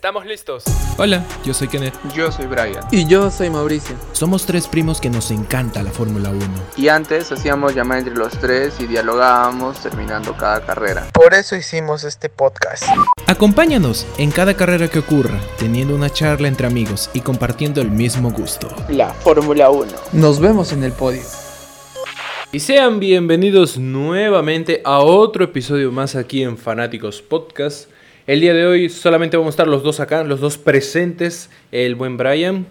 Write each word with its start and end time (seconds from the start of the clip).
Estamos 0.00 0.24
listos. 0.24 0.64
Hola, 0.96 1.22
yo 1.44 1.52
soy 1.52 1.68
Kenneth. 1.68 1.92
Yo 2.14 2.32
soy 2.32 2.46
Brian. 2.46 2.82
Y 2.90 3.06
yo 3.06 3.30
soy 3.30 3.50
Mauricio. 3.50 3.94
Somos 4.12 4.46
tres 4.46 4.66
primos 4.66 4.98
que 4.98 5.10
nos 5.10 5.30
encanta 5.30 5.82
la 5.82 5.90
Fórmula 5.90 6.30
1. 6.30 6.40
Y 6.78 6.88
antes 6.88 7.30
hacíamos 7.30 7.74
llamada 7.74 7.98
entre 8.00 8.14
los 8.14 8.32
tres 8.38 8.80
y 8.80 8.86
dialogábamos 8.86 9.78
terminando 9.80 10.34
cada 10.38 10.64
carrera. 10.64 11.06
Por 11.12 11.34
eso 11.34 11.54
hicimos 11.54 12.04
este 12.04 12.30
podcast. 12.30 12.84
Acompáñanos 13.26 14.06
en 14.16 14.30
cada 14.30 14.54
carrera 14.54 14.88
que 14.88 15.00
ocurra, 15.00 15.38
teniendo 15.58 15.94
una 15.94 16.08
charla 16.08 16.48
entre 16.48 16.66
amigos 16.66 17.10
y 17.12 17.20
compartiendo 17.20 17.82
el 17.82 17.90
mismo 17.90 18.30
gusto. 18.30 18.74
La 18.88 19.12
Fórmula 19.12 19.68
1. 19.68 19.92
Nos 20.14 20.40
vemos 20.40 20.72
en 20.72 20.82
el 20.82 20.92
podio. 20.92 21.24
Y 22.52 22.60
sean 22.60 23.00
bienvenidos 23.00 23.76
nuevamente 23.76 24.80
a 24.82 25.00
otro 25.00 25.44
episodio 25.44 25.92
más 25.92 26.16
aquí 26.16 26.42
en 26.42 26.56
Fanáticos 26.56 27.20
Podcast. 27.20 27.90
El 28.26 28.40
día 28.40 28.54
de 28.54 28.66
hoy 28.66 28.88
solamente 28.88 29.36
vamos 29.36 29.52
a 29.52 29.54
estar 29.54 29.66
los 29.66 29.82
dos 29.82 30.00
acá, 30.00 30.22
los 30.24 30.40
dos 30.40 30.58
presentes, 30.58 31.50
el 31.72 31.94
buen 31.94 32.16
Brian 32.16 32.66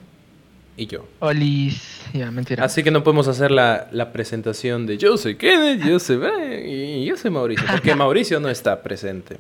y 0.78 0.88
yo. 0.88 1.06
Olis, 1.20 2.02
ya, 2.14 2.32
mentira. 2.32 2.64
Así 2.64 2.84
que 2.84 2.92
no 2.92 3.04
podemos 3.04 3.28
hacer 3.28 3.52
la, 3.52 3.88
la 3.92 4.12
presentación 4.12 4.86
de 4.86 4.98
yo 4.98 5.18
soy 5.18 5.36
Kenneth, 5.36 5.86
yo 5.86 6.00
soy 6.00 6.18
Brian 6.18 6.66
y 6.66 7.06
yo 7.06 7.18
soy 7.18 7.32
Mauricio, 7.32 7.66
porque 7.70 7.96
Mauricio 7.96 8.40
no 8.40 8.50
está 8.50 8.82
presente. 8.82 9.38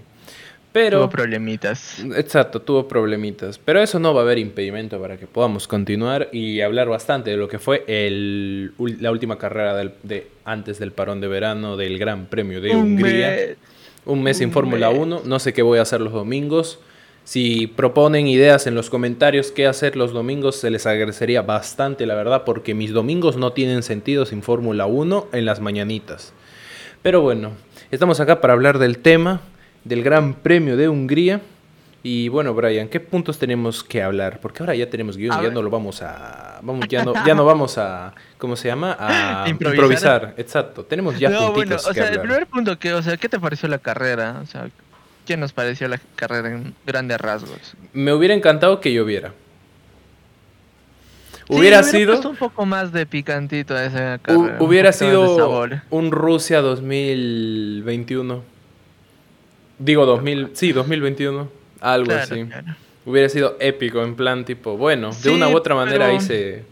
Pero, 0.71 0.99
Tuvo 0.99 1.09
problemitas. 1.09 1.99
Exacto, 2.15 2.61
tuvo 2.61 2.87
problemitas. 2.87 3.57
Pero 3.57 3.81
eso 3.81 3.97
no 3.99 4.13
va 4.13 4.21
a 4.21 4.23
haber 4.23 4.37
impedimento 4.37 5.01
para 5.01 5.17
que 5.17 5.25
podamos 5.25 5.67
continuar 5.67 6.29
y 6.31 6.61
hablar 6.61 6.87
bastante 6.87 7.31
de 7.31 7.37
lo 7.37 7.47
que 7.47 7.57
fue 7.57 7.83
el, 7.87 8.73
la 8.99 9.09
última 9.11 9.39
carrera 9.39 9.75
del, 9.75 9.93
de, 10.03 10.27
antes 10.45 10.77
del 10.77 10.91
parón 10.91 11.21
de 11.21 11.27
verano 11.27 11.75
del 11.75 11.97
Gran 11.97 12.27
Premio 12.27 12.61
de 12.61 12.75
Hungría. 12.75 13.55
Un 14.09 14.23
mes 14.23 14.37
sin 14.37 14.51
Fórmula 14.51 14.89
mes. 14.89 14.99
1. 14.99 15.21
No 15.25 15.37
sé 15.37 15.53
qué 15.53 15.61
voy 15.61 15.77
a 15.77 15.83
hacer 15.83 16.01
los 16.01 16.11
domingos. 16.11 16.79
Si 17.25 17.67
proponen 17.67 18.25
ideas 18.25 18.65
en 18.65 18.73
los 18.73 18.89
comentarios 18.89 19.51
qué 19.51 19.67
hacer 19.67 19.95
los 19.95 20.13
domingos, 20.13 20.55
se 20.55 20.71
les 20.71 20.87
agradecería 20.87 21.43
bastante, 21.43 22.07
la 22.07 22.15
verdad, 22.15 22.43
porque 22.43 22.73
mis 22.73 22.91
domingos 22.91 23.37
no 23.37 23.53
tienen 23.53 23.83
sentido 23.83 24.25
sin 24.25 24.41
Fórmula 24.41 24.87
1 24.87 25.27
en 25.31 25.45
las 25.45 25.59
mañanitas. 25.59 26.33
Pero 27.03 27.21
bueno, 27.21 27.51
estamos 27.91 28.19
acá 28.19 28.41
para 28.41 28.53
hablar 28.53 28.79
del 28.79 28.97
tema 28.97 29.41
del 29.83 30.01
Gran 30.01 30.33
Premio 30.33 30.75
de 30.75 30.89
Hungría. 30.89 31.41
Y 32.01 32.29
bueno, 32.29 32.53
Brian, 32.53 32.87
¿qué 32.87 32.99
puntos 33.01 33.37
tenemos 33.39 33.83
que 33.83 34.01
hablar? 34.01 34.39
Porque 34.39 34.63
ahora 34.63 34.73
ya 34.73 34.89
tenemos 34.89 35.17
guion, 35.17 35.41
ya 35.41 35.49
no 35.49 35.61
lo 35.61 35.69
vamos 35.69 36.01
a. 36.01 36.59
Vamos, 36.61 36.87
ya, 36.87 37.03
no, 37.03 37.13
ya 37.25 37.35
no 37.35 37.43
vamos 37.45 37.77
a. 37.77 38.13
¿Cómo 38.37 38.55
se 38.55 38.69
llama? 38.69 38.95
A 38.97 39.49
Improvisar. 39.49 39.75
improvisar. 39.75 40.33
Exacto. 40.37 40.85
Tenemos 40.85 41.19
ya 41.19 41.29
no, 41.29 41.51
bueno, 41.51 41.53
puntitos 41.55 41.87
o 41.87 41.89
que 41.93 41.99
sea, 41.99 42.09
el 42.09 42.21
primer 42.21 42.47
punto 42.47 42.79
que, 42.79 42.93
o 42.93 43.01
sea, 43.01 43.17
¿qué 43.17 43.27
te 43.27 43.37
pareció 43.37 43.67
la 43.67 43.79
carrera? 43.79 44.39
O 44.41 44.45
sea, 44.45 44.69
¿qué 45.25 45.35
nos 45.35 45.51
pareció 45.51 45.89
la 45.89 45.99
carrera 46.15 46.49
en 46.51 46.73
grandes 46.87 47.19
rasgos? 47.19 47.75
Me 47.91 48.13
hubiera 48.13 48.33
encantado 48.33 48.79
que 48.79 48.93
lloviera. 48.93 49.33
Sí, 51.49 51.55
Hubiera 51.55 51.81
le 51.81 51.83
sido. 51.83 52.29
un 52.29 52.35
poco 52.35 52.65
más 52.65 52.93
de 52.93 53.05
picantito 53.07 53.75
a 53.75 53.83
esa 53.83 54.19
carrera. 54.19 54.57
hubiera 54.59 54.91
sido 54.93 55.67
un 55.89 56.11
Rusia 56.11 56.61
2021. 56.61 58.43
Digo 59.79 60.05
2000, 60.05 60.51
sí, 60.53 60.71
2021, 60.73 61.49
algo 61.81 62.07
Claro, 62.07 62.21
así. 62.23 62.45
claro. 62.45 62.75
Hubiera 63.05 63.29
sido 63.29 63.57
épico 63.59 64.03
en 64.03 64.15
plan 64.15 64.45
tipo, 64.45 64.77
bueno, 64.77 65.11
de 65.23 65.29
una 65.31 65.47
u 65.49 65.55
otra 65.55 65.73
manera 65.75 66.05
pero- 66.05 66.11
ahí 66.11 66.21
se 66.21 66.63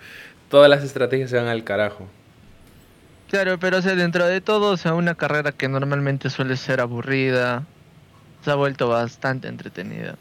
todas 0.49 0.69
las 0.69 0.83
estrategias 0.83 1.29
se 1.29 1.37
van 1.37 1.47
al 1.47 1.63
carajo. 1.63 2.07
Claro, 3.29 3.57
pero 3.59 3.77
o 3.77 3.81
sea, 3.81 3.95
dentro 3.95 4.25
de 4.25 4.39
todo, 4.39 4.71
o 4.71 4.77
sea, 4.77 4.93
una 4.93 5.15
carrera 5.15 5.51
que 5.51 5.67
normalmente 5.67 6.29
suele 6.29 6.55
ser 6.55 6.79
aburrida, 6.79 7.63
se 8.43 8.51
ha 8.51 8.55
vuelto 8.55 8.87
bastante 8.87 9.47
entretenida. 9.49 10.15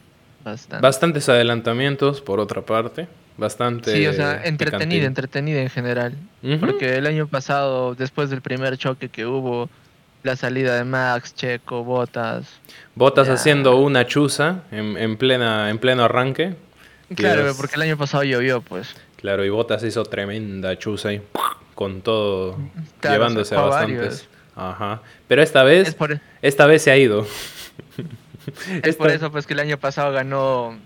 Bastante. 0.45 0.83
Bastantes 0.83 1.29
adelantamientos 1.29 2.20
por 2.20 2.41
otra 2.41 2.62
parte, 2.62 3.07
bastante 3.37 3.92
Sí, 3.95 4.07
o 4.07 4.13
sea, 4.13 4.42
entretenida, 4.45 5.07
entretenida 5.07 5.61
en 5.61 5.70
general. 5.70 6.14
Porque 6.61 6.96
el 6.96 7.07
año 7.07 7.27
pasado, 7.29 7.95
después 7.95 8.30
del 8.30 8.41
primer 8.42 8.77
choque 8.79 9.08
que 9.08 9.27
hubo, 9.27 9.69
la 10.27 10.37
salida 10.37 10.77
de 10.77 10.85
Max, 10.85 11.35
Checo, 11.35 11.83
Botas. 11.85 12.47
Botas 12.95 13.29
Ya. 13.29 13.35
haciendo 13.35 13.77
una 13.77 14.07
chuza 14.07 14.63
en, 14.70 14.97
en 14.98 15.17
plena 15.17 15.70
en 15.70 15.79
pleno 15.79 16.05
arranque. 16.05 16.55
Claro, 17.14 17.55
porque 17.57 17.77
el 17.77 17.83
año 17.83 17.97
pasado 17.97 18.25
llovió, 18.25 18.61
pues. 18.61 18.95
Claro, 19.17 19.45
y 19.45 19.48
Botas 19.48 19.83
hizo 19.85 20.03
tremenda 20.05 20.77
chuza 20.77 21.11
ahí, 21.11 21.23
con 21.75 22.03
todo, 22.03 22.57
Claro, 23.01 23.17
llevándose 23.17 23.55
a 23.55 23.61
bastantes. 23.63 23.97
varios. 23.98 24.29
Ajá. 24.57 25.03
Pero 25.29 25.42
esta 25.42 25.63
vez, 25.63 25.89
Es 25.89 25.95
por, 25.95 26.20
esta 26.43 26.67
vez 26.67 26.83
se 26.83 26.91
ha 26.91 26.97
ido. 26.97 27.20
es 28.47 28.81
Esta- 28.83 28.98
por 29.03 29.11
eso, 29.11 29.31
pues, 29.31 29.47
que 29.47 29.55
el 29.55 29.61
año 29.61 29.79
pasado 29.79 30.13
ganó. 30.13 30.77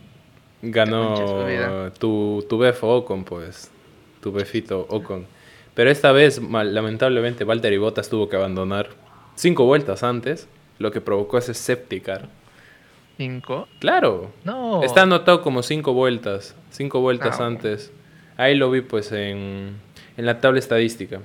Ganó 0.62 1.90
tu, 1.98 2.44
tu 2.48 2.58
befo 2.58 2.88
Ocon, 2.96 3.24
pues. 3.24 3.70
Tu 4.20 4.30
befito 4.30 4.86
Ocon. 4.90 5.26
Pero 5.74 5.90
esta 5.90 6.12
vez, 6.12 6.38
lamentablemente, 6.42 7.44
Valtteri 7.44 7.78
Bottas 7.78 8.10
tuvo 8.10 8.28
que 8.28 8.36
abandonar 8.36 8.90
cinco 9.40 9.64
vueltas 9.64 10.02
antes, 10.02 10.48
lo 10.78 10.90
que 10.90 11.00
provocó 11.00 11.38
ese 11.38 11.54
safety 11.54 12.00
car. 12.00 12.28
5. 13.16 13.68
Claro. 13.80 14.32
No. 14.44 14.82
Está 14.82 15.02
anotado 15.02 15.42
como 15.42 15.62
cinco 15.62 15.92
vueltas. 15.92 16.54
Cinco 16.70 17.00
vueltas 17.00 17.38
Ah, 17.40 17.46
antes. 17.46 17.92
Ahí 18.38 18.54
lo 18.54 18.70
vi 18.70 18.80
pues 18.80 19.12
en, 19.12 19.76
en 20.16 20.26
la 20.26 20.40
tabla 20.40 20.58
estadística. 20.58 21.20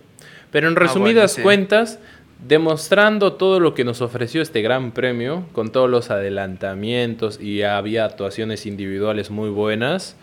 Pero 0.52 0.68
en 0.68 0.74
Ah, 0.74 0.76
bueno, 0.76 0.88
resumidas 0.88 1.31
sí. 1.34 1.42
cuentas, 1.42 2.00
demostrando 2.46 3.34
todo 3.34 3.62
lo 3.62 3.74
que 3.74 3.86
nos 3.86 4.02
ofreció 4.02 4.42
este 4.42 4.62
gran 4.62 4.92
premio, 4.92 5.46
con 5.53 5.72
todos 5.72 5.90
los 5.90 6.12
adelantamientos 6.12 7.40
y 7.40 7.64
había 7.64 8.03
actuaciones 8.03 8.66
individuales 8.66 9.30
muy 9.32 9.50
buenas. 9.50 10.18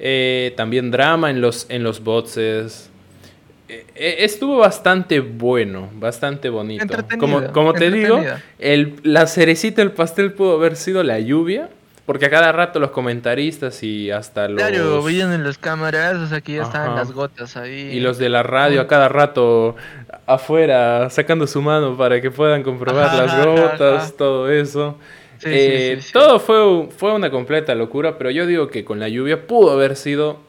Eh, 0.00 0.52
también 0.58 0.90
drama 0.90 1.30
en 1.30 1.40
los, 1.40 1.66
en 1.70 1.84
los 1.84 2.04
boxes. 2.04 2.87
Eh, 3.68 3.86
eh, 3.94 4.16
estuvo 4.20 4.58
bastante 4.58 5.20
bueno, 5.20 5.90
bastante 5.94 6.48
bonito. 6.48 6.86
Como, 7.18 7.52
como 7.52 7.74
te 7.74 7.90
digo, 7.90 8.20
el, 8.58 8.94
la 9.02 9.26
cerecita 9.26 9.82
del 9.82 9.92
pastel 9.92 10.32
pudo 10.32 10.54
haber 10.54 10.76
sido 10.76 11.02
la 11.02 11.20
lluvia, 11.20 11.68
porque 12.06 12.26
a 12.26 12.30
cada 12.30 12.50
rato 12.52 12.80
los 12.80 12.90
comentaristas 12.92 13.82
y 13.82 14.10
hasta 14.10 14.48
los... 14.48 14.56
Claro, 14.56 15.02
veían 15.02 15.32
en 15.34 15.44
las 15.44 15.58
cámaras, 15.58 16.16
o 16.16 16.26
sea, 16.26 16.40
que 16.40 16.54
ya 16.54 16.62
estaban 16.62 16.94
las 16.94 17.12
gotas 17.12 17.58
ahí. 17.58 17.90
Y 17.92 18.00
los 18.00 18.16
de 18.16 18.30
la 18.30 18.42
radio 18.42 18.80
a 18.80 18.86
cada 18.86 19.08
rato 19.08 19.76
afuera 20.24 21.10
sacando 21.10 21.46
su 21.46 21.60
mano 21.60 21.96
para 21.96 22.22
que 22.22 22.30
puedan 22.30 22.62
comprobar 22.62 23.06
Ajá, 23.06 23.26
las 23.26 23.46
gotas, 23.46 24.04
ajá. 24.04 24.12
todo 24.16 24.50
eso. 24.50 24.96
Sí, 25.38 25.48
Eh, 25.50 25.90
sí, 25.96 26.00
sí, 26.00 26.06
sí. 26.08 26.12
Todo 26.14 26.40
fue, 26.40 26.88
fue 26.96 27.12
una 27.12 27.30
completa 27.30 27.74
locura, 27.74 28.16
pero 28.16 28.30
yo 28.30 28.46
digo 28.46 28.68
que 28.68 28.84
con 28.84 28.98
la 28.98 29.08
lluvia 29.08 29.46
pudo 29.46 29.70
haber 29.72 29.94
sido 29.94 30.40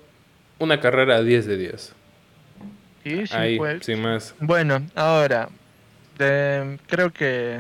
una 0.57 0.79
carrera 0.79 1.21
10 1.21 1.45
de 1.45 1.57
10. 1.57 1.93
Sí, 3.03 3.27
sí, 3.27 3.35
Ahí, 3.35 3.59
sin 3.81 4.01
más. 4.01 4.35
Bueno, 4.39 4.81
ahora, 4.95 5.49
de- 6.17 6.77
creo 6.87 7.11
que 7.11 7.59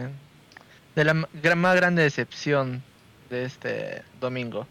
de 0.95 1.03
la 1.03 1.55
más 1.55 1.75
grande 1.75 2.03
decepción 2.03 2.83
de 3.29 3.45
este 3.45 4.01
domingo. 4.19 4.67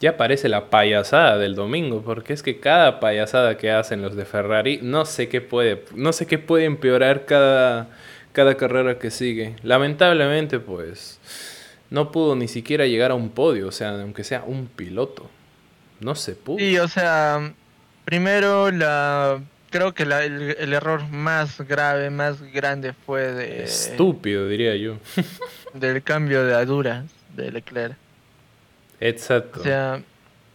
Ya 0.00 0.16
parece 0.16 0.48
la 0.48 0.70
payasada 0.70 1.36
del 1.36 1.54
domingo, 1.54 2.00
porque 2.02 2.32
es 2.32 2.42
que 2.42 2.58
cada 2.58 3.00
payasada 3.00 3.58
que 3.58 3.70
hacen 3.70 4.00
los 4.00 4.16
de 4.16 4.24
Ferrari, 4.24 4.80
no 4.82 5.04
sé 5.04 5.28
qué 5.28 5.42
puede, 5.42 5.84
no 5.94 6.14
sé 6.14 6.26
qué 6.26 6.38
puede 6.38 6.64
empeorar 6.64 7.26
cada, 7.26 7.88
cada 8.32 8.56
carrera 8.56 8.98
que 8.98 9.10
sigue. 9.10 9.56
Lamentablemente, 9.62 10.58
pues, 10.58 11.20
no 11.90 12.12
pudo 12.12 12.34
ni 12.34 12.48
siquiera 12.48 12.86
llegar 12.86 13.10
a 13.10 13.14
un 13.14 13.28
podio, 13.28 13.68
o 13.68 13.72
sea, 13.72 13.90
aunque 14.00 14.24
sea 14.24 14.42
un 14.46 14.68
piloto. 14.68 15.28
No 16.00 16.14
se 16.14 16.34
pudo. 16.34 16.64
Y, 16.64 16.78
o 16.78 16.88
sea, 16.88 17.52
primero, 18.10 18.70
la 18.72 19.40
creo 19.70 19.94
que 19.94 20.04
la- 20.04 20.24
el, 20.24 20.56
el 20.58 20.72
error 20.72 21.08
más 21.10 21.60
grave, 21.60 22.10
más 22.10 22.42
grande 22.52 22.92
fue 22.92 23.32
de, 23.32 23.62
Estúpido, 23.64 24.48
diría 24.48 24.74
yo. 24.74 24.96
del 25.74 26.02
cambio 26.02 26.44
de 26.44 26.54
Aduras 26.54 27.04
de 27.36 27.52
Leclerc. 27.52 27.96
Exacto. 28.98 29.60
O 29.60 29.62
sea, 29.62 30.02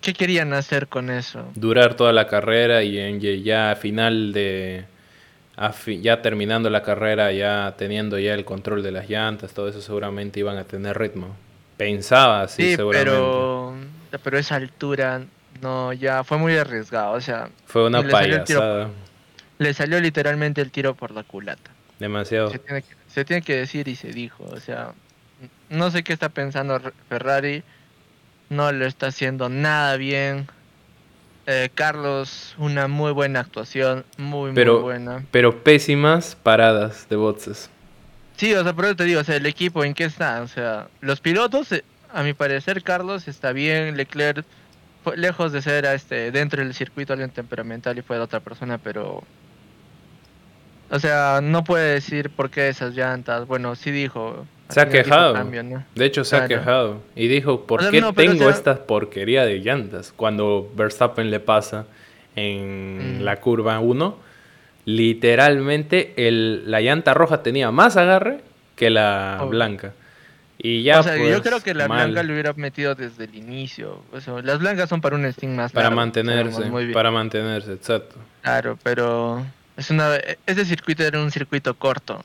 ¿qué 0.02 0.14
querían 0.14 0.52
hacer 0.54 0.88
con 0.88 1.10
eso? 1.10 1.50
Durar 1.56 1.96
toda 1.96 2.12
la 2.12 2.28
carrera 2.28 2.84
y 2.84 3.00
en 3.00 3.22
ya 3.22 3.72
a 3.72 3.76
final 3.78 4.34
de... 4.34 4.84
a 5.56 5.72
fi- 5.72 6.02
ya 6.02 6.22
terminando 6.22 6.70
la 6.70 6.84
carrera, 6.84 7.32
ya 7.32 7.74
teniendo 7.78 8.20
ya 8.20 8.34
el 8.34 8.44
control 8.44 8.84
de 8.84 8.92
las 8.92 9.10
llantas, 9.10 9.54
todo 9.54 9.70
eso 9.70 9.82
seguramente 9.82 10.42
iban 10.42 10.58
a 10.58 10.66
tener 10.66 10.98
ritmo. 10.98 11.36
Pensaba 11.78 12.42
así, 12.42 12.64
Sí, 12.72 12.76
seguramente. 12.76 13.10
pero, 13.14 13.74
pero 14.24 14.38
esa 14.38 14.56
altura 14.56 15.22
no, 15.62 15.94
ya 15.94 16.24
fue 16.24 16.38
muy 16.38 16.56
arriesgado. 16.58 17.14
O 17.14 17.22
sea, 17.22 17.50
Fue 17.66 17.86
una 17.88 18.02
le 18.02 18.12
salió 18.12 18.38
payasada. 18.44 18.90
le 19.58 19.74
salió 19.74 20.00
literalmente 20.00 20.62
el 20.62 20.72
tiro 20.72 20.96
por 20.96 21.12
la 21.12 21.24
culata. 21.24 21.72
Demasiado. 22.00 22.50
Se 22.52 22.60
tiene, 22.60 22.82
que, 22.82 22.96
se 23.08 23.26
tiene 23.26 23.42
que 23.42 23.56
decir 23.56 23.88
y 23.88 23.96
se 23.96 24.10
dijo. 24.10 24.44
O 24.46 24.60
sea, 24.60 24.94
no 25.70 25.92
sé 25.92 26.04
qué 26.04 26.14
está 26.14 26.30
pensando 26.30 26.80
Ferrari. 27.10 27.64
No 28.50 28.72
lo 28.72 28.86
está 28.86 29.08
haciendo 29.08 29.50
nada 29.50 29.96
bien. 29.98 30.48
Eh, 31.48 31.70
Carlos, 31.74 32.56
una 32.58 32.88
muy 32.88 33.12
buena 33.12 33.40
actuación. 33.40 34.04
Muy, 34.18 34.52
Pero- 34.54 34.76
muy 34.76 34.84
buena. 34.84 35.24
Pero 35.32 35.64
pésimas 35.64 36.36
paradas 36.36 37.08
de 37.10 37.16
boxes. 37.16 37.70
Sí, 38.38 38.54
o 38.54 38.64
sea, 38.64 38.74
por 38.74 38.86
eso 38.86 38.96
te 38.98 39.06
digo, 39.06 39.22
o 39.22 39.24
sea, 39.24 39.38
el 39.38 39.46
equipo 39.46 39.84
en 39.86 39.94
qué 39.94 40.04
está. 40.06 40.42
O 40.42 40.48
sea, 40.48 40.88
los 41.02 41.22
pilotos, 41.22 41.72
eh, 41.72 41.84
a 42.14 42.22
mi 42.24 42.34
parecer, 42.34 42.84
Carlos 42.84 43.28
está 43.28 43.52
bien. 43.54 43.96
Leclerc, 43.96 44.46
fue 45.06 45.16
lejos 45.18 45.54
de 45.54 45.62
ser 45.62 45.86
este 45.86 46.32
dentro 46.32 46.62
del 46.62 46.74
circuito 46.74 47.14
alguien 47.14 47.30
temperamental 47.30 47.98
y 47.98 48.02
fue 48.02 48.18
de 48.18 48.24
otra 48.24 48.40
persona, 48.42 48.78
pero. 48.78 49.24
O 50.92 51.00
sea, 51.00 51.40
no 51.42 51.64
puede 51.64 51.94
decir 51.94 52.30
por 52.30 52.50
qué 52.50 52.68
esas 52.70 52.94
llantas. 52.96 53.48
Bueno, 53.48 53.76
sí 53.76 53.92
dijo. 53.92 54.46
Se 54.70 54.82
ha 54.82 54.90
quejado. 54.90 55.34
cambio, 55.34 55.62
¿no? 55.64 55.84
De 55.94 56.06
hecho, 56.06 56.24
se 56.24 56.36
ha 56.36 56.48
quejado. 56.48 57.02
Y 57.16 57.28
dijo, 57.28 57.66
¿por 57.68 57.80
O 57.82 57.84
sea, 57.84 57.92
qué 57.92 58.02
no, 58.02 58.14
tengo 58.14 58.34
o 58.34 58.38
sea- 58.48 58.50
esta 58.50 58.86
porquería 58.88 59.46
de 59.46 59.60
llantas? 59.60 60.12
Cuando 60.16 60.72
Verstappen 60.76 61.30
le 61.30 61.40
pasa 61.40 61.86
en 62.36 63.20
Mm. 63.20 63.24
la 63.24 63.36
curva 63.38 63.80
1, 63.80 64.18
literalmente 64.86 66.14
el, 66.18 66.70
la 66.70 66.82
llanta 66.82 67.14
roja 67.14 67.44
tenía 67.44 67.70
más 67.72 67.96
agarre 67.96 68.40
que 68.76 68.90
la 68.90 69.40
Oh. 69.42 69.48
blanca. 69.48 69.94
Y 70.58 70.84
ya, 70.84 71.02
o 71.02 71.04
sea, 71.04 71.18
yo 71.18 71.24
pues, 71.24 71.42
creo 71.42 71.60
que 71.62 71.74
la 71.74 71.88
mal. 71.88 72.12
blanca 72.12 72.24
lo 72.24 72.34
hubiera 72.34 72.54
metido 72.54 72.96
desde 72.96 73.26
el 73.26 73.36
inicio. 73.36 74.02
O 74.14 74.22
sea, 74.22 74.42
las 74.42 74.60
blancas 74.60 74.90
son 74.90 75.02
para 75.02 75.16
un 75.16 75.32
Steam 75.32 75.56
más 75.56 75.72
Para 75.72 75.86
largo, 75.86 75.98
mantenerse, 75.98 76.66
muy 76.66 76.86
bien. 76.86 76.94
para 76.94 77.12
mantenerse, 77.12 77.74
exacto. 77.74 78.16
Claro, 78.42 78.78
pero 78.82 79.46
es 79.76 79.90
una 79.90 80.16
ese 80.46 80.66
circuito 80.66 81.04
era 81.04 81.20
un 81.20 81.32
circuito 81.32 81.74
corto, 81.74 82.24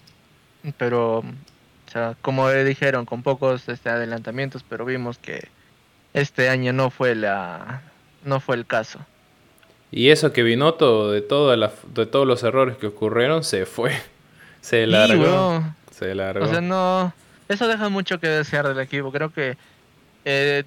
pero 0.79 1.19
o 1.19 1.93
sea, 1.93 2.17
como 2.23 2.49
dijeron, 2.51 3.05
con 3.05 3.23
pocos 3.23 3.69
este, 3.69 3.91
adelantamientos, 3.91 4.65
pero 4.69 4.85
vimos 4.85 5.19
que 5.19 5.49
este 6.15 6.49
año 6.49 6.73
no 6.73 6.91
fue 6.91 7.17
la 7.17 7.83
no 8.25 8.39
fue 8.39 8.57
el 8.57 8.65
caso. 8.67 9.01
Y 9.91 10.11
eso 10.11 10.33
que 10.33 10.45
Binotto, 10.45 11.11
de, 11.11 11.21
toda 11.21 11.57
la, 11.57 11.73
de 11.95 12.07
todos 12.07 12.27
los 12.27 12.45
errores 12.45 12.77
que 12.77 12.87
ocurrieron, 12.87 13.43
se 13.43 13.67
fue. 13.67 13.93
Se 14.61 14.87
largó. 14.87 15.23
weón, 15.23 15.75
se 15.91 16.15
largó. 16.15 16.45
o 16.45 16.49
sea, 16.49 16.61
no 16.61 17.15
eso 17.51 17.69
deja 17.69 17.89
mucho 17.89 18.21
que 18.21 18.29
desear 18.29 18.67
del 18.69 18.79
equipo. 18.81 19.11
Creo 19.13 19.33
que 19.33 19.57
eh, 20.25 20.65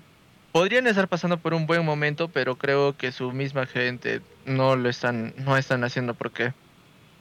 podrían 0.52 0.86
estar 0.86 1.08
pasando 1.08 1.38
por 1.38 1.54
un 1.54 1.66
buen 1.66 1.84
momento, 1.86 2.28
pero 2.28 2.58
creo 2.58 2.96
que 2.98 3.12
su 3.12 3.32
misma 3.32 3.66
gente 3.66 4.22
no 4.46 4.76
lo 4.76 4.90
están 4.90 5.34
no 5.38 5.58
están 5.58 5.84
haciendo 5.84 6.14
porque 6.14 6.54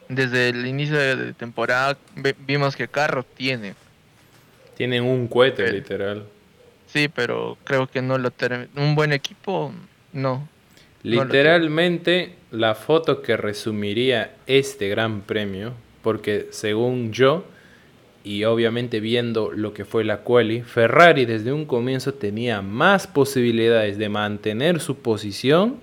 desde 0.08 0.48
el 0.48 0.66
inicio 0.66 0.98
de 0.98 1.32
temporada 1.32 1.96
vimos 2.46 2.74
que 2.76 2.88
carro 2.88 3.24
tiene 3.24 3.74
Tienen 4.76 5.04
un 5.04 5.28
cohete, 5.28 5.68
Eh, 5.68 5.72
literal. 5.72 6.26
Sí, 6.86 7.08
pero 7.08 7.56
creo 7.64 7.86
que 7.86 8.02
no 8.02 8.18
lo 8.18 8.32
Un 8.76 8.94
buen 8.94 9.12
equipo, 9.12 9.72
no. 10.12 10.46
Literalmente 11.02 12.34
la 12.50 12.74
foto 12.74 13.22
que 13.22 13.36
resumiría 13.36 14.34
este 14.46 14.88
gran 14.88 15.22
premio, 15.22 15.72
porque 16.02 16.48
según 16.50 17.12
yo, 17.12 17.44
y 18.24 18.44
obviamente 18.44 19.00
viendo 19.00 19.50
lo 19.52 19.74
que 19.74 19.84
fue 19.84 20.04
la 20.04 20.18
quali, 20.18 20.62
Ferrari 20.62 21.24
desde 21.24 21.52
un 21.52 21.64
comienzo 21.64 22.14
tenía 22.14 22.62
más 22.62 23.06
posibilidades 23.06 23.98
de 23.98 24.08
mantener 24.08 24.80
su 24.80 24.96
posición 24.98 25.76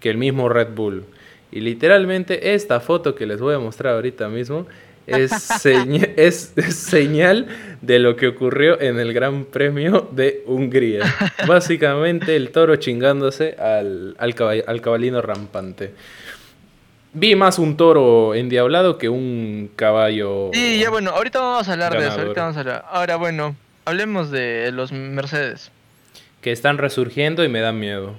que 0.00 0.10
el 0.10 0.16
mismo 0.18 0.48
Red 0.48 0.68
Bull. 0.74 1.04
Y 1.52 1.60
literalmente 1.60 2.54
esta 2.54 2.80
foto 2.80 3.14
que 3.14 3.26
les 3.26 3.40
voy 3.40 3.54
a 3.54 3.58
mostrar 3.58 3.94
ahorita 3.94 4.28
mismo 4.28 4.66
es, 5.06 5.30
seña- 5.32 6.08
es- 6.16 6.52
es 6.56 6.74
señal 6.76 7.46
de 7.80 7.98
lo 7.98 8.16
que 8.16 8.28
ocurrió 8.28 8.80
en 8.80 8.98
el 9.00 9.12
Gran 9.12 9.44
Premio 9.44 10.08
de 10.12 10.42
Hungría. 10.46 11.02
Básicamente 11.46 12.36
el 12.36 12.50
toro 12.50 12.76
chingándose 12.76 13.54
al, 13.58 14.14
al, 14.18 14.34
caball- 14.34 14.64
al 14.66 14.80
cabalino 14.80 15.20
rampante. 15.22 15.92
Vi 17.12 17.34
más 17.34 17.58
un 17.58 17.76
toro 17.76 18.34
endiablado 18.34 18.96
que 18.98 19.08
un 19.08 19.70
caballo. 19.74 20.50
Sí, 20.52 20.78
ya 20.78 20.90
bueno, 20.90 21.10
ahorita 21.10 21.40
vamos 21.40 21.68
a 21.68 21.72
hablar 21.72 21.92
de 21.98 22.06
eso. 22.06 22.20
Ahorita 22.20 22.40
vamos 22.42 22.56
a 22.56 22.60
hablar. 22.60 22.84
Ahora, 22.90 23.16
bueno, 23.16 23.56
hablemos 23.84 24.30
de 24.30 24.70
los 24.72 24.92
Mercedes. 24.92 25.70
que 26.40 26.52
están 26.52 26.78
resurgiendo 26.78 27.44
y 27.44 27.48
me 27.48 27.60
da 27.60 27.72
miedo. 27.72 28.14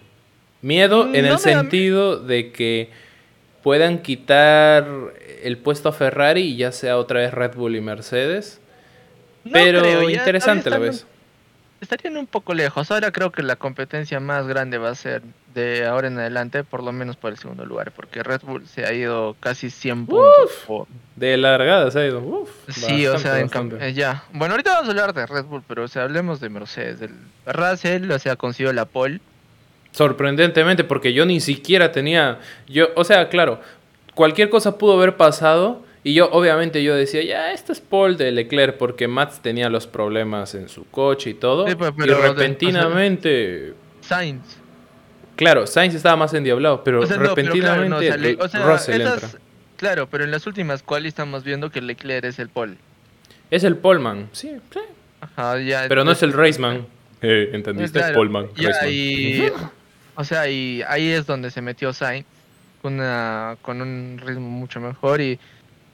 Miedo 0.61 1.05
Mm, 1.05 1.15
en 1.15 1.21
no 1.21 1.27
el 1.27 1.33
da 1.33 1.37
sentido 1.39 2.17
de 2.19 2.51
que 2.51 2.89
puedan 3.63 3.99
quitar 3.99 4.85
el 5.43 5.57
puesto 5.57 5.89
a 5.89 5.91
Ferrari 5.93 6.41
y 6.41 6.55
ya 6.57 6.71
sea 6.71 6.97
otra 6.97 7.21
vez 7.21 7.33
Red 7.33 7.55
Bull 7.55 7.75
y 7.75 7.81
Mercedes. 7.81 8.59
No 9.43 9.53
Pero 9.53 9.79
creo, 9.81 10.09
interesante 10.09 10.69
a 10.69 10.71
la 10.73 10.77
vez. 10.77 11.07
Estarían 11.79 12.17
un 12.17 12.27
poco 12.27 12.53
lejos. 12.53 12.91
Ahora 12.91 13.11
creo 13.11 13.31
que 13.31 13.41
la 13.41 13.55
competencia 13.55 14.19
más 14.19 14.45
grande 14.45 14.77
va 14.77 14.89
a 14.91 14.95
ser 14.95 15.23
de 15.53 15.85
ahora 15.85 16.07
en 16.07 16.17
adelante, 16.19 16.63
por 16.63 16.83
lo 16.83 16.91
menos 16.91 17.15
por 17.17 17.31
el 17.31 17.37
segundo 17.37 17.65
lugar, 17.65 17.91
porque 17.91 18.23
Red 18.23 18.41
Bull 18.43 18.65
se 18.67 18.85
ha 18.85 18.93
ido 18.93 19.35
casi 19.39 19.69
100 19.69 20.05
puntos. 20.05 20.51
por- 20.67 20.87
De 21.15 21.37
largada 21.37 21.91
se 21.91 21.99
ha 21.99 22.07
ido. 22.07 22.19
Uf, 22.19 22.49
Sí, 22.69 23.05
o 23.05 23.13
bastante, 23.13 23.19
sea, 23.19 23.39
en 23.39 23.47
cam- 23.49 23.69
bastante. 23.69 23.87
eh, 23.89 23.93
ya. 23.93 24.23
Bueno, 24.33 24.53
ahorita 24.53 24.71
vamos 24.73 24.87
a 24.87 24.91
hablar 24.91 25.13
de 25.13 25.25
Red 25.25 25.45
Bull, 25.45 25.63
pero 25.67 25.83
o 25.83 25.87
sea, 25.87 26.03
hablemos 26.03 26.39
de 26.39 26.49
Mercedes. 26.49 27.01
El 27.01 27.11
Russell, 27.45 28.09
o 28.11 28.19
sea, 28.19 28.35
consiguió 28.35 28.71
la 28.73 28.85
pole. 28.85 29.19
Sorprendentemente, 29.91 30.83
porque 30.83 31.13
yo 31.13 31.25
ni 31.25 31.39
siquiera 31.41 31.91
tenía. 31.91 32.39
Yo, 32.67 32.87
o 32.95 33.03
sea, 33.03 33.27
claro, 33.29 33.59
cualquier 34.15 34.49
cosa 34.49 34.77
pudo 34.77 34.93
haber 34.93 35.17
pasado. 35.17 35.83
Y 36.03 36.15
yo, 36.15 36.29
obviamente, 36.31 36.81
yo 36.81 36.95
decía, 36.95 37.21
ya, 37.23 37.51
este 37.51 37.73
es 37.73 37.79
Paul 37.81 38.17
de 38.17 38.31
Leclerc, 38.31 38.77
porque 38.77 39.07
Max 39.07 39.39
tenía 39.43 39.69
los 39.69 39.85
problemas 39.85 40.55
en 40.55 40.67
su 40.67 40.85
coche 40.85 41.29
y 41.31 41.33
todo. 41.35 41.67
Sí, 41.67 41.75
pues, 41.75 41.91
y 41.91 41.93
pero 41.95 42.19
de- 42.21 42.27
repentinamente. 42.29 43.73
Sainz. 44.01 44.57
Claro, 45.35 45.65
Sainz 45.67 45.95
estaba 45.95 46.15
más 46.15 46.33
endiablado, 46.33 46.83
pero 46.83 47.01
O 47.01 47.05
sea, 47.07 47.17
no, 47.17 47.33
pero 47.33 47.53
claro, 47.53 47.85
no, 47.89 47.99
repentinamente 47.99 48.43
o 48.43 48.47
sea, 48.47 48.63
Russell 48.65 49.01
esas- 49.01 49.23
entra. 49.23 49.39
Claro, 49.77 50.07
pero 50.07 50.23
en 50.23 50.31
las 50.31 50.45
últimas 50.45 50.83
cuales 50.83 51.09
estamos 51.09 51.43
viendo 51.43 51.71
que 51.71 51.81
Leclerc 51.81 52.25
es 52.25 52.37
el 52.39 52.49
pole. 52.49 52.77
Es 53.49 53.63
el 53.63 53.75
Polman, 53.77 54.29
sí, 54.31 54.55
sí. 54.71 54.79
Ajá, 55.19 55.59
ya. 55.59 55.85
Pero 55.87 56.03
no 56.03 56.11
es 56.11 56.21
el 56.23 56.33
Raceman. 56.33 56.85
Eh, 57.21 57.49
¿Entendiste? 57.53 57.99
Claro, 57.99 58.11
Es 58.13 58.17
Polman. 58.17 58.47
ya, 58.55 58.69
Raceman. 58.69 58.89
y- 58.93 59.43
o 60.15 60.23
sea, 60.23 60.47
y 60.49 60.83
ahí 60.87 61.09
es 61.09 61.25
donde 61.25 61.49
se 61.51 61.61
metió 61.61 61.93
Sainz 61.93 62.25
con, 62.81 62.93
una, 62.95 63.57
con 63.61 63.81
un 63.81 64.19
ritmo 64.23 64.49
mucho 64.49 64.79
mejor 64.79 65.19
y 65.21 65.39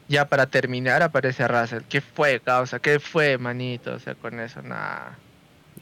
ya 0.10 0.26
para 0.26 0.46
terminar 0.48 1.02
aparece 1.04 1.48
Russell. 1.48 1.84
¿Qué 1.88 2.02
fue, 2.02 2.40
causa? 2.40 2.80
¿Qué 2.80 3.00
fue, 3.00 3.38
manito? 3.38 3.94
O 3.94 4.00
sea, 4.00 4.16
con 4.16 4.40
eso, 4.40 4.62
nada. 4.62 5.18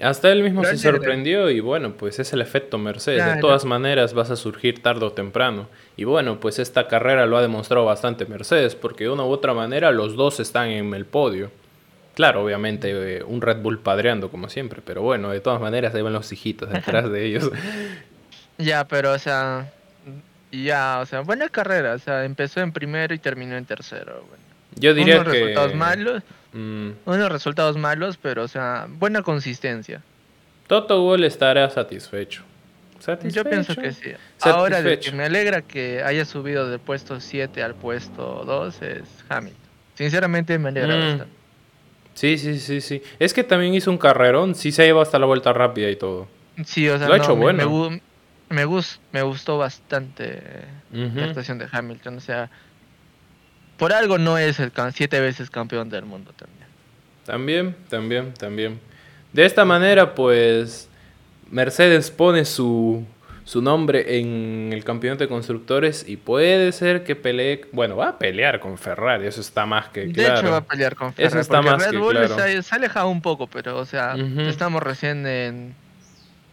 Hasta 0.01 0.31
él 0.31 0.43
mismo 0.43 0.63
se 0.65 0.77
sorprendió 0.77 1.49
y 1.49 1.61
bueno, 1.61 1.93
pues 1.93 2.19
es 2.19 2.33
el 2.33 2.41
efecto 2.41 2.77
Mercedes. 2.77 3.35
De 3.35 3.41
todas 3.41 3.65
maneras 3.65 4.13
vas 4.13 4.29
a 4.29 4.35
surgir 4.35 4.81
tarde 4.81 5.05
o 5.05 5.11
temprano. 5.11 5.67
Y 5.95 6.03
bueno, 6.03 6.39
pues 6.39 6.59
esta 6.59 6.87
carrera 6.87 7.25
lo 7.25 7.37
ha 7.37 7.41
demostrado 7.41 7.85
bastante 7.85 8.25
Mercedes 8.25 8.75
porque 8.75 9.05
de 9.05 9.11
una 9.11 9.23
u 9.23 9.29
otra 9.29 9.53
manera 9.53 9.91
los 9.91 10.15
dos 10.15 10.39
están 10.39 10.69
en 10.69 10.93
el 10.93 11.05
podio. 11.05 11.49
Claro, 12.13 12.43
obviamente 12.43 13.17
eh, 13.17 13.23
un 13.23 13.41
Red 13.41 13.57
Bull 13.57 13.79
padreando 13.79 14.29
como 14.29 14.49
siempre, 14.49 14.81
pero 14.85 15.01
bueno, 15.01 15.29
de 15.29 15.41
todas 15.41 15.59
maneras 15.59 15.93
ahí 15.95 16.01
van 16.01 16.13
los 16.13 16.31
hijitos 16.31 16.69
detrás 16.69 17.09
de 17.09 17.25
ellos. 17.25 17.51
Ya, 18.57 18.87
pero, 18.87 19.11
o 19.11 19.19
sea, 19.19 19.69
ya, 20.49 20.99
o 21.01 21.05
sea, 21.05 21.21
buena 21.21 21.49
carrera. 21.49 21.93
O 21.93 21.99
sea, 21.99 22.23
empezó 22.25 22.61
en 22.61 22.71
primero 22.71 23.13
y 23.13 23.19
terminó 23.19 23.57
en 23.57 23.65
tercero. 23.65 24.23
Bueno. 24.29 24.43
Yo 24.75 24.93
diría 24.93 25.21
unos 25.21 25.33
que... 25.33 25.39
resultados 25.39 25.75
malos, 25.75 26.23
mm, 26.55 26.89
unos 27.05 27.31
resultados 27.31 27.77
malos, 27.77 28.17
pero, 28.17 28.43
o 28.43 28.47
sea, 28.47 28.87
buena 28.89 29.21
consistencia. 29.21 30.01
Toto 30.67 31.01
Wolff 31.01 31.25
estará 31.25 31.69
satisfecho. 31.69 32.43
Yo 33.23 33.43
pienso 33.43 33.75
que 33.75 33.91
sí. 33.91 34.11
Satisfecho. 34.37 34.49
Ahora, 34.57 34.81
de 34.81 34.99
que 34.99 35.11
me 35.11 35.25
alegra 35.25 35.61
que 35.61 36.01
haya 36.03 36.25
subido 36.25 36.67
del 36.69 36.79
puesto 36.79 37.19
7 37.19 37.61
al 37.61 37.75
puesto 37.75 38.43
2 38.45 38.81
es 38.81 39.03
Hamilton. 39.29 39.61
Sinceramente 39.93 40.57
me 40.57 40.69
alegra 40.69 40.95
Mm. 40.95 40.99
bastante. 41.09 41.33
Sí, 42.15 42.37
sí, 42.37 42.57
sí, 42.59 42.81
sí. 42.81 43.03
Es 43.19 43.33
que 43.33 43.43
también 43.43 43.73
hizo 43.75 43.91
un 43.91 43.97
carrerón, 43.97 44.55
sí 44.55 44.71
se 44.71 44.85
lleva 44.85 45.01
hasta 45.03 45.19
la 45.19 45.25
vuelta 45.27 45.53
rápida 45.53 45.89
y 45.89 45.97
todo. 45.97 46.27
Sí, 46.65 46.87
o 46.89 46.97
sea, 46.97 47.07
Lo 47.09 47.13
ha 47.13 47.17
hecho 47.17 47.35
me, 47.35 47.41
bueno. 47.43 47.69
me, 47.69 48.01
me, 48.49 48.65
gus- 48.65 48.99
me 49.11 49.21
gustó 49.21 49.57
bastante 49.59 50.41
la 50.91 51.25
actuación 51.25 51.59
de 51.59 51.67
Hamilton. 51.71 52.17
O 52.17 52.21
sea, 52.21 52.49
por 53.77 53.93
algo 53.93 54.17
no 54.17 54.37
es 54.37 54.59
el 54.59 54.71
siete 54.93 55.19
veces 55.19 55.49
campeón 55.49 55.89
del 55.89 56.05
mundo 56.05 56.31
también. 56.35 56.65
También, 57.25 57.75
también, 57.89 58.33
también. 58.33 58.79
De 59.33 59.45
esta 59.45 59.65
manera, 59.65 60.13
pues, 60.15 60.87
Mercedes 61.49 62.09
pone 62.11 62.45
su, 62.45 63.03
su 63.43 63.61
nombre 63.61 64.19
en 64.19 64.69
el 64.71 64.83
campeonato 64.83 65.23
de 65.23 65.27
constructores 65.27 66.07
y 66.07 66.17
puede 66.17 66.71
ser 66.71 67.03
que 67.03 67.15
pelee, 67.15 67.65
bueno, 67.71 67.95
va 67.97 68.09
a 68.09 68.17
pelear 68.19 68.59
con 68.59 68.77
Ferrari, 68.77 69.27
eso 69.27 69.41
está 69.41 69.65
más 69.65 69.89
que 69.89 70.07
De 70.07 70.13
claro. 70.13 70.39
hecho, 70.39 70.51
va 70.51 70.57
a 70.57 70.63
pelear 70.65 70.95
con 70.95 71.09
Eso 71.09 71.15
Ferrari. 71.17 71.41
está 71.41 71.57
porque 71.57 71.69
más 71.71 71.79
Red 71.85 71.91
que 71.91 72.09
claro. 72.11 72.63
se, 72.63 72.73
ha- 72.73 72.77
alejado 72.77 73.09
un 73.09 73.21
poco, 73.21 73.47
pero, 73.47 73.77
o 73.77 73.85
sea, 73.85 74.15
estamos 74.47 74.81
recién 74.81 75.25
en. 75.27 75.75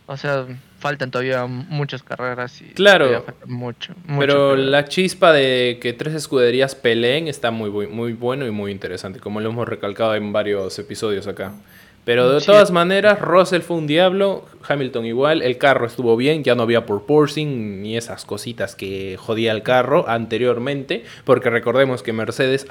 O 0.07 0.17
sea, 0.17 0.47
faltan 0.83 1.11
todavía 1.11 1.47
muchas 1.47 2.03
carreras 2.03 2.61
y. 2.61 2.67
Claro. 2.75 3.25
mucho. 3.47 3.95
mucho 4.05 4.21
Pero 4.21 4.57
la 4.57 4.85
chispa 4.85 5.33
de 5.33 5.79
que 5.81 5.95
tres 5.95 6.15
escuderías 6.15 6.75
peleen 6.75 7.29
está 7.29 7.51
muy, 7.51 7.71
muy 7.87 8.13
bueno 8.13 8.47
y 8.47 8.51
muy 8.51 8.71
interesante, 8.71 9.19
como 9.21 9.41
lo 9.41 9.49
hemos 9.49 9.67
recalcado 9.67 10.15
en 10.15 10.33
varios 10.33 10.79
episodios 10.79 11.27
acá. 11.27 11.53
Pero 12.05 12.29
de 12.33 12.41
Sí. 12.41 12.47
todas 12.47 12.73
maneras, 12.73 13.21
Russell 13.21 13.61
fue 13.63 13.77
un 13.77 13.87
diablo, 13.87 14.45
Hamilton 14.69 15.07
igual, 15.07 15.41
el 15.41 15.57
carro 15.57 15.87
estuvo 15.87 16.17
bien, 16.17 16.43
ya 16.43 16.57
no 16.57 16.65
había 16.65 16.85
porpoising 16.85 17.81
ni 17.81 17.97
esas 17.97 18.25
cositas 18.25 18.75
que 18.75 19.17
jodía 19.17 19.53
el 19.53 19.63
carro 19.63 20.09
anteriormente, 20.09 21.05
porque 21.25 21.49
recordemos 21.49 22.03
que 22.03 22.13
Mercedes 22.13 22.67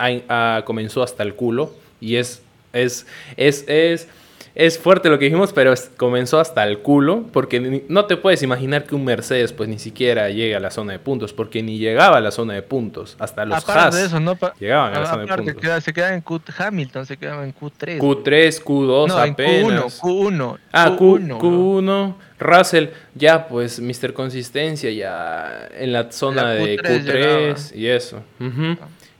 comenzó 0.65 1.01
hasta 1.01 1.23
el 1.23 1.33
culo 1.35 1.73
y 2.01 2.17
es, 2.17 2.41
es, 2.73 3.07
es, 3.37 3.63
es, 3.69 4.09
es 4.53 4.77
fuerte 4.77 5.09
lo 5.09 5.17
que 5.17 5.25
dijimos, 5.25 5.53
pero 5.53 5.71
es- 5.73 5.89
comenzó 5.97 6.39
hasta 6.39 6.63
el 6.65 6.79
culo, 6.79 7.25
porque 7.31 7.83
no 7.87 8.05
te 8.05 8.17
puedes 8.17 8.43
imaginar 8.43 8.83
que 8.85 8.95
un 8.95 9.05
Mercedes 9.05 9.53
pues 9.53 9.69
ni 9.69 9.79
siquiera 9.79 10.29
llegue 10.29 10.55
a 10.55 10.59
la 10.59 10.71
zona 10.71 10.93
de 10.93 10.99
puntos, 10.99 11.31
porque 11.33 11.63
ni 11.63 11.77
llegaba 11.77 12.17
a 12.17 12.21
la 12.21 12.31
zona 12.31 12.53
de 12.53 12.61
puntos, 12.61 13.15
hasta 13.19 13.45
los 13.45 13.57
Aparte 13.63 13.79
Haas 13.81 13.95
de 13.95 14.05
eso, 14.05 14.19
no 14.19 14.35
pa- 14.35 14.53
llegaban 14.59 14.93
a 14.95 14.99
la 14.99 15.05
zona 15.05 15.21
de 15.25 15.27
puntos. 15.37 15.55
queda- 15.61 15.79
se 15.81 15.93
quedaba 15.93 16.13
en 16.13 16.21
Q 16.21 16.41
Hamilton, 16.57 17.05
se 17.05 17.17
quedaba 17.17 17.43
en 17.45 17.53
Q3. 17.55 17.99
Q3, 17.99 18.61
Q2 18.63 19.07
no, 19.07 19.23
en 19.23 19.31
apenas. 19.31 20.01
Q1, 20.01 20.29
Q1. 20.31 20.57
Ah, 20.73 20.95
Q, 20.97 21.17
Q1, 21.19 21.27
bro. 21.27 21.39
Q1, 21.39 22.15
Russell, 22.39 22.85
ya 23.15 23.47
pues 23.47 23.79
Mr. 23.79 24.13
Consistencia, 24.13 24.89
ya 24.91 25.69
en 25.77 25.93
la 25.93 26.11
zona 26.11 26.43
La 26.43 26.49
de 26.51 26.77
Q3 26.77 27.05
Q3 27.05 27.75
y 27.75 27.87
eso. 27.87 28.21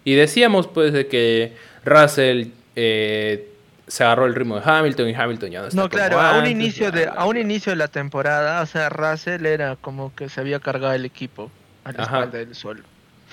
Y 0.04 0.16
decíamos 0.16 0.68
pues 0.68 0.92
de 0.94 1.08
que 1.08 1.54
Russell 1.86 2.48
eh, 2.76 3.48
se 3.92 4.06
agarró 4.06 4.26
el 4.26 4.34
ritmo 4.36 4.56
de 4.58 4.62
Hamilton 4.64 5.10
y 5.10 5.14
Hamilton 5.14 5.50
ya 5.52 5.60
no 5.62 5.68
está 5.68 5.76
No, 5.76 5.90
como 5.90 5.96
claro, 5.98 6.20
a 6.22 6.40
un 6.40 6.46
inicio 6.48 6.92
de 6.94 7.08
a 7.14 7.26
un 7.26 7.36
inicio 7.36 7.72
de 7.72 7.76
la 7.76 7.90
temporada, 7.90 8.62
o 8.62 8.66
sea, 8.66 8.88
Russell 8.88 9.46
era 9.46 9.76
como 9.76 10.16
que 10.16 10.30
se 10.30 10.40
había 10.40 10.60
cargado 10.62 10.94
el 10.94 11.04
equipo 11.04 11.52
a 11.84 11.92
la 11.92 12.04
Ajá. 12.04 12.18
espalda 12.20 12.38
del 12.38 12.56
solo. 12.56 12.84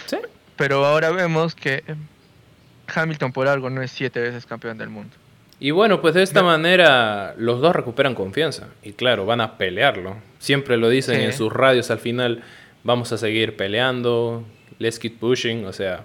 Sí. 0.06 0.16
Pero 0.56 0.84
ahora 0.84 1.10
vemos 1.10 1.54
que 1.54 1.84
Hamilton 2.92 3.32
por 3.32 3.46
algo 3.46 3.70
no 3.70 3.82
es 3.82 3.90
siete 3.92 4.20
veces 4.20 4.46
campeón 4.46 4.78
del 4.78 4.88
mundo. 4.88 5.14
Y 5.60 5.70
bueno, 5.72 6.00
pues 6.00 6.14
de 6.14 6.22
esta 6.22 6.42
manera 6.42 7.34
los 7.36 7.60
dos 7.60 7.74
recuperan 7.74 8.14
confianza. 8.16 8.66
Y 8.82 8.92
claro, 8.92 9.26
van 9.26 9.40
a 9.40 9.58
pelearlo. 9.58 10.16
Siempre 10.38 10.76
lo 10.76 10.88
dicen 10.88 11.16
Sí. 11.20 11.24
en 11.26 11.32
sus 11.32 11.52
radios 11.52 11.90
al 11.90 11.98
final, 11.98 12.42
vamos 12.84 13.12
a 13.12 13.18
seguir 13.18 13.56
peleando, 13.56 14.44
let's 14.78 14.98
keep 14.98 15.18
pushing, 15.20 15.64
o 15.66 15.72
sea, 15.72 16.02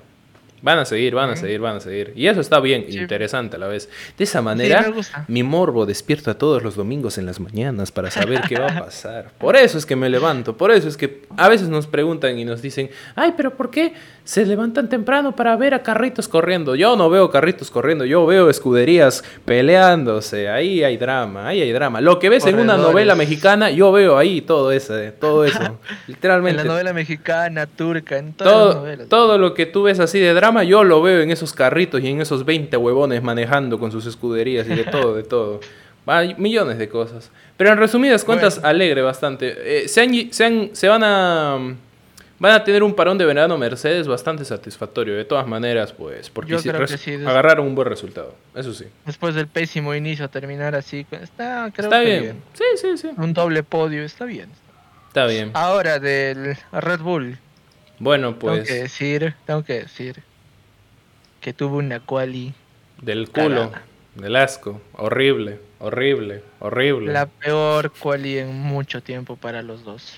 van 0.64 0.80
a 0.80 0.86
seguir, 0.86 1.14
van 1.14 1.30
a 1.30 1.36
seguir, 1.36 1.60
van 1.60 1.76
a 1.76 1.80
seguir. 1.80 2.14
Y 2.16 2.26
eso 2.28 2.42
está 2.42 2.60
bien, 2.60 2.86
Sí. 2.90 2.98
interesante 2.98 3.58
a 3.58 3.60
la 3.60 3.68
vez. 3.68 3.88
De 4.18 4.24
esa 4.24 4.42
manera, 4.42 4.92
mi 5.28 5.44
morbo 5.44 5.86
despierta 5.86 6.36
todos 6.38 6.64
los 6.64 6.76
domingos 6.76 7.18
en 7.20 7.26
las 7.28 7.40
mañanas 7.40 7.92
para 7.92 8.10
saber 8.10 8.42
qué 8.50 8.58
va 8.60 8.68
a 8.68 8.86
pasar. 8.86 9.32
Por 9.38 9.56
eso 9.56 9.78
es 9.78 9.86
que 9.86 9.96
me 9.96 10.10
levanto, 10.10 10.58
por 10.58 10.72
eso 10.72 10.88
es 10.88 10.98
que 10.98 11.24
a 11.38 11.50
veces 11.50 11.68
nos 11.70 11.86
preguntan 11.86 12.40
y 12.40 12.46
nos 12.46 12.62
dicen, 12.62 12.90
ay, 13.16 13.34
pero 13.38 13.56
¿por 13.56 13.70
qué 13.70 13.94
se 14.24 14.46
levantan 14.46 14.88
temprano 14.90 15.36
para 15.36 15.56
ver 15.58 15.74
a 15.74 15.84
carritos 15.84 16.28
corriendo? 16.30 16.76
Yo 16.76 16.96
no 16.96 17.10
veo 17.10 17.30
carritos 17.30 17.70
corriendo, 17.70 18.06
yo 18.06 18.26
veo 18.26 18.50
escuderías 18.50 19.22
peleándose, 19.44 20.50
ahí 20.50 20.84
hay 20.84 20.98
drama, 20.98 21.48
ahí 21.48 21.62
hay 21.62 21.72
drama. 21.72 22.00
Lo 22.02 22.20
que 22.20 22.30
ves 22.30 22.46
en 22.46 22.60
una 22.60 22.78
novela 22.78 23.16
mexicana, 23.16 23.72
yo 23.72 23.92
veo 23.92 24.18
ahí 24.18 24.42
todo 24.42 24.72
eso, 24.72 24.94
todo 25.20 25.46
eso, 25.46 25.60
En 25.64 25.78
literalmente. 26.08 26.64
la 26.64 26.70
novela 26.70 26.94
mexicana, 26.94 27.66
turca, 27.66 28.18
en 28.18 28.34
todas 28.34 28.54
las 28.54 28.64
Todo, 28.74 28.74
novelas. 28.82 29.10
todo 29.10 29.38
lo 29.38 29.54
que 29.54 29.66
tú 29.66 29.84
ves 29.84 30.00
así 30.00 30.20
de 30.20 30.34
drama, 30.34 30.53
yo 30.62 30.84
lo 30.84 31.02
veo 31.02 31.22
en 31.22 31.32
esos 31.32 31.54
carritos 31.54 32.02
y 32.02 32.10
en 32.10 32.22
esos 32.22 32.46
20 32.46 32.78
huevones 32.78 33.24
manejando 33.24 33.80
con 33.80 33.92
sus 33.92 34.06
escuderías 34.06 34.68
y 34.68 34.76
de 34.76 34.84
todo, 34.84 35.16
de 35.16 35.24
todo. 35.24 35.60
Hay 36.06 36.36
millones 36.36 36.78
de 36.78 36.88
cosas. 36.90 37.32
Pero 37.58 37.72
en 37.72 37.78
resumidas 37.80 38.24
cuentas, 38.26 38.56
Bueno. 38.58 38.68
alegre 38.68 39.02
bastante. 39.02 39.56
Eh, 39.86 39.88
se, 39.88 40.02
han 40.02 40.32
se, 40.34 40.46
han- 40.46 40.70
se 40.74 40.88
van 40.90 41.02
a... 41.04 41.76
Van 42.40 42.52
a 42.52 42.64
tener 42.66 42.84
un 42.84 42.94
parón 42.94 43.18
de 43.18 43.26
verano 43.26 43.58
Mercedes 43.58 44.06
bastante 44.06 44.44
satisfactorio. 44.44 45.16
De 45.16 45.24
todas 45.24 45.48
maneras, 45.48 45.94
pues, 45.94 46.30
porque 46.30 46.52
Yo 46.52 46.60
sí, 46.60 46.68
agarraron 47.26 47.66
un 47.68 47.74
buen 47.76 47.88
resultado. 47.88 48.36
Eso 48.54 48.74
sí. 48.74 48.86
Después 49.06 49.34
del 49.34 49.48
pésimo 49.48 49.96
inicio, 49.96 50.30
terminar 50.30 50.76
así, 50.76 51.06
pues, 51.10 51.22
está, 51.22 51.72
creo 51.74 51.86
Está 51.90 52.04
que 52.04 52.20
bien. 52.20 52.42
Sí, 52.54 52.64
sí, 52.82 52.98
sí. 52.98 53.10
Un 53.16 53.34
doble 53.34 53.64
podio, 53.64 54.04
está 54.04 54.26
bien. 54.26 54.50
Está 55.08 55.26
bien. 55.26 55.52
Ahora 55.54 56.00
del 56.00 56.58
Red 56.74 57.00
Bull, 57.00 57.38
Bueno, 58.00 58.30
tengo 58.36 58.40
pues, 58.56 58.68
que 58.68 58.74
decir, 58.74 59.36
tengo 59.46 59.64
que 59.64 59.74
decir 59.82 60.22
que 61.44 61.52
tuvo 61.54 61.78
una 61.78 62.00
quali, 62.00 62.54
del 63.02 63.30
culo, 63.30 63.70
Cagada. 63.70 63.82
del 64.16 64.36
asco. 64.38 64.82
Horrible, 64.94 65.60
horrible, 65.80 66.42
horrible. 66.62 67.12
la 67.12 67.26
peor 67.28 67.92
quali 67.92 68.38
en 68.40 68.56
mucho 68.56 69.04
tiempo 69.04 69.36
para 69.36 69.62
los 69.62 69.84
dos. 69.84 70.18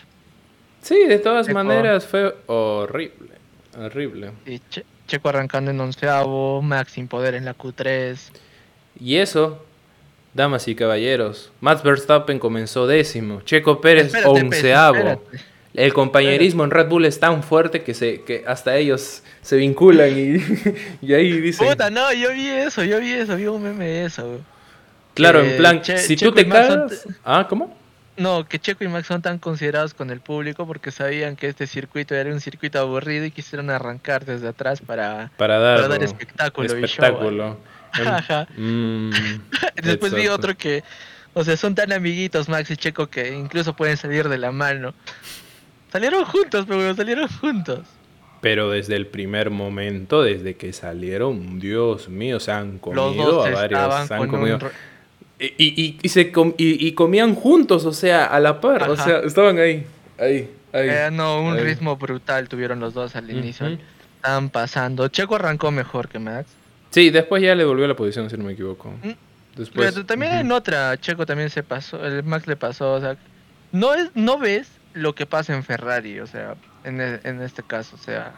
Sí, 0.83 1.03
de 1.07 1.17
todas 1.17 1.47
Checo. 1.47 1.55
maneras 1.63 2.05
fue 2.05 2.35
horrible. 2.45 3.31
Horrible. 3.77 4.31
Che- 4.69 4.85
Checo 5.07 5.29
arrancando 5.29 5.71
en 5.71 5.79
onceavo, 5.79 6.61
Max 6.61 6.91
sin 6.93 7.07
poder 7.07 7.33
en 7.33 7.43
la 7.45 7.55
Q3. 7.57 8.17
Y 8.99 9.15
eso, 9.17 9.65
damas 10.35 10.67
y 10.67 10.75
caballeros, 10.75 11.51
Max 11.59 11.81
Verstappen 11.83 12.37
comenzó 12.39 12.85
décimo, 12.87 13.41
Checo 13.41 13.81
Pérez 13.81 14.07
Espérate, 14.13 14.29
onceavo. 14.29 14.95
espérate. 14.97 15.54
El 15.77 15.93
compañerismo 15.93 16.63
en 16.63 16.71
Red 16.71 16.87
Bull 16.87 17.05
es 17.05 17.19
tan 17.19 17.43
fuerte 17.43 17.83
que 17.83 17.93
se 17.93 18.21
que 18.21 18.43
hasta 18.47 18.75
ellos 18.77 19.23
se 19.41 19.55
vinculan 19.57 20.09
y, 20.17 20.37
y 21.01 21.13
ahí 21.13 21.39
dicen, 21.41 21.67
Puta, 21.67 21.89
no, 21.89 22.11
yo 22.13 22.31
vi 22.33 22.47
eso, 22.47 22.83
yo 22.83 22.99
vi 22.99 23.11
eso, 23.11 23.35
vi 23.35 23.45
un 23.47 23.61
meme 23.63 23.85
de 23.85 24.05
eso. 24.05 24.39
claro, 25.13 25.41
que 25.41 25.51
en 25.51 25.57
plan, 25.57 25.81
Che- 25.81 25.97
si 25.99 26.15
Checo 26.15 26.31
tú 26.31 26.35
te 26.35 26.41
son 26.43 26.51
cagas, 26.51 27.07
ah, 27.23 27.45
¿cómo? 27.49 27.75
No, 28.17 28.47
que 28.47 28.59
Checo 28.59 28.85
y 28.85 28.87
Max 28.87 29.07
son 29.07 29.21
tan 29.21 29.39
considerados 29.39 29.93
con 29.93 30.09
el 30.09 30.21
público 30.21 30.65
porque 30.65 30.89
sabían 30.91 31.35
que 31.35 31.47
este 31.49 31.67
circuito 31.67 32.15
era 32.15 32.31
un 32.31 32.39
circuito 32.39 32.79
aburrido 32.79 33.25
y 33.25 33.31
quisieron 33.31 33.69
arrancar 33.69 34.23
desde 34.23 34.47
atrás 34.47 34.79
para, 34.79 35.31
Para 35.35 35.59
dar, 35.59 35.75
para 35.81 35.87
dar 35.89 36.03
espectáculo. 36.03 36.65
y 36.67 36.69
show, 36.69 36.83
espectáculo. 36.85 37.57
Em- 37.99 38.07
Ajá. 38.07 38.47
mm, 38.55 39.09
Después 39.83 40.13
vi 40.13 40.27
otro 40.29 40.55
que, 40.55 40.81
o 41.33 41.43
sea, 41.43 41.57
son 41.57 41.75
tan 41.75 41.91
amiguitos 41.91 42.47
Max 42.47 42.71
y 42.71 42.77
Checo 42.77 43.07
que 43.07 43.33
incluso 43.33 43.75
pueden 43.75 43.97
salir 43.97 44.29
de 44.29 44.37
la 44.37 44.53
mano. 44.53 44.93
Salieron 45.95 46.25
juntos, 46.25 46.65
pero 46.67 46.93
salieron 46.93 47.29
juntos. 47.29 47.79
Pero 48.41 48.69
desde 48.69 48.97
el 48.97 49.07
primer 49.07 49.49
momento, 49.49 50.23
desde 50.23 50.55
que 50.57 50.73
salieron, 50.73 51.57
Dios 51.57 52.09
mío, 52.09 52.41
se 52.41 52.51
han 52.51 52.79
comido 52.79 53.45
a 53.45 53.49
varios. 53.49 54.07
se 54.09 54.13
han 54.13 54.27
comido. 54.27 54.57
un... 54.57 54.69
Y, 55.39 55.53
y, 55.57 55.97
y 56.01 56.09
se 56.09 56.33
com- 56.33 56.53
y, 56.57 56.91
comían 56.91 57.33
juntos, 57.33 57.85
o 57.85 57.93
sea, 57.93 58.25
a 58.25 58.41
la 58.41 58.59
par. 58.59 58.89
O 58.89 58.97
sea, 58.97 59.19
estaban 59.19 59.57
ahí, 59.57 59.87
ahí, 60.19 60.49
ahí. 60.73 60.89
eh, 60.89 61.09
no, 61.13 61.41
un 61.41 61.53
ahí. 61.53 61.63
ritmo 61.63 61.95
brutal 61.95 62.49
tuvieron 62.49 62.81
los 62.81 62.93
dos 62.93 63.15
al 63.15 63.31
inicio. 63.31 63.65
Estaban 64.17 64.49
pasando. 64.49 65.07
Checo 65.07 65.35
arrancó 65.35 65.71
mejor 65.71 66.09
que 66.09 66.19
Max. 66.19 66.49
Sí, 66.89 67.09
después 67.09 67.41
ya 67.41 67.55
le 67.55 67.63
volvió 67.63 67.87
la 67.87 67.95
posición, 67.95 68.29
si 68.29 68.35
no 68.35 68.43
me 68.43 68.51
equivoco. 68.51 68.91
Mm. 69.01 69.11
Después. 69.55 69.93
Pero 69.93 70.05
también 70.05 70.33
en 70.33 70.51
otra, 70.51 70.97
Checo 70.99 71.25
también 71.25 71.49
se 71.49 71.63
pasó, 71.63 72.05
el 72.05 72.21
Max 72.23 72.47
le 72.47 72.57
pasó, 72.57 72.95
o 72.95 72.99
sea, 72.99 73.15
no 73.71 73.93
es, 73.93 74.09
no 74.13 74.37
ves 74.37 74.67
lo 74.95 75.13
que 75.13 75.25
pasa 75.25 75.53
en 75.55 75.63
Ferrari, 75.63 76.19
o 76.19 76.27
sea, 76.27 76.55
en, 76.83 76.99
e- 77.01 77.19
en 77.23 77.41
este 77.41 77.61
caso, 77.63 77.95
o 77.95 77.99
sea, 78.03 78.33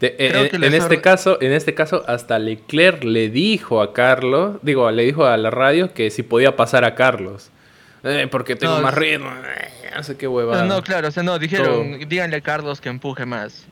De- 0.00 0.16
en- 0.18 0.48
creo 0.48 0.64
en, 0.64 0.74
este 0.74 1.00
caso, 1.00 1.38
en 1.40 1.52
este 1.52 1.74
caso, 1.74 2.04
hasta 2.08 2.38
Leclerc 2.38 3.04
le 3.04 3.28
dijo 3.30 3.80
a 3.82 3.92
Carlos, 3.92 4.58
digo, 4.62 4.90
le 4.90 5.04
dijo 5.04 5.24
a 5.26 5.36
la 5.36 5.50
radio 5.50 5.92
que 5.94 6.10
si 6.10 6.22
podía 6.22 6.56
pasar 6.56 6.84
a 6.84 6.94
Carlos. 6.94 7.50
Eh, 8.04 8.28
porque 8.30 8.54
tengo 8.54 8.76
No, 8.76 8.82
más 8.82 8.94
ritmo. 8.94 9.28
eh, 9.30 9.90
no 9.96 10.02
sé 10.04 10.16
qué 10.16 10.28
huevada. 10.28 10.64
no, 10.64 10.82
claro, 10.82 11.08
o 11.08 11.10
sea, 11.10 11.22
no, 11.24 11.38
dijeron, 11.38 11.98
díganle 12.08 12.36
a 12.36 12.40
Carlos 12.40 12.80
que 12.80 12.88
empuje 12.88 13.26
más. 13.26 13.64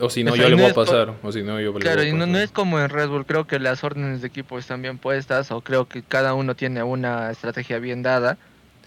O 0.00 0.08
si 0.10 0.24
no, 0.24 0.32
o 0.32 0.34
sea, 0.34 0.44
yo 0.44 0.48
le 0.50 0.56
voy 0.56 0.70
a 0.70 0.74
pasar. 0.74 1.14
O 1.22 1.30
si 1.30 1.42
no, 1.42 1.60
yo 1.60 1.72
le 1.72 1.78
Claro, 1.80 1.98
voy 2.00 2.06
a 2.06 2.08
y 2.10 2.12
no, 2.14 2.38
es 2.38 2.50
como 2.50 2.80
en 2.80 2.88
Red 2.88 3.08
Bull, 3.08 3.26
creo 3.26 3.46
que 3.46 3.58
las 3.58 3.84
órdenes 3.84 4.22
de 4.22 4.26
equipo 4.28 4.58
están 4.58 4.82
bien 4.82 4.98
puestas, 4.98 5.50
o 5.52 5.60
creo 5.60 5.86
que 5.86 6.02
cada 6.02 6.34
uno 6.34 6.54
tiene 6.56 6.82
una 6.82 7.30
estrategia 7.30 7.78
bien 7.78 8.02
dada. 8.02 8.38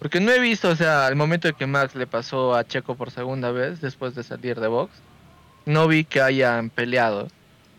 Porque 0.04 0.20
no 0.20 0.32
he 0.32 0.40
visto, 0.40 0.68
o 0.70 0.76
sea, 0.76 1.08
al 1.08 1.16
momento 1.16 1.48
de 1.48 1.54
que 1.54 1.66
Max 1.66 1.96
le 1.96 2.06
pasó 2.06 2.54
a 2.56 2.64
Checo 2.68 2.96
por 2.96 3.10
segunda 3.10 3.52
vez, 3.52 3.80
después 3.82 4.14
de 4.16 4.22
salir 4.24 4.60
de 4.60 4.68
box, 4.68 4.92
no 5.66 5.88
vi 5.88 6.04
que 6.04 6.22
hayan 6.22 6.70
peleado. 6.70 7.30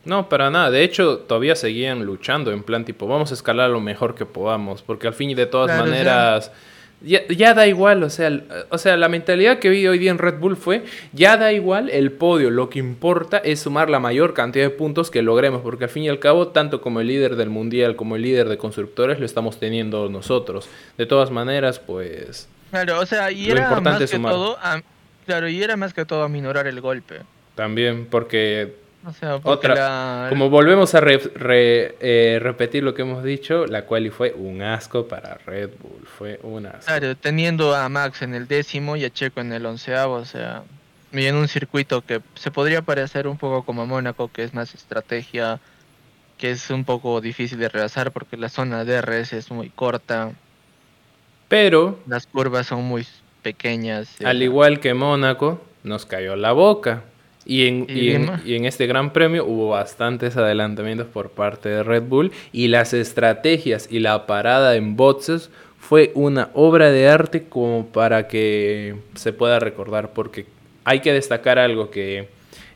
No, 0.07 0.28
para 0.28 0.50
nada. 0.50 0.71
De 0.71 0.83
hecho, 0.83 1.19
todavía 1.19 1.54
seguían 1.54 2.04
luchando 2.04 2.50
en 2.50 2.62
plan 2.62 2.85
tipo, 2.85 3.07
vamos 3.07 3.31
a 3.31 3.35
escalar 3.35 3.69
lo 3.71 3.81
mejor 3.81 4.14
que 4.14 4.25
podamos, 4.26 4.81
porque 4.83 5.07
al 5.07 5.14
fin 5.14 5.31
y 5.31 5.35
de 5.35 5.47
todas 5.47 5.66
Claro, 5.69 5.83
o 5.83 5.87
sea- 5.87 5.93
maneras 5.95 6.50
ya, 7.04 7.26
ya 7.28 7.54
da 7.54 7.66
igual, 7.66 8.02
o 8.02 8.11
sea, 8.11 8.40
o 8.70 8.78
sea, 8.78 8.96
la 8.96 9.08
mentalidad 9.08 9.58
que 9.58 9.68
vi 9.68 9.87
hoy 9.87 9.99
día 9.99 10.11
en 10.11 10.18
Red 10.18 10.38
Bull 10.38 10.56
fue, 10.56 10.84
ya 11.12 11.37
da 11.37 11.52
igual 11.52 11.90
el 11.90 12.11
podio, 12.12 12.50
lo 12.50 12.70
que 12.70 12.78
importa 12.78 13.38
es 13.38 13.61
sumar 13.61 13.90
la 13.90 14.00
mayor 14.00 14.34
cantidad 14.34 14.64
de 14.64 14.70
puntos 14.70 15.11
que 15.11 15.23
logremos, 15.23 15.62
porque 15.62 15.84
al 15.84 15.90
fin 15.90 16.04
y 16.04 16.08
al 16.08 16.18
cabo, 16.18 16.49
tanto 16.49 16.80
como 16.80 17.00
el 17.00 17.06
líder 17.08 17.37
del 17.37 17.50
mundial 17.50 17.94
como 17.96 18.16
el 18.16 18.23
líder 18.23 18.49
de 18.49 18.56
constructores 18.58 19.20
lo 19.20 19.26
estamos 19.26 19.61
teniendo 19.61 20.08
nosotros. 20.08 20.68
De 20.99 21.06
todas 21.06 21.30
maneras, 21.30 21.78
pues 21.78 22.49
Claro, 22.70 22.99
o 23.00 23.06
sea, 23.06 23.30
y 23.30 23.50
era 23.50 23.62
importante 23.62 23.90
más 23.90 23.99
que 24.00 24.06
sumar. 24.08 24.32
todo, 24.32 24.56
a- 24.61 24.82
claro, 25.26 25.49
y 25.49 25.62
era 25.62 25.76
más 25.76 25.94
que 25.94 26.04
todo 26.04 26.23
aminorar 26.25 26.66
el 26.66 26.80
golpe. 26.80 27.20
también, 27.54 28.06
porque 28.11 28.75
O 29.06 29.12
sea, 29.12 29.38
porque 29.38 29.68
Otra, 29.68 29.75
la- 29.75 30.26
Como 30.30 30.49
volvemos 30.50 30.94
a 30.94 31.00
re- 31.00 31.18
re- 31.18 31.94
eh, 32.00 32.38
repetir 32.40 32.82
lo 32.82 32.94
que 32.94 33.02
hemos 33.02 33.23
dicho, 33.23 33.66
la 33.66 33.84
quali 33.84 34.08
fue 34.11 34.32
un 34.32 34.62
asco 34.62 35.06
para 35.08 35.34
Red 35.46 35.70
Bull. 35.80 36.06
Fue 36.06 36.40
un 36.42 36.66
asco. 36.66 36.87
claro, 36.87 37.14
teniendo 37.16 37.75
a 37.75 37.88
Max 37.88 38.23
en 38.23 38.34
el 38.34 38.49
décimo 38.49 38.96
y 38.96 39.04
a 39.04 39.11
Checo 39.11 39.40
en 39.40 39.52
el 39.52 39.66
onceavo, 39.66 40.14
o 40.14 40.25
sea, 40.25 40.62
y 41.12 41.26
en 41.26 41.34
un 41.37 41.49
circuito 41.49 42.00
que 42.00 42.20
se 42.34 42.50
podría 42.50 42.82
parecer 42.82 43.26
un 43.28 43.37
poco 43.37 43.62
como 43.64 43.82
a 43.82 43.84
Mónaco, 43.87 44.28
que 44.32 44.42
es 44.42 44.54
más 44.54 44.75
estrategia, 44.75 45.61
que 46.38 46.50
es 46.50 46.70
un 46.70 46.84
poco 46.84 47.20
difícil 47.20 47.58
de 47.58 47.68
rebasar 47.68 48.11
porque 48.11 48.37
la 48.37 48.49
zona 48.49 48.84
de 48.84 49.00
DRS 49.00 49.34
es 49.34 49.50
muy 49.50 49.68
corta, 49.70 50.32
Pero, 51.49 51.99
las 52.06 52.26
curvas 52.26 52.66
son 52.66 52.82
muy 52.84 53.06
pequeñas. 53.42 54.08
al 54.25 54.40
eh, 54.40 54.46
igual 54.46 54.80
que 54.80 54.94
Mónaco, 54.94 55.61
nos 55.82 56.06
cayó 56.06 56.34
la 56.37 56.52
boca. 56.52 57.02
Y 57.46 57.66
en, 57.66 57.86
Y 57.88 57.92
y 58.00 58.10
en- 58.12 58.30
y 58.44 58.54
en 58.54 58.64
este 58.64 58.86
gran 58.86 59.12
premio 59.12 59.44
hubo 59.44 59.70
bastantes 59.70 60.36
adelantamientos 60.36 61.06
por 61.06 61.30
parte 61.30 61.68
de 61.68 61.82
Red 61.82 62.04
Bull. 62.04 62.32
Y 62.52 62.68
las 62.68 62.94
estrategias 62.94 63.88
y 63.90 63.98
la 64.00 64.26
parada 64.26 64.76
en 64.76 64.96
boxes 64.96 65.50
fue 65.78 66.10
una 66.14 66.48
obra 66.54 66.90
de 66.90 67.08
arte 67.08 67.44
como 67.44 67.86
para 67.86 68.26
que 68.28 68.94
se 69.14 69.32
pueda 69.34 69.58
recordar, 69.60 70.12
porque 70.14 70.46
hay 70.84 71.00
que 71.00 71.12
destacar 71.12 71.58
algo 71.58 71.90
que 71.90 72.28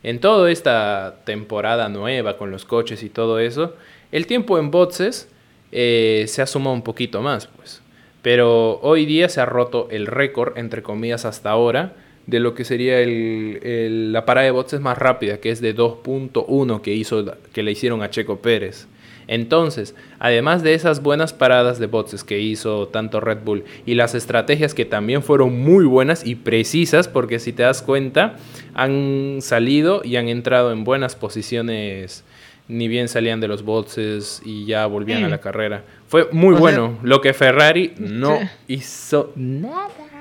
en 0.03 0.21
toda 0.21 0.51
esta 0.51 1.17
temporada 1.25 1.89
nueva 1.89 2.37
con 2.37 2.51
los 2.51 2.65
coches 2.65 3.03
y 3.03 3.09
todo 3.09 3.39
eso, 3.41 3.75
el 4.13 4.27
tiempo 4.27 4.59
en 4.59 4.71
boxes 4.71 5.29
eh, 5.73 6.25
se 6.29 6.41
ha 6.43 6.47
sumado 6.47 6.75
un 6.75 6.83
poquito 6.83 7.21
más, 7.23 7.47
pues. 7.47 7.81
Pero 8.23 8.79
hoy 8.83 9.07
día 9.07 9.29
se 9.29 9.41
ha 9.41 9.47
roto 9.47 9.89
el 9.91 10.07
récord, 10.07 10.57
entre 10.59 10.83
comillas, 10.83 11.25
hasta 11.25 11.51
ahora, 11.51 11.93
de 12.29 12.41
lo 12.41 12.55
que 12.55 12.65
sería 12.65 13.01
el, 13.01 14.13
la 14.13 14.27
parada 14.27 14.45
de 14.45 14.51
boxes 14.51 14.81
más 14.81 14.99
rápida, 14.99 15.39
que 15.39 15.51
es 15.51 15.63
de 15.63 15.75
2.1 15.75 16.83
que, 16.83 16.93
hizo, 16.93 17.25
que 17.55 17.63
le 17.63 17.73
hicieron 17.73 18.03
a 18.03 18.11
Checo 18.11 18.41
Pérez. 18.41 18.87
Entonces, 19.29 19.95
además 20.19 20.63
de 20.63 20.75
esas 20.75 21.03
buenas 21.03 21.33
paradas 21.33 21.79
de 21.79 21.87
boxes 21.87 22.25
que 22.25 22.39
hizo 22.39 22.89
tanto 22.89 23.21
Red 23.21 23.39
Bull 23.45 23.65
y 23.87 23.95
las 23.95 24.15
estrategias 24.15 24.75
que 24.75 24.85
también 24.85 25.23
fueron 25.23 25.59
muy 25.59 25.87
buenas 25.87 26.27
y 26.27 26.35
precisas, 26.35 27.09
porque 27.09 27.39
si 27.39 27.55
te 27.55 27.63
das 27.63 27.81
cuenta, 27.81 28.37
han 28.75 29.39
salido 29.41 30.03
y 30.05 30.17
han 30.17 30.29
entrado 30.29 30.71
en 30.71 30.85
buenas 30.85 31.17
posiciones, 31.17 32.25
ni 32.69 32.89
bien 32.89 33.09
salían 33.09 33.41
de 33.41 33.49
los 33.49 33.65
boxes 33.65 34.43
y 34.45 34.67
ya 34.67 34.85
volvían 34.87 35.25
a 35.25 35.29
la 35.31 35.41
carrera. 35.41 35.83
Fue 36.09 36.29
muy 36.31 36.55
bueno, 36.55 36.99
lo 37.03 37.23
que 37.23 37.33
Ferrari 37.33 37.95
no 37.99 38.39
hizo 38.67 39.33
nada. 39.35 40.19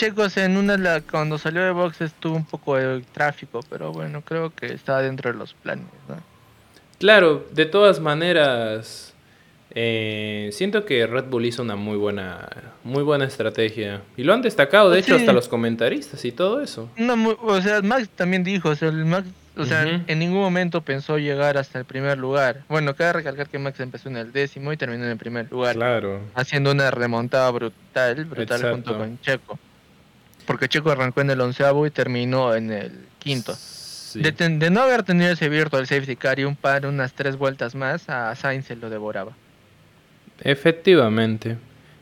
Checos 0.00 0.34
en 0.38 0.56
una 0.56 1.02
cuando 1.02 1.36
salió 1.36 1.62
de 1.62 1.72
boxes 1.72 2.14
tuvo 2.14 2.34
un 2.34 2.46
poco 2.46 2.74
de 2.74 3.02
tráfico, 3.12 3.60
pero 3.68 3.92
bueno, 3.92 4.22
creo 4.22 4.48
que 4.48 4.72
estaba 4.72 5.02
dentro 5.02 5.30
de 5.30 5.36
los 5.36 5.52
planes, 5.52 5.84
¿no? 6.08 6.16
Claro, 6.98 7.46
de 7.52 7.66
todas 7.66 8.00
maneras, 8.00 9.12
eh, 9.74 10.48
siento 10.54 10.86
que 10.86 11.06
Red 11.06 11.26
Bull 11.26 11.44
hizo 11.44 11.60
una 11.60 11.76
muy 11.76 11.98
buena, 11.98 12.48
muy 12.82 13.02
buena 13.02 13.26
estrategia. 13.26 14.00
Y 14.16 14.22
lo 14.22 14.32
han 14.32 14.40
destacado, 14.40 14.88
de 14.88 15.00
hecho, 15.00 15.16
hasta 15.16 15.34
los 15.34 15.48
comentaristas 15.48 16.24
y 16.24 16.32
todo 16.32 16.62
eso. 16.62 16.88
No, 16.96 17.36
o 17.42 17.60
sea, 17.60 17.82
Max 17.82 18.08
también 18.16 18.42
dijo, 18.42 18.70
o 18.70 18.76
sea, 18.76 18.90
Max, 18.92 19.28
o 19.58 19.66
sea, 19.66 20.02
en 20.06 20.18
ningún 20.18 20.40
momento 20.40 20.80
pensó 20.80 21.18
llegar 21.18 21.58
hasta 21.58 21.78
el 21.78 21.84
primer 21.84 22.16
lugar. 22.16 22.62
Bueno, 22.70 22.96
cabe 22.96 23.12
recalcar 23.12 23.50
que 23.50 23.58
Max 23.58 23.78
empezó 23.80 24.08
en 24.08 24.16
el 24.16 24.32
décimo 24.32 24.72
y 24.72 24.78
terminó 24.78 25.04
en 25.04 25.10
el 25.10 25.18
primer 25.18 25.50
lugar. 25.52 25.76
Claro. 25.76 26.20
Haciendo 26.34 26.70
una 26.70 26.90
remontada 26.90 27.50
brutal, 27.50 28.24
brutal 28.24 28.62
junto 28.62 28.96
con 28.96 29.20
Checo. 29.20 29.58
Porque 30.50 30.68
Checo 30.68 30.90
arrancó 30.90 31.20
en 31.20 31.30
el 31.30 31.40
onceavo 31.40 31.86
y 31.86 31.92
terminó 31.92 32.56
en 32.56 32.72
el 32.72 32.90
quinto. 33.20 33.56
De, 34.14 34.68
no 34.68 34.80
haber 34.80 35.04
tenido 35.04 35.30
ese 35.30 35.48
virtual 35.48 35.86
safety 35.86 36.16
car 36.16 36.40
y 36.40 36.44
un 36.44 36.56
par, 36.56 36.86
unas 36.86 37.12
tres 37.12 37.36
vueltas 37.36 37.76
más, 37.76 38.10
a 38.10 38.34
Sainz 38.34 38.66
se 38.66 38.74
lo 38.74 38.90
devoraba. 38.90 39.30
Efectivamente. 40.40 41.56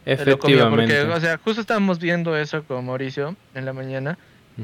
Efectivamente. 0.06 0.98
o 1.02 1.20
sea, 1.20 1.36
justo 1.36 1.60
estábamos 1.60 1.98
viendo 1.98 2.34
eso 2.38 2.64
con 2.64 2.86
Mauricio 2.86 3.36
en 3.54 3.66
la 3.66 3.74
mañana. 3.74 4.16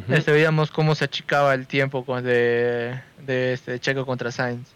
este, 0.09 0.33
veíamos 0.33 0.71
cómo 0.71 0.95
se 0.95 1.05
achicaba 1.05 1.53
el 1.53 1.67
tiempo 1.67 2.07
con 2.07 2.25
de, 2.25 2.99
de 3.27 3.53
este 3.53 3.79
Checo 3.81 4.07
contra 4.07 4.33
Sainz. 4.33 4.67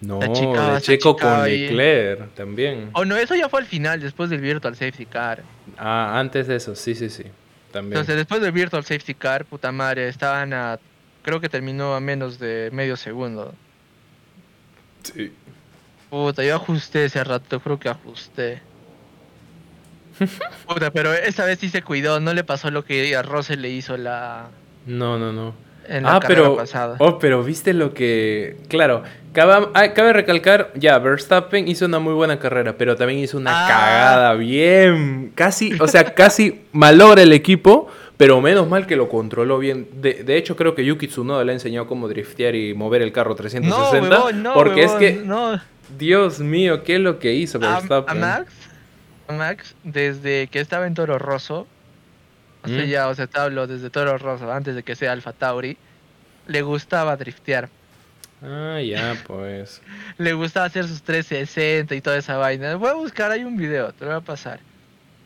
No, 0.00 0.20
de 0.20 0.80
Checo 0.80 1.18
con 1.18 1.44
Leclerc 1.44 2.34
también. 2.34 2.88
Oh, 2.94 3.04
no, 3.04 3.14
eso 3.14 3.34
ya 3.34 3.50
fue 3.50 3.60
al 3.60 3.66
final, 3.66 4.00
después 4.00 4.30
del 4.30 4.40
Virtual 4.40 4.74
Safety 4.74 5.04
Car. 5.04 5.42
Ah, 5.76 6.18
antes 6.18 6.46
de 6.46 6.56
eso, 6.56 6.74
sí, 6.74 6.94
sí, 6.94 7.10
sí. 7.10 7.24
También. 7.74 7.94
Entonces, 7.94 8.14
después 8.14 8.40
del 8.40 8.52
Virtual 8.52 8.84
Safety 8.84 9.14
Car, 9.14 9.44
puta 9.44 9.72
madre, 9.72 10.06
estaban 10.06 10.52
a 10.52 10.78
creo 11.24 11.40
que 11.40 11.48
terminó 11.48 11.96
a 11.96 12.00
menos 12.00 12.38
de 12.38 12.70
medio 12.72 12.96
segundo. 12.96 13.52
Sí. 15.02 15.32
Puta, 16.08 16.44
yo 16.44 16.54
ajusté 16.54 17.06
ese 17.06 17.24
rato, 17.24 17.58
creo 17.58 17.80
que 17.80 17.88
ajusté. 17.88 18.62
Puta, 20.68 20.92
pero 20.92 21.12
esa 21.12 21.44
vez 21.44 21.58
sí 21.58 21.68
se 21.68 21.82
cuidó, 21.82 22.20
no 22.20 22.32
le 22.32 22.44
pasó 22.44 22.70
lo 22.70 22.84
que 22.84 23.16
a 23.16 23.22
Rose 23.22 23.56
le 23.56 23.70
hizo 23.70 23.96
la... 23.96 24.50
No, 24.86 25.18
no, 25.18 25.32
no. 25.32 25.52
Ah, 26.04 26.20
pero, 26.26 26.56
pasada. 26.56 26.96
Oh, 26.98 27.18
pero 27.18 27.42
viste 27.42 27.74
lo 27.74 27.94
que... 27.94 28.56
Claro, 28.68 29.02
cabe, 29.32 29.68
ah, 29.74 29.92
cabe, 29.92 30.12
recalcar, 30.12 30.72
ya, 30.74 30.98
Verstappen 30.98 31.68
hizo 31.68 31.86
una 31.86 31.98
muy 31.98 32.14
buena 32.14 32.38
carrera, 32.38 32.76
pero 32.76 32.96
también 32.96 33.20
hizo 33.20 33.36
una 33.38 33.64
ah. 33.64 33.68
cagada 33.68 34.34
bien... 34.34 35.32
Casi, 35.34 35.72
o 35.80 35.88
sea, 35.88 36.14
casi 36.14 36.62
malogra 36.72 37.22
el 37.22 37.32
equipo 37.32 37.88
pero 38.16 38.40
menos 38.40 38.68
mal 38.68 38.86
que 38.86 38.96
lo 38.96 39.08
controló 39.08 39.58
bien. 39.58 39.88
De, 39.92 40.22
de 40.22 40.36
hecho, 40.36 40.56
creo 40.56 40.74
que 40.74 40.84
Yuki 40.84 41.08
Tsunoda 41.08 41.42
le 41.44 41.52
ha 41.52 41.54
enseñado 41.54 41.86
cómo 41.86 42.08
driftear 42.08 42.54
y 42.54 42.72
mover 42.74 43.02
el 43.02 43.12
carro 43.12 43.34
360. 43.34 44.32
No, 44.34 44.54
porque 44.54 44.84
es 44.84 44.92
que. 44.92 45.14
No. 45.14 45.60
Dios 45.98 46.40
mío, 46.40 46.82
¿qué 46.82 46.96
es 46.96 47.00
lo 47.00 47.18
que 47.18 47.34
hizo 47.34 47.58
Verstappen? 47.58 48.16
A, 48.16 48.38
Max, 48.38 48.52
Max, 49.28 49.74
desde 49.84 50.46
que 50.48 50.60
estaba 50.60 50.86
en 50.86 50.94
Toro 50.94 51.18
Rosso, 51.18 51.66
o 52.64 52.68
sea, 52.68 52.84
¿Mm? 52.84 52.88
ya, 52.88 53.08
o 53.08 53.14
sea, 53.14 53.26
te 53.26 53.38
hablo 53.38 53.66
desde 53.66 53.90
Toro 53.90 54.18
Rosso, 54.18 54.50
antes 54.52 54.74
de 54.74 54.82
que 54.82 54.96
sea 54.96 55.12
Alfa 55.12 55.32
Tauri, 55.32 55.76
le 56.46 56.62
gustaba 56.62 57.16
driftear. 57.16 57.68
Ah, 58.42 58.80
ya, 58.80 59.16
pues. 59.26 59.80
le 60.18 60.32
gustaba 60.32 60.66
hacer 60.66 60.86
sus 60.86 61.02
360 61.02 61.94
y 61.94 62.00
toda 62.00 62.16
esa 62.16 62.36
vaina. 62.36 62.74
Voy 62.76 62.90
a 62.90 62.94
buscar, 62.94 63.30
hay 63.30 63.44
un 63.44 63.56
video, 63.56 63.92
te 63.92 64.04
lo 64.04 64.10
voy 64.10 64.18
a 64.18 64.24
pasar 64.24 64.60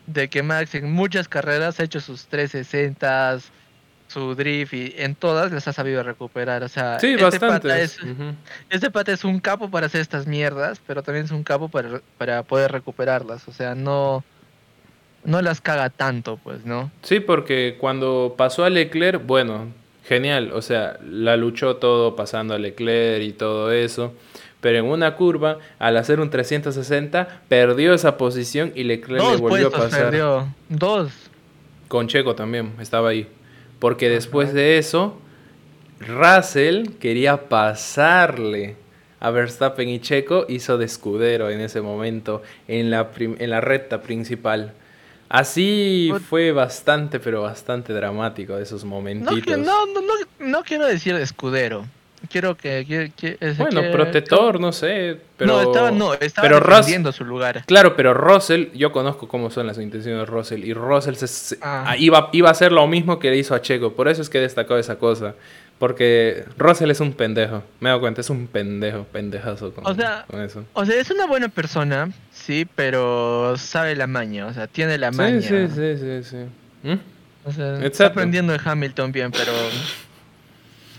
de 0.08 0.28
que 0.28 0.42
Max 0.42 0.74
en 0.74 0.90
muchas 0.90 1.28
carreras 1.28 1.78
ha 1.80 1.84
hecho 1.84 2.00
sus 2.00 2.26
360, 2.28 3.38
su 4.08 4.34
drift 4.34 4.72
y 4.72 4.94
en 4.96 5.14
todas 5.14 5.52
las 5.52 5.68
ha 5.68 5.72
sabido 5.72 6.02
recuperar. 6.02 6.62
O 6.62 6.68
sea, 6.68 6.98
sí, 6.98 7.14
este 7.18 7.38
pata 7.38 7.78
es, 7.78 7.98
este 8.70 8.90
pata 8.90 9.12
es 9.12 9.24
un 9.24 9.38
capo 9.38 9.70
para 9.70 9.86
hacer 9.86 10.00
estas 10.00 10.26
mierdas, 10.26 10.80
pero 10.86 11.02
también 11.02 11.26
es 11.26 11.30
un 11.30 11.44
capo 11.44 11.68
para, 11.68 12.00
para 12.16 12.42
poder 12.42 12.72
recuperarlas. 12.72 13.46
O 13.48 13.52
sea, 13.52 13.74
no, 13.74 14.24
no 15.24 15.42
las 15.42 15.60
caga 15.60 15.90
tanto, 15.90 16.38
pues, 16.42 16.64
¿no? 16.64 16.90
Sí, 17.02 17.20
porque 17.20 17.76
cuando 17.78 18.34
pasó 18.36 18.64
a 18.64 18.70
Leclerc, 18.70 19.26
bueno, 19.26 19.66
genial. 20.04 20.52
O 20.52 20.62
sea, 20.62 20.98
la 21.02 21.36
luchó 21.36 21.76
todo 21.76 22.16
pasando 22.16 22.54
a 22.54 22.58
Leclerc 22.58 23.22
y 23.22 23.32
todo 23.32 23.72
eso 23.72 24.14
pero 24.60 24.78
en 24.78 24.86
una 24.86 25.14
curva, 25.14 25.58
al 25.78 25.96
hacer 25.96 26.20
un 26.20 26.30
360, 26.30 27.42
perdió 27.48 27.94
esa 27.94 28.16
posición 28.16 28.72
y 28.74 28.84
Leclerc 28.84 29.22
le 29.22 29.36
volvió 29.36 29.68
a 29.68 29.70
pasar. 29.70 30.04
Perdió. 30.06 30.48
Dos. 30.68 31.12
Con 31.86 32.08
Checo 32.08 32.34
también, 32.34 32.72
estaba 32.80 33.10
ahí. 33.10 33.28
Porque 33.78 34.08
después 34.08 34.52
de 34.52 34.78
eso, 34.78 35.18
Russell 36.00 36.88
quería 36.98 37.48
pasarle 37.48 38.76
a 39.20 39.30
Verstappen 39.30 39.88
y 39.88 40.00
Checo, 40.00 40.46
hizo 40.48 40.76
de 40.76 40.86
escudero 40.86 41.50
en 41.50 41.60
ese 41.60 41.80
momento, 41.80 42.42
en 42.66 42.90
la, 42.90 43.10
en 43.16 43.50
la 43.50 43.60
recta 43.60 44.02
principal. 44.02 44.74
Así 45.28 46.10
fue 46.28 46.52
bastante, 46.52 47.20
pero 47.20 47.42
bastante 47.42 47.92
dramático 47.92 48.56
esos 48.56 48.84
momentitos. 48.84 49.58
No, 49.58 49.86
no, 49.86 50.00
no, 50.00 50.14
no 50.38 50.62
quiero 50.62 50.86
decir 50.86 51.14
de 51.14 51.22
escudero 51.22 51.84
quiero 52.28 52.56
que, 52.56 53.38
bueno 53.58 53.82
protector 53.92 54.60
no 54.60 54.72
sé 54.72 55.18
pero 55.36 55.52
no 55.52 55.60
estaba 55.62 55.90
no 55.90 56.14
estaba 56.14 57.12
su 57.12 57.24
lugar 57.24 57.64
claro 57.66 57.94
pero 57.94 58.14
Russell 58.14 58.66
yo 58.74 58.92
conozco 58.92 59.28
cómo 59.28 59.50
son 59.50 59.66
las 59.66 59.78
intenciones 59.78 60.20
de 60.20 60.26
Russell 60.26 60.64
y 60.64 60.74
Russell 60.74 61.14
se, 61.14 61.56
ah. 61.62 61.84
Ah, 61.88 61.96
iba, 61.96 62.30
iba 62.32 62.48
a 62.48 62.52
hacer 62.52 62.72
lo 62.72 62.86
mismo 62.86 63.18
que 63.18 63.30
le 63.30 63.36
hizo 63.36 63.54
a 63.54 63.62
Checo 63.62 63.92
por 63.92 64.08
eso 64.08 64.22
es 64.22 64.28
que 64.28 64.40
destacó 64.40 64.76
esa 64.76 64.98
cosa 64.98 65.34
porque 65.78 66.44
Russell 66.56 66.90
es 66.90 67.00
un 67.00 67.12
pendejo 67.12 67.62
me 67.80 67.88
he 67.88 67.90
dado 67.90 68.00
cuenta 68.00 68.20
es 68.20 68.30
un 68.30 68.46
pendejo 68.48 69.04
pendejazo 69.04 69.72
con, 69.72 69.86
o 69.86 69.94
sea, 69.94 70.26
eso 70.44 70.64
o 70.72 70.84
sea 70.84 71.00
es 71.00 71.10
una 71.10 71.26
buena 71.26 71.48
persona 71.48 72.10
sí 72.48 72.66
pero 72.74 73.58
sabe 73.58 73.94
la 73.94 74.06
maña 74.06 74.46
o 74.46 74.54
sea 74.54 74.66
tiene 74.66 74.96
la 74.96 75.10
maña 75.10 75.42
sí 75.42 75.68
sí 75.68 75.96
sí 75.98 76.22
sí, 76.24 76.36
¿Mm? 76.82 76.98
o 77.44 77.52
sea, 77.52 77.78
está 77.84 78.06
aprendiendo 78.06 78.54
de 78.54 78.60
Hamilton 78.64 79.12
bien 79.12 79.30
pero 79.30 79.52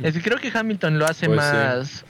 Es 0.02 0.14
que 0.14 0.22
creo 0.22 0.38
que 0.38 0.52
Hamilton 0.54 0.98
lo 0.98 1.06
hace 1.06 1.28
más. 1.28 2.06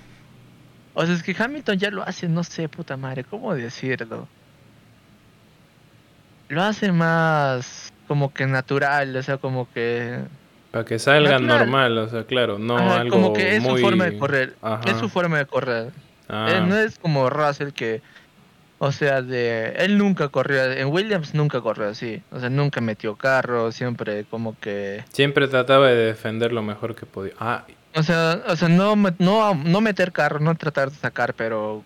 O 0.93 1.05
sea, 1.05 1.15
es 1.15 1.23
que 1.23 1.35
Hamilton 1.37 1.77
ya 1.77 1.89
lo 1.89 2.03
hace, 2.03 2.27
no 2.27 2.43
sé, 2.43 2.69
puta 2.69 2.97
madre, 2.97 3.23
¿cómo 3.23 3.55
decirlo? 3.55 4.27
Lo 6.49 6.61
hace 6.61 6.91
más 6.91 7.91
como 8.07 8.33
que 8.33 8.45
natural, 8.45 9.15
o 9.15 9.23
sea, 9.23 9.37
como 9.37 9.71
que. 9.71 10.19
Para 10.71 10.85
que 10.85 10.99
salga 10.99 11.39
normal, 11.39 11.97
o 11.97 12.09
sea, 12.09 12.25
claro, 12.25 12.59
no 12.59 12.77
algo 12.77 13.15
Como 13.15 13.33
que 13.33 13.55
es 13.55 13.63
su 13.63 13.77
forma 13.77 14.05
de 14.05 14.17
correr. 14.17 14.55
Es 14.85 14.97
su 14.97 15.09
forma 15.09 15.37
de 15.39 15.45
correr. 15.45 15.91
Ah. 16.27 16.63
no 16.67 16.77
es 16.77 16.99
como 16.99 17.29
Russell 17.29 17.69
que. 17.69 18.01
O 18.81 18.93
sea, 18.93 19.21
de 19.21 19.73
él 19.77 19.97
nunca 19.97 20.29
corrió, 20.29 20.71
en 20.71 20.87
Williams 20.87 21.33
nunca 21.33 21.59
corrió 21.59 21.89
así, 21.89 22.21
o 22.31 22.39
sea, 22.39 22.49
nunca 22.49 22.79
metió 22.79 23.17
carro, 23.17 23.73
siempre 23.73 24.23
como 24.23 24.57
que... 24.57 25.03
Siempre 25.11 25.49
trataba 25.49 25.89
de 25.89 25.95
defender 25.95 26.53
lo 26.53 26.63
mejor 26.63 26.95
que 26.95 27.05
podía. 27.05 27.33
Ah, 27.39 27.65
o 27.93 28.03
sea, 28.03 28.41
o 28.47 28.55
sea 28.55 28.69
no, 28.69 28.95
no, 28.95 29.53
no 29.53 29.81
meter 29.81 30.13
carro, 30.13 30.39
no 30.39 30.55
tratar 30.55 30.91
de 30.91 30.95
sacar, 30.95 31.33
pero 31.33 31.83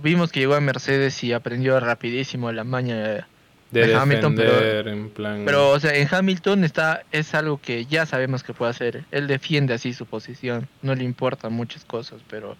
vimos 0.00 0.30
que 0.30 0.38
llegó 0.38 0.54
a 0.54 0.60
Mercedes 0.60 1.22
y 1.24 1.32
aprendió 1.32 1.80
rapidísimo 1.80 2.52
la 2.52 2.62
maña 2.62 3.26
de, 3.72 3.94
Hamilton. 3.94 4.36
Pero, 4.36 4.88
en 4.88 5.10
plan... 5.10 5.42
pero, 5.44 5.70
o 5.70 5.80
sea, 5.80 5.94
en 5.94 6.06
Hamilton 6.08 6.62
está, 6.62 7.02
es 7.10 7.34
algo 7.34 7.60
que 7.60 7.86
ya 7.86 8.06
sabemos 8.06 8.44
que 8.44 8.54
puede 8.54 8.70
hacer. 8.70 9.04
Él 9.10 9.26
defiende 9.26 9.74
así 9.74 9.92
su 9.92 10.06
posición, 10.06 10.68
no 10.82 10.94
le 10.94 11.02
importan 11.02 11.52
muchas 11.52 11.84
cosas, 11.84 12.20
pero 12.28 12.56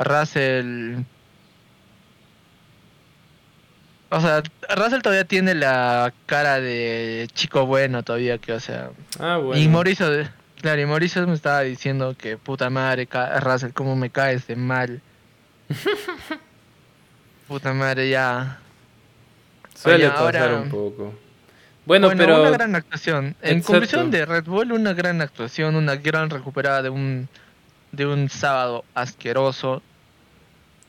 Russell 0.00 1.04
O 4.10 4.20
sea, 4.20 4.42
Russell 4.74 5.00
todavía 5.02 5.24
tiene 5.24 5.54
la 5.54 6.12
cara 6.26 6.60
de 6.60 7.28
chico 7.34 7.66
bueno 7.66 8.02
todavía, 8.02 8.38
que 8.38 8.52
o 8.54 8.60
sea... 8.60 8.90
Ah, 9.20 9.36
bueno. 9.36 9.60
Y 9.60 9.68
Mauricio, 9.68 10.06
claro, 10.62 10.80
y 10.80 10.86
Mauricio 10.86 11.26
me 11.26 11.34
estaba 11.34 11.60
diciendo 11.60 12.14
que 12.16 12.38
puta 12.38 12.70
madre, 12.70 13.06
Russell, 13.40 13.72
cómo 13.72 13.96
me 13.96 14.08
caes 14.10 14.46
de 14.46 14.56
mal. 14.56 15.02
puta 17.48 17.72
madre, 17.72 18.08
ya. 18.10 18.58
Suele 19.74 20.06
Oye, 20.06 20.10
pasar 20.14 20.36
ahora- 20.36 20.60
un 20.60 20.68
poco. 20.70 21.14
Bueno, 21.86 22.08
Bueno, 22.08 22.22
pero 22.24 22.40
una 22.42 22.50
gran 22.50 22.74
actuación. 22.74 23.34
En 23.40 23.58
Exacto. 23.58 23.66
conclusión 23.72 24.10
de 24.10 24.26
Red 24.26 24.44
Bull, 24.44 24.72
una 24.72 24.92
gran 24.92 25.22
actuación, 25.22 25.74
una 25.74 25.96
gran 25.96 26.28
recuperada 26.28 26.82
de 26.82 26.90
un 26.90 27.28
de 27.92 28.04
un 28.04 28.28
sábado 28.28 28.84
asqueroso. 28.94 29.82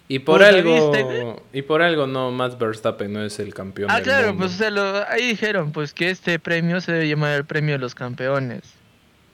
Y 0.10 0.20
por 0.20 0.44
algo 0.44 0.92
¿viste? 0.92 1.36
y 1.54 1.62
por 1.62 1.82
algo 1.82 2.06
no 2.08 2.32
Max 2.32 2.58
Verstappen 2.58 3.14
no 3.14 3.24
es 3.24 3.40
el 3.40 3.54
campeón 3.54 3.90
Ah, 3.90 3.96
del 3.96 4.04
claro, 4.04 4.28
mundo. 4.30 4.40
pues 4.42 4.56
o 4.56 4.58
sea, 4.58 4.70
lo- 4.72 5.08
ahí 5.08 5.28
dijeron 5.28 5.72
pues 5.72 5.94
que 5.94 6.10
este 6.10 6.38
premio 6.40 6.82
se 6.82 6.92
debe 6.92 7.08
llamar 7.08 7.38
el 7.38 7.46
premio 7.46 7.76
de 7.76 7.80
los 7.80 7.96
campeones. 7.96 8.64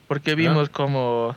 Porque 0.06 0.36
vimos 0.36 0.68
como 0.68 1.36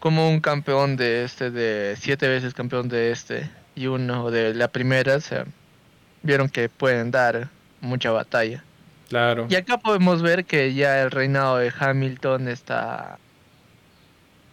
como 0.00 0.28
un 0.30 0.40
campeón 0.40 0.96
de 0.96 1.22
este 1.24 1.50
de 1.52 1.94
siete 1.96 2.26
veces 2.26 2.54
campeón 2.54 2.88
de 2.88 3.12
este 3.12 3.48
y 3.76 3.86
uno 3.86 4.30
de 4.32 4.52
la 4.54 4.66
primera, 4.68 5.14
o 5.16 5.20
sea, 5.20 5.44
vieron 6.22 6.48
que 6.48 6.68
pueden 6.68 7.10
dar 7.12 7.48
mucha 7.82 8.10
batalla. 8.10 8.64
Claro. 9.10 9.46
Y 9.50 9.54
acá 9.56 9.76
podemos 9.78 10.22
ver 10.22 10.44
que 10.44 10.72
ya 10.74 11.02
el 11.02 11.10
reinado 11.10 11.58
de 11.58 11.72
Hamilton 11.78 12.48
está 12.48 13.18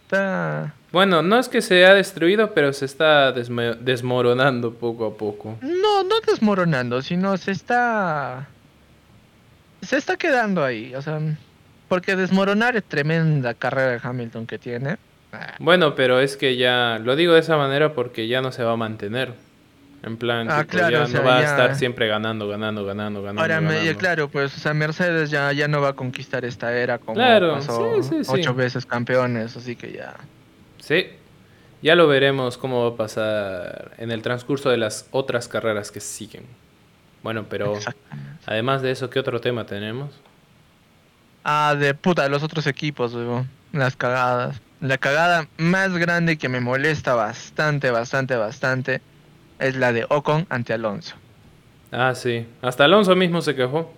está 0.04 0.74
Bueno, 0.90 1.22
no 1.22 1.38
es 1.38 1.48
que 1.48 1.60
se 1.60 1.84
ha 1.84 1.92
destruido, 1.94 2.54
pero 2.54 2.72
se 2.72 2.86
está 2.86 3.32
desmoronando 3.32 4.72
poco 4.74 5.06
a 5.06 5.16
poco. 5.16 5.58
No, 5.60 6.02
no 6.02 6.14
desmoronando, 6.26 7.02
sino 7.02 7.36
se 7.36 7.50
está. 7.52 8.46
Se 9.82 9.96
está 9.96 10.16
quedando 10.16 10.64
ahí, 10.64 10.94
o 10.94 11.02
sea. 11.02 11.20
Porque 11.88 12.16
desmoronar 12.16 12.76
es 12.76 12.84
tremenda 12.84 13.54
carrera 13.54 13.92
de 13.92 14.00
Hamilton 14.02 14.46
que 14.46 14.58
tiene. 14.58 14.96
Ah, 15.32 15.54
Bueno, 15.58 15.94
pero 15.94 16.20
es 16.20 16.36
que 16.36 16.56
ya 16.56 16.98
lo 17.02 17.16
digo 17.16 17.32
de 17.34 17.40
esa 17.40 17.56
manera 17.56 17.94
porque 17.94 18.28
ya 18.28 18.40
no 18.42 18.52
se 18.52 18.62
va 18.62 18.72
a 18.72 18.76
mantener. 18.76 19.32
En 20.02 20.16
plan, 20.16 20.48
Ah, 20.50 20.64
claro, 20.64 20.90
ya 20.90 21.02
o 21.02 21.06
sea, 21.06 21.20
no 21.20 21.26
va 21.26 21.40
ya- 21.40 21.48
a 21.48 21.50
estar 21.50 21.74
siempre 21.76 22.06
ganando, 22.06 22.46
ganando, 22.46 22.84
ganando, 22.84 23.22
ganando. 23.22 23.40
Ahora, 23.42 23.60
me- 23.60 23.74
ganando. 23.78 23.98
claro, 23.98 24.28
pues, 24.28 24.54
o 24.56 24.60
sea, 24.60 24.72
Mercedes 24.74 25.30
ya, 25.30 25.50
ya 25.52 25.66
no 25.66 25.80
va 25.80 25.88
a 25.90 25.92
conquistar 25.94 26.44
esta 26.44 26.72
era 26.76 26.98
como 26.98 27.14
Claro, 27.14 27.54
pasó 27.54 28.02
sí, 28.02 28.08
sí, 28.08 28.24
sí. 28.24 28.30
ocho 28.32 28.54
veces 28.54 28.86
campeones, 28.86 29.56
así 29.56 29.74
que 29.74 29.92
ya. 29.92 30.14
Sí. 30.88 31.06
Ya 31.82 31.94
lo 31.94 32.08
veremos 32.08 32.56
cómo 32.56 32.82
va 32.88 32.94
a 32.94 32.96
pasar 32.96 33.92
en 33.98 34.10
el 34.10 34.22
transcurso 34.22 34.70
de 34.70 34.78
las 34.78 35.06
otras 35.10 35.46
carreras 35.46 35.92
que 35.92 36.00
siguen. 36.00 36.44
Bueno, 37.22 37.44
pero 37.48 37.74
además 38.46 38.80
de 38.80 38.90
eso, 38.90 39.10
¿qué 39.10 39.20
otro 39.20 39.40
tema 39.40 39.66
tenemos? 39.66 40.10
Ah, 41.44 41.76
de 41.78 41.92
puta, 41.94 42.26
los 42.28 42.42
otros 42.42 42.66
equipos. 42.66 43.14
Las 43.72 43.96
cagadas. 43.96 44.60
La 44.80 44.96
cagada 44.96 45.46
más 45.58 45.96
grande 45.96 46.38
que 46.38 46.48
me 46.48 46.60
molesta 46.60 47.14
bastante, 47.14 47.90
bastante, 47.90 48.36
bastante 48.36 49.02
es 49.58 49.76
la 49.76 49.92
de 49.92 50.06
Ocon 50.08 50.46
ante 50.50 50.72
Alonso. 50.72 51.16
Ah, 51.92 52.14
sí. 52.14 52.46
Hasta 52.62 52.84
Alonso 52.84 53.14
mismo 53.14 53.40
se 53.42 53.54
quejó. 53.54 53.92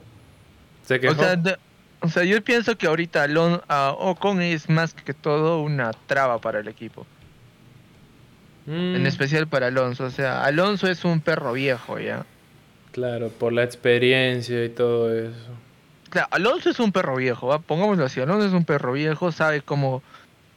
Se 0.87 0.99
quejó. 0.99 1.13
O 1.13 1.17
sea, 1.17 1.37
de- 1.37 1.57
o 2.01 2.09
sea, 2.09 2.25
yo 2.25 2.43
pienso 2.43 2.77
que 2.77 2.87
ahorita 2.87 3.23
Alon 3.25 3.61
a 3.69 3.91
Ocon 3.93 4.41
es 4.43 4.69
más 4.69 4.95
que 4.95 5.15
todo 5.15 5.61
una 5.63 5.93
traba 6.07 6.39
para 6.41 6.61
el 6.61 6.69
equipo. 6.69 7.07
Mm, 8.67 8.97
En 8.97 9.07
especial 9.07 9.47
para 9.49 9.67
Alonso. 9.69 10.05
O 10.05 10.11
sea, 10.11 10.45
Alonso 10.45 10.87
es 10.89 11.05
un 11.05 11.21
perro 11.21 11.53
viejo 11.53 11.99
ya. 11.99 12.25
Claro, 12.93 13.29
por 13.29 13.53
la 13.53 13.63
experiencia 13.65 14.65
y 14.65 14.69
todo 14.69 15.15
eso. 15.15 15.51
Claro, 16.11 16.29
Alonso 16.33 16.71
es 16.71 16.81
un 16.81 16.91
perro 16.93 17.17
viejo, 17.17 17.47
¿va? 17.47 17.59
pongámoslo 17.61 18.05
así. 18.05 18.21
Alonso 18.21 18.47
es 18.47 18.53
un 18.53 18.65
perro 18.65 18.93
viejo, 18.93 19.31
sabe 19.33 19.63
cómo 19.63 20.03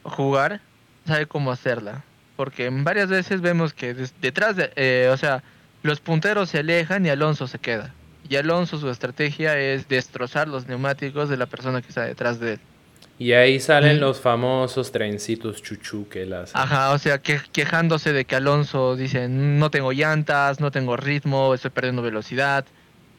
jugar, 0.03 0.61
sabe 1.05 1.27
cómo 1.27 1.51
hacerla. 1.51 2.03
Porque 2.35 2.69
varias 2.71 3.09
veces 3.09 3.41
vemos 3.41 3.73
que 3.73 3.93
detrás 3.93 4.55
de, 4.55 4.71
eh, 4.75 5.09
o 5.13 5.17
sea, 5.17 5.43
los 5.83 5.99
punteros 5.99 6.49
se 6.49 6.59
alejan 6.59 7.05
y 7.05 7.09
Alonso 7.09 7.47
se 7.47 7.59
queda. 7.59 7.93
Y 8.29 8.35
Alonso 8.37 8.77
su 8.79 8.89
estrategia 8.89 9.57
es 9.59 9.87
destrozar 9.87 10.47
los 10.47 10.67
neumáticos 10.67 11.29
de 11.29 11.37
la 11.37 11.45
persona 11.45 11.81
que 11.81 11.89
está 11.89 12.03
detrás 12.05 12.39
de 12.39 12.53
él. 12.53 12.59
Y 13.19 13.33
ahí 13.33 13.59
salen 13.59 13.97
Mm. 13.97 13.99
los 13.99 14.19
famosos 14.21 14.91
trencitos 14.91 15.61
chuchu 15.61 16.07
que 16.09 16.23
él 16.23 16.33
hace. 16.33 16.51
Ajá, 16.55 16.91
o 16.91 16.97
sea, 16.97 17.19
que, 17.19 17.39
quejándose 17.51 18.11
de 18.11 18.25
que 18.25 18.35
Alonso 18.35 18.95
dice, 18.95 19.27
no 19.29 19.69
tengo 19.69 19.91
llantas, 19.91 20.59
no 20.59 20.71
tengo 20.71 20.97
ritmo, 20.97 21.53
estoy 21.53 21.69
perdiendo 21.71 22.01
velocidad 22.01 22.65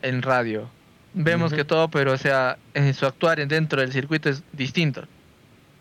en 0.03 0.21
radio. 0.23 0.69
Vemos 1.13 1.53
que 1.53 1.65
todo, 1.65 1.89
pero 1.89 2.13
o 2.13 2.17
sea, 2.19 2.59
en 2.75 2.93
su 2.93 3.07
actuar 3.07 3.39
en- 3.39 3.49
dentro 3.49 3.81
del 3.81 3.93
circuito 3.93 4.29
es 4.29 4.43
distinto. 4.53 5.05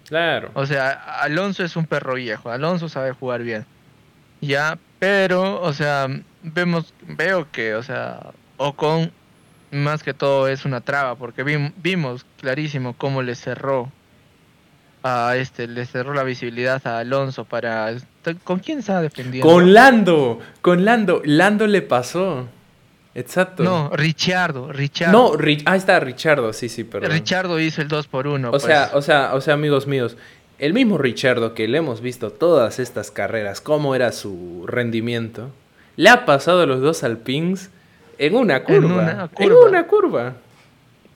Claro. 0.08 0.52
O 0.54 0.66
sea, 0.68 0.92
Alonso 1.22 1.64
es 1.64 1.76
un 1.76 1.88
perro 1.88 2.14
viejo, 2.16 2.52
Alonso 2.52 2.90
sabe 2.90 3.14
jugar 3.14 3.42
bien. 3.42 3.66
Ya, 4.42 4.78
pero, 5.00 5.60
o 5.62 5.74
sea, 5.74 6.08
vemos, 6.44 6.94
veo 7.08 7.50
que, 7.52 7.74
o 7.74 7.82
sea, 7.82 8.20
Ocon 8.58 9.12
más 9.72 10.04
que 10.04 10.14
todo 10.14 10.48
es 10.48 10.66
una 10.66 10.82
traba, 10.82 11.16
porque 11.16 11.44
vim- 11.44 11.74
vimos 11.78 12.26
clarísimo 12.40 12.94
cómo 12.98 13.22
le 13.24 13.36
cerró 13.36 13.92
a 15.04 15.36
este, 15.36 15.68
le 15.68 15.86
cerró 15.86 16.14
la 16.14 16.24
visibilidad 16.24 16.86
a 16.88 17.00
Alonso 17.00 17.44
para... 17.46 17.94
¿Con 18.44 18.60
quién 18.60 18.80
estaba 18.80 19.02
defendiendo? 19.02 19.50
Con 19.50 19.74
Lando, 19.74 20.40
con 20.62 20.86
Lando. 20.86 21.22
Lando 21.26 21.68
le 21.68 21.82
pasó. 21.82 22.48
Exacto. 23.16 23.64
No, 23.64 23.90
Richardo, 23.94 24.72
Richardo. 24.72 25.12
No, 25.12 25.34
Ri- 25.34 25.62
ah, 25.66 25.76
está 25.76 26.00
Richardo, 26.00 26.54
sí, 26.54 26.70
sí, 26.70 26.84
perdón. 26.86 27.12
Richardo 27.12 27.60
hizo 27.60 27.82
el 27.82 27.88
2 27.90 28.08
por 28.08 28.28
1 28.28 28.50
O 28.52 28.60
sea, 28.60 28.92
o 28.94 29.02
sea, 29.02 29.34
o 29.34 29.42
sea, 29.42 29.56
amigos 29.56 29.88
míos, 29.88 30.16
el 30.58 30.74
mismo 30.74 30.98
Richardo 30.98 31.54
que 31.54 31.68
le 31.68 31.80
hemos 31.80 32.00
visto 32.02 32.32
todas 32.32 32.80
estas 32.80 33.12
carreras, 33.12 33.60
cómo 33.60 33.94
era 33.96 34.12
su 34.14 34.64
rendimiento, 34.68 35.52
le 35.98 36.10
ha 36.10 36.26
pasado 36.26 36.66
los 36.66 36.80
dos 36.80 37.04
Alpines 37.04 37.70
en 38.18 38.36
una 38.36 38.64
curva. 38.64 38.88
una 38.88 39.30
En 39.38 39.52
una 39.52 39.88
curva. 39.88 40.34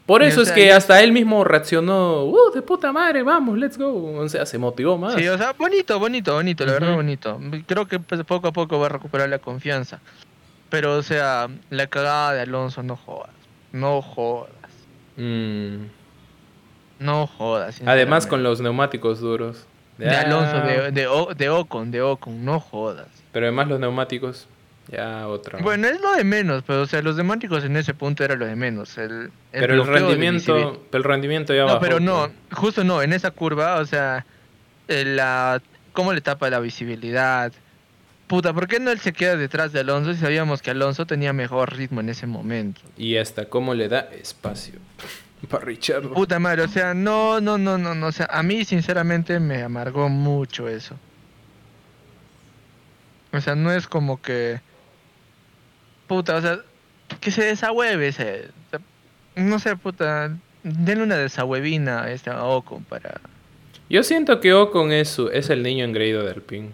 Por 0.06 0.24
eso 0.24 0.40
o 0.40 0.44
es 0.44 0.48
sea, 0.50 0.56
que 0.56 0.68
ya- 0.68 0.78
hasta 0.78 1.02
él 1.04 1.12
mismo 1.12 1.44
reaccionó, 1.44 2.24
¡uh, 2.24 2.52
de 2.54 2.62
puta 2.62 2.94
madre, 2.94 3.24
vamos, 3.24 3.58
let's 3.58 3.78
go! 3.78 4.18
O 4.20 4.30
sea, 4.30 4.46
se 4.46 4.58
motivó 4.58 4.98
más. 4.98 5.16
Sí, 5.16 5.28
o 5.28 5.38
sea, 5.38 5.52
bonito, 5.52 6.00
bonito, 6.00 6.34
bonito, 6.34 6.66
la 6.66 6.72
verdad 6.74 6.96
bonito. 6.96 7.40
Creo 7.66 7.86
que 7.88 8.00
pues, 8.00 8.24
poco 8.24 8.48
a 8.48 8.52
poco 8.54 8.80
va 8.80 8.86
a 8.86 8.90
recuperar 8.90 9.28
la 9.28 9.40
confianza. 9.40 10.00
Pero, 10.70 10.96
o 10.96 11.04
sea, 11.04 11.48
la 11.70 11.88
cagada 11.88 12.34
de 12.34 12.42
Alonso, 12.42 12.84
no 12.84 12.96
jodas. 12.96 13.32
No 13.74 14.02
jodas. 14.02 14.52
Mm. 15.18 15.88
No 17.00 17.28
jodas. 17.28 17.82
Además 17.86 18.28
con 18.28 18.44
los 18.44 18.62
neumáticos 18.62 19.20
duros. 19.20 19.66
De 19.98 20.10
Alonso, 20.10 20.58
de, 20.62 20.92
de, 20.92 21.08
de 21.36 21.50
Ocon, 21.50 21.92
de 21.92 22.02
Ocon, 22.02 22.46
no 22.46 22.60
jodas. 22.60 23.08
Pero 23.32 23.48
además 23.48 23.68
los 23.68 23.80
neumáticos, 23.80 24.48
ya 24.92 25.28
otra. 25.28 25.60
Bueno, 25.62 25.88
es 25.88 26.00
lo 26.02 26.14
de 26.14 26.24
menos, 26.24 26.64
pero, 26.66 26.82
o 26.82 26.86
sea, 26.86 27.02
los 27.02 27.16
neumáticos 27.16 27.64
en 27.64 27.76
ese 27.78 27.94
punto 27.94 28.24
era 28.24 28.36
lo 28.36 28.46
de 28.46 28.56
menos. 28.56 28.98
El, 28.98 29.12
el 29.12 29.32
pero 29.52 29.74
el 29.74 29.86
rendimiento, 29.88 30.86
el 30.92 31.04
rendimiento 31.04 31.54
ya 31.54 31.62
No, 31.62 31.68
bajó, 31.68 31.80
pero 31.82 32.00
no, 32.00 32.30
pues. 32.50 32.60
justo 32.60 32.84
no, 32.84 33.02
en 33.02 33.14
esa 33.14 33.32
curva, 33.32 33.78
o 33.78 33.86
sea, 33.86 34.26
eh, 34.88 35.04
la, 35.06 35.62
¿cómo 35.94 36.14
le 36.14 36.22
tapa 36.22 36.50
la 36.50 36.60
visibilidad? 36.60 37.52
Puta, 38.28 38.54
¿por 38.54 38.68
qué 38.68 38.80
no 38.80 38.92
él 38.92 39.00
se 39.00 39.14
queda 39.14 39.38
detrás 39.38 39.72
de 39.72 39.80
Alonso 39.80 40.14
si 40.14 40.20
sabíamos 40.20 40.62
que 40.62 40.72
Alonso 40.72 41.06
tenía 41.06 41.32
mejor 41.32 41.76
ritmo 41.76 42.02
en 42.02 42.10
ese 42.10 42.28
momento? 42.28 42.82
Y 42.98 43.18
hasta 43.18 43.46
cómo 43.46 43.74
le 43.74 43.88
da 43.88 44.10
espacio 44.20 44.76
para 45.50 45.64
Richard. 45.66 46.10
Puta 46.10 46.40
madre, 46.40 46.64
o 46.64 46.68
sea, 46.68 46.94
no, 46.94 47.40
no, 47.40 47.58
no, 47.58 47.78
no, 47.78 47.96
no, 47.96 48.08
o 48.08 48.12
sea, 48.12 48.28
a 48.30 48.44
mí 48.44 48.66
sinceramente 48.66 49.40
me 49.40 49.64
amargó 49.64 50.10
mucho 50.10 50.68
eso. 50.68 50.96
O 53.34 53.42
sea, 53.42 53.56
no 53.56 53.72
es 53.72 53.88
como 53.88 54.22
que... 54.22 54.62
Puta, 56.08 56.36
o 56.36 56.42
sea, 56.42 56.60
que 57.20 57.32
se 57.32 57.44
desahueve 57.44 58.12
sea, 58.12 58.36
no 59.36 59.60
sé, 59.60 59.76
puta, 59.76 60.36
denle 60.64 61.04
una 61.04 61.18
desahuevina 61.18 62.04
a 62.04 62.12
este 62.12 62.32
Ocon 62.32 62.84
para... 62.84 63.20
Yo 63.90 64.04
siento 64.04 64.40
que 64.40 64.54
Ocon 64.54 64.92
es, 64.92 65.10
su- 65.10 65.30
es 65.30 65.50
el 65.50 65.64
niño 65.64 65.86
engreído 65.86 66.24
de 66.24 66.32
Alpine. 66.32 66.70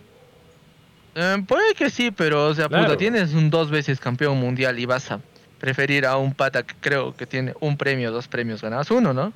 Eh, 1.16 1.44
puede 1.48 1.74
que 1.76 1.90
sí, 1.90 2.10
pero, 2.12 2.48
o 2.48 2.56
sea, 2.56 2.68
Claro. 2.68 2.86
puta, 2.86 2.98
tienes 2.98 3.34
un 3.34 3.50
dos 3.50 3.70
veces 3.70 4.00
campeón 4.00 4.38
mundial 4.40 4.80
y 4.80 4.86
vas 4.86 5.12
a 5.12 5.20
preferir 5.60 6.06
a 6.06 6.18
un 6.18 6.34
pata 6.34 6.64
que 6.64 6.74
creo 6.80 7.16
que 7.16 7.26
tiene 7.28 7.54
un 7.60 7.78
premio, 7.78 8.12
dos 8.12 8.28
premios 8.28 8.62
ganados, 8.62 8.90
uno, 8.92 9.14
¿no? 9.14 9.32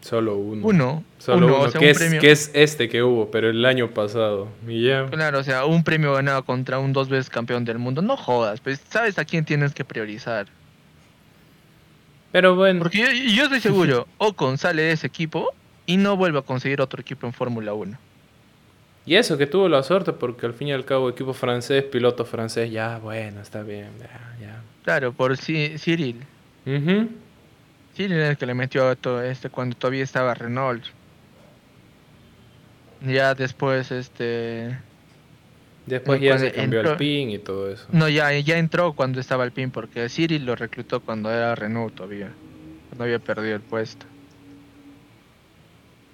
Solo 0.00 0.36
uno. 0.36 0.66
Uno. 0.66 1.04
Solo 1.18 1.46
uno, 1.46 1.56
uno, 1.56 1.64
o 1.64 1.70
sea, 1.70 1.78
que, 1.78 1.84
un 1.86 1.90
es, 1.90 1.98
premio. 1.98 2.20
que 2.20 2.30
es 2.30 2.50
este 2.54 2.88
que 2.88 3.02
hubo, 3.02 3.30
pero 3.30 3.50
el 3.50 3.64
año 3.66 3.90
pasado. 3.90 4.48
Y 4.66 4.86
ya. 4.86 5.06
Claro, 5.10 5.38
o 5.40 5.42
sea, 5.44 5.66
un 5.66 5.84
premio 5.84 6.14
ganado 6.14 6.44
contra 6.44 6.78
un 6.78 6.92
dos 6.94 7.08
veces 7.08 7.28
campeón 7.28 7.64
del 7.64 7.78
mundo. 7.78 8.00
No 8.00 8.16
jodas, 8.16 8.60
pues 8.60 8.80
sabes 8.88 9.18
a 9.18 9.24
quién 9.24 9.44
tienes 9.44 9.74
que 9.74 9.84
priorizar. 9.84 10.46
Pero 12.32 12.54
bueno. 12.54 12.80
Porque 12.80 12.98
yo, 12.98 13.06
yo 13.34 13.42
estoy 13.44 13.60
seguro, 13.60 14.06
Ocon 14.18 14.56
sale 14.58 14.82
de 14.82 14.92
ese 14.92 15.06
equipo 15.06 15.52
y 15.86 15.96
no 15.96 16.16
vuelve 16.16 16.38
a 16.38 16.42
conseguir 16.42 16.80
otro 16.80 17.00
equipo 17.00 17.26
en 17.26 17.32
Fórmula 17.32 17.74
1. 17.74 17.98
Y 19.06 19.16
eso, 19.16 19.36
que 19.36 19.46
tuvo 19.46 19.68
la 19.68 19.82
suerte, 19.82 20.12
porque 20.12 20.46
al 20.46 20.54
fin 20.54 20.68
y 20.68 20.72
al 20.72 20.84
cabo, 20.84 21.08
equipo 21.10 21.32
francés, 21.32 21.82
piloto 21.84 22.24
francés, 22.24 22.70
ya, 22.70 22.98
bueno, 22.98 23.40
está 23.40 23.62
bien, 23.62 23.88
ya, 23.98 24.36
ya. 24.40 24.62
Claro, 24.84 25.12
por 25.12 25.32
Ci- 25.36 25.78
Cyril. 25.78 26.16
Ujú. 26.66 27.08
Cyril 28.00 28.18
es 28.18 28.30
el 28.30 28.36
que 28.38 28.46
le 28.46 28.54
metió 28.54 28.96
todo 28.96 29.22
este 29.22 29.50
cuando 29.50 29.76
todavía 29.76 30.02
estaba 30.04 30.32
Renault. 30.32 30.82
Ya 33.06 33.34
después, 33.34 33.90
este. 33.92 34.78
Después 35.86 36.20
Eh, 36.22 36.24
ya 36.24 36.38
se 36.38 36.52
cambió 36.52 36.80
entró- 36.80 36.92
el 36.92 36.96
pin 36.96 37.30
y 37.30 37.38
todo 37.38 37.70
eso. 37.70 37.84
No, 37.92 38.08
ya, 38.08 38.32
ya 38.38 38.56
entró 38.56 38.94
cuando 38.94 39.20
estaba 39.20 39.44
el 39.44 39.52
PIN, 39.52 39.70
porque 39.70 40.08
Cyril 40.08 40.46
lo 40.46 40.56
reclutó 40.56 41.00
cuando 41.00 41.30
era 41.30 41.54
Renault 41.54 41.94
todavía. 41.94 42.32
Cuando 42.88 43.04
había 43.04 43.18
perdido 43.18 43.56
el 43.56 43.62
puesto. 43.62 44.06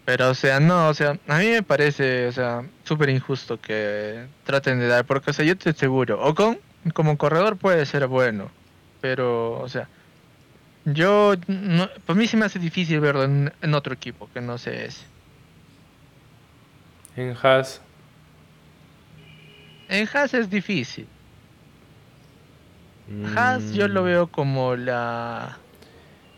Pero, 0.05 0.31
o 0.31 0.35
sea, 0.35 0.59
no, 0.61 0.88
o 0.88 0.94
sea, 0.94 1.18
a 1.29 1.38
mí 1.38 1.46
me 1.46 1.62
parece, 1.62 2.27
o 2.29 2.33
sea, 2.33 2.64
súper 2.85 3.11
injusto 3.11 3.61
que 3.61 4.27
traten 4.44 4.79
de 4.81 4.87
dar, 4.88 5.05
porque, 5.05 5.31
o 5.31 5.35
sea, 5.35 5.44
yo 5.44 5.57
te 5.57 5.70
aseguro, 5.70 6.20
Ocon 6.25 6.59
como 6.94 7.16
corredor 7.18 7.57
puede 7.59 7.85
ser 7.87 8.07
bueno, 8.07 8.49
pero, 9.01 9.59
o 9.61 9.68
sea, 9.68 9.88
yo, 10.87 11.35
no, 11.49 11.88
para 12.07 12.18
mí 12.18 12.27
se 12.29 12.37
me 12.38 12.46
hace 12.46 12.59
difícil 12.59 13.01
verlo 13.01 13.25
en, 13.25 13.53
en 13.61 13.75
otro 13.75 13.92
equipo 13.94 14.31
que 14.33 14.40
no 14.40 14.59
sé 14.59 14.87
ese. 14.87 15.07
En 17.16 17.35
Haas, 17.42 17.81
En 19.88 20.07
Haas 20.12 20.33
es 20.35 20.49
difícil. 20.49 21.09
Haas 23.22 23.70
yo 23.72 23.88
lo 23.88 24.03
mm, 24.03 24.05
veo 24.05 24.29
como 24.29 24.75
la... 24.77 25.59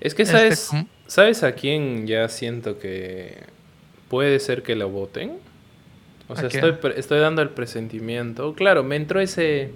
Es 0.00 0.14
que, 0.14 0.24
este, 0.24 0.26
¿sabes, 0.26 0.66
como- 0.66 0.88
¿sabes 1.06 1.42
a 1.42 1.52
quién 1.52 2.06
ya 2.06 2.28
siento 2.28 2.78
que 2.78 3.44
puede 4.08 4.38
ser 4.40 4.62
que 4.62 4.76
lo 4.76 4.88
voten? 4.90 5.38
O 6.28 6.36
¿A 6.36 6.40
sea, 6.40 6.48
estoy, 6.48 6.76
estoy 6.96 7.20
dando 7.20 7.42
el 7.42 7.50
presentimiento. 7.50 8.54
Claro, 8.54 8.84
me 8.84 8.96
entró 8.96 9.20
ese, 9.20 9.72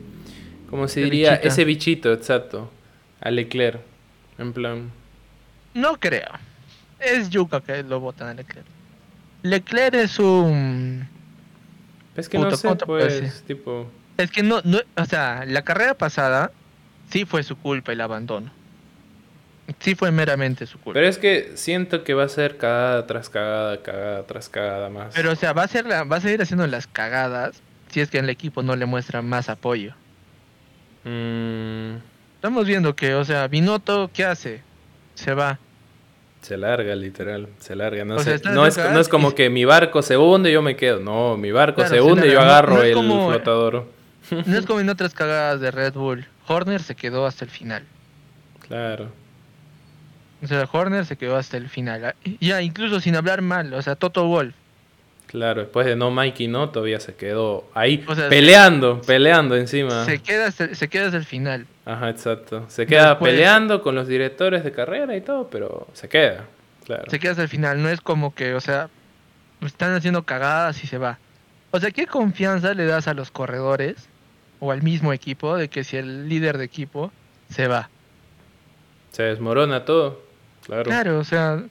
como 0.70 0.88
se 0.88 1.00
Ese 1.00 1.10
diría, 1.10 1.34
bichito. 1.34 1.48
ese 1.48 1.64
bichito, 1.64 2.12
exacto, 2.12 2.70
a 3.20 3.30
Leclerc. 3.30 3.80
En 4.38 4.52
plan, 4.52 4.90
No 5.74 5.98
creo. 5.98 6.28
Es 6.98 7.30
Yuka 7.30 7.60
que 7.60 7.82
lo 7.82 8.00
votan 8.00 8.28
a 8.28 8.34
Leclerc. 8.34 8.66
Leclerc 9.42 9.94
es 9.94 10.18
un... 10.18 11.08
es 12.16 12.28
que 12.28 12.38
no 12.38 12.50
sé, 12.56 12.62
¿cómo 12.68 12.76
te 12.76 12.86
puedo 12.86 13.00
pues, 13.00 13.20
decir? 13.22 13.46
tipo, 13.46 13.90
Es 14.16 14.30
que 14.30 14.42
no, 14.42 14.60
no, 14.64 14.78
o 14.96 15.04
sea, 15.04 15.44
la 15.46 15.62
carrera 15.62 15.94
pasada 15.94 16.52
sí 17.10 17.24
fue 17.24 17.42
su 17.42 17.56
culpa 17.56 17.92
el 17.92 18.00
abandono. 18.00 18.50
Sí 19.80 19.94
fue 19.94 20.10
meramente 20.12 20.66
su 20.66 20.78
culpa. 20.78 20.94
pero 20.94 21.08
es 21.08 21.18
que 21.18 21.52
siento 21.56 22.04
que 22.04 22.14
va 22.14 22.24
a 22.24 22.28
ser 22.28 22.56
cagada 22.58 23.06
tras 23.06 23.28
cagada, 23.30 23.82
cagada 23.82 24.26
tras 24.26 24.48
cagada 24.48 24.90
más. 24.90 25.14
Pero, 25.14 25.32
o 25.32 25.36
sea, 25.36 25.52
va 25.52 25.62
a, 25.64 25.68
ser 25.68 25.86
la- 25.86 26.04
va 26.04 26.16
a 26.16 26.20
seguir 26.20 26.42
haciendo 26.42 26.66
las 26.66 26.86
cagadas 26.86 27.60
si 27.90 28.00
es 28.00 28.10
que 28.10 28.18
el 28.18 28.28
equipo 28.30 28.62
no 28.62 28.76
le 28.76 28.86
muestra 28.86 29.22
más 29.22 29.48
apoyo. 29.48 29.94
Mm, 31.04 31.96
Estamos 32.42 32.66
viendo 32.66 32.96
que, 32.96 33.14
o 33.14 33.24
sea, 33.24 33.46
Binotto, 33.46 34.10
¿qué 34.12 34.24
hace? 34.24 34.62
Se 35.14 35.32
va. 35.32 35.60
se 36.40 36.56
larga, 36.56 36.96
literal, 36.96 37.46
se 37.60 37.76
larga. 37.76 38.04
No, 38.04 38.18
sé, 38.18 38.34
es, 38.34 38.44
no 38.44 38.66
es 38.66 39.08
como 39.08 39.30
y- 39.30 39.34
que 39.34 39.48
mi 39.48 39.64
barco 39.64 40.02
se 40.02 40.16
hunde 40.16 40.50
y 40.50 40.52
yo 40.54 40.60
me 40.60 40.74
quedo. 40.74 40.98
No, 40.98 41.36
mi 41.36 41.52
barco 41.52 41.76
Claro, 41.76 41.94
se 41.94 42.00
hunde 42.00 42.26
y 42.26 42.32
yo 42.32 42.40
agarro 42.40 42.74
no 42.78 42.82
el 42.82 42.94
como- 42.94 43.28
flotador. 43.30 43.86
No 44.44 44.58
es 44.58 44.66
como 44.66 44.80
en 44.80 44.88
otras 44.88 45.14
cagadas 45.14 45.60
de 45.60 45.70
Red 45.70 45.92
Bull. 45.92 46.26
Horner 46.48 46.82
se 46.82 46.96
quedó 46.96 47.26
hasta 47.26 47.44
el 47.44 47.50
final. 47.52 47.84
Claro. 48.66 49.08
O 50.42 50.46
sea, 50.48 50.68
Horner 50.72 51.06
se 51.06 51.16
quedó 51.16 51.36
hasta 51.36 51.56
el 51.56 51.68
final. 51.68 52.04
Ah, 52.06 52.14
Ya, 52.40 52.60
incluso 52.60 52.98
sin 52.98 53.14
hablar 53.14 53.40
mal. 53.40 53.72
O 53.72 53.82
sea, 53.82 53.94
Toto 53.94 54.26
Wolf. 54.26 54.52
Claro, 55.32 55.62
después 55.62 55.86
de 55.86 55.96
no 55.96 56.10
Mikey 56.10 56.46
no, 56.46 56.68
todavía 56.68 57.00
se 57.00 57.14
quedó 57.14 57.64
ahí 57.72 58.04
O 58.06 58.14
sea, 58.14 58.28
peleando, 58.28 59.00
peleando 59.00 59.56
encima. 59.56 60.04
Se 60.04 60.18
queda, 60.18 60.50
se 60.50 60.88
queda 60.88 61.06
hasta 61.06 61.16
el 61.16 61.24
final. 61.24 61.66
Ajá, 61.86 62.10
exacto. 62.10 62.66
Se 62.68 62.86
queda 62.86 63.10
Después- 63.14 63.32
peleando 63.32 63.80
con 63.82 63.94
los 63.94 64.06
directores 64.06 64.62
de 64.62 64.72
carrera 64.72 65.16
y 65.16 65.22
todo, 65.22 65.48
pero 65.48 65.86
se 65.94 66.06
queda. 66.10 66.44
Claro. 66.84 67.04
Se 67.08 67.18
queda 67.18 67.30
hasta 67.30 67.42
el 67.44 67.48
final. 67.48 67.82
No 67.82 67.88
es 67.88 68.02
como 68.02 68.34
que, 68.34 68.52
o 68.54 68.60
sea, 68.60 68.90
están 69.62 69.94
haciendo 69.94 70.22
cagadas 70.24 70.84
y 70.84 70.86
se 70.86 70.98
va. 70.98 71.18
O 71.70 71.80
sea, 71.80 71.90
¿qué 71.92 72.06
confianza 72.06 72.74
le 72.74 72.84
das 72.84 73.08
a 73.08 73.14
los 73.14 73.30
corredores 73.30 74.10
o 74.60 74.70
al 74.70 74.82
mismo 74.82 75.14
equipo 75.14 75.56
de 75.56 75.68
que 75.68 75.82
si 75.82 75.96
el 75.96 76.28
líder 76.28 76.58
de 76.58 76.64
equipo 76.64 77.10
se 77.48 77.68
va? 77.68 77.88
Se 79.12 79.22
desmorona 79.22 79.86
todo. 79.86 80.20
Claro. 80.66 80.82
Claro, 80.84 81.18
o 81.18 81.24
sea, 81.24 81.62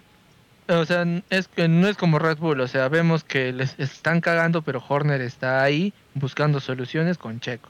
o 0.79 0.85
sea, 0.85 1.05
es 1.29 1.47
que 1.47 1.67
no 1.67 1.87
es 1.87 1.97
como 1.97 2.19
Red 2.19 2.37
Bull, 2.37 2.61
o 2.61 2.67
sea, 2.67 2.87
vemos 2.87 3.23
que 3.23 3.51
les 3.51 3.77
están 3.79 4.21
cagando, 4.21 4.61
pero 4.61 4.83
Horner 4.87 5.21
está 5.21 5.63
ahí 5.63 5.93
buscando 6.13 6.59
soluciones 6.59 7.17
con 7.17 7.39
Checo. 7.39 7.69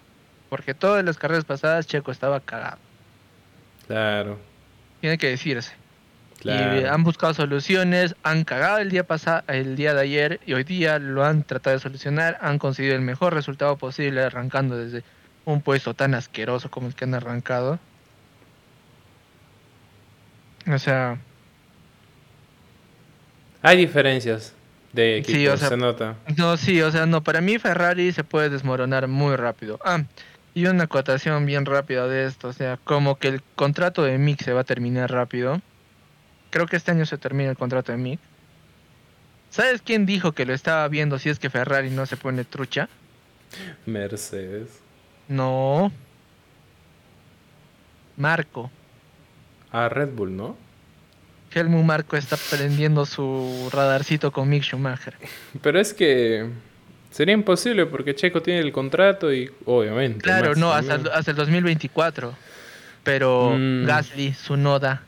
Porque 0.49 0.73
todas 0.73 1.03
las 1.03 1.17
carreras 1.17 1.45
pasadas 1.45 1.87
Checo 1.87 2.11
estaba 2.11 2.39
cagado. 2.41 2.77
Claro. 3.87 4.39
Tiene 4.99 5.17
que 5.17 5.29
decirse. 5.29 5.73
Y 6.39 6.43
Claro. 6.43 6.93
han 6.93 7.03
buscado 7.03 7.33
soluciones, 7.33 8.15
han 8.23 8.43
cagado 8.43 8.79
el 8.79 8.89
día 8.89 9.05
pasado, 9.05 9.43
el 9.47 9.75
día 9.75 9.93
de 9.93 10.01
ayer 10.01 10.39
y 10.45 10.53
hoy 10.53 10.63
día 10.63 10.97
lo 10.97 11.23
han 11.23 11.43
tratado 11.43 11.75
de 11.75 11.79
solucionar, 11.81 12.37
han 12.41 12.57
conseguido 12.57 12.95
el 12.95 13.01
mejor 13.01 13.33
resultado 13.33 13.77
posible 13.77 14.23
arrancando 14.23 14.75
desde 14.75 15.03
un 15.45 15.61
puesto 15.61 15.93
tan 15.93 16.15
asqueroso 16.15 16.69
como 16.71 16.87
el 16.87 16.95
que 16.95 17.03
han 17.05 17.13
arrancado. 17.13 17.79
O 20.67 20.77
sea, 20.79 21.17
Hay 23.61 23.77
diferencias 23.77 24.53
de 24.93 25.17
equipos, 25.17 25.39
Sí, 25.39 25.47
o 25.47 25.57
sea, 25.57 25.69
se 25.69 25.77
nota. 25.77 26.15
no, 26.37 26.57
sí, 26.57 26.81
o 26.81 26.91
sea, 26.91 27.05
no, 27.05 27.23
para 27.23 27.41
mí 27.41 27.57
Ferrari 27.59 28.11
se 28.11 28.23
puede 28.23 28.49
desmoronar 28.49 29.07
muy 29.07 29.35
rápido. 29.35 29.79
Ah, 29.85 30.03
y 30.53 30.65
una 30.65 30.83
acotación 30.83 31.45
bien 31.45 31.65
rápida 31.65 32.07
de 32.07 32.25
esto, 32.25 32.49
o 32.49 32.53
sea, 32.53 32.77
como 32.83 33.17
que 33.17 33.29
el 33.29 33.41
contrato 33.55 34.03
de 34.03 34.17
Mick 34.17 34.43
se 34.43 34.51
va 34.53 34.61
a 34.61 34.65
terminar 34.65 35.11
rápido. 35.11 35.61
Creo 36.49 36.65
que 36.65 36.75
este 36.75 36.91
año 36.91 37.05
se 37.05 37.17
termina 37.17 37.49
el 37.51 37.55
contrato 37.57 37.91
de 37.93 37.97
Mick. 37.97 38.19
¿Sabes 39.49 39.81
quién 39.81 40.05
dijo 40.05 40.31
que 40.33 40.45
lo 40.45 40.53
estaba 40.53 40.87
viendo 40.87 41.19
si 41.19 41.29
es 41.29 41.39
que 41.39 41.49
Ferrari 41.49 41.89
no 41.89 42.05
se 42.05 42.17
pone 42.17 42.43
trucha? 42.43 42.89
Mercedes. 43.85 44.79
No. 45.27 45.91
Marco. 48.17 48.69
Ah, 49.71 49.89
Red 49.89 50.09
Bull, 50.09 50.35
¿no? 50.35 50.57
Helmut 51.53 51.83
Marco 51.83 52.15
está 52.17 52.37
prendiendo 52.49 53.05
su 53.05 53.69
radarcito 53.71 54.31
con 54.31 54.49
Mick 54.49 54.63
Schumacher. 54.63 55.15
Pero 55.61 55.79
es 55.79 55.93
que 55.93 56.47
sería 57.11 57.33
imposible 57.33 57.85
porque 57.85 58.15
Checo 58.15 58.41
tiene 58.41 58.59
el 58.61 58.71
contrato 58.71 59.33
y 59.33 59.51
obviamente. 59.65 60.21
Claro, 60.21 60.49
Max 60.49 60.57
no, 60.59 60.71
hasta, 60.73 60.95
el- 60.95 61.09
hasta 61.11 61.31
el 61.31 61.37
2024. 61.37 62.33
Pero 63.03 63.53
Mm. 63.57 63.85
Gasly, 63.85 64.33
su 64.33 64.57
noda. 64.57 65.03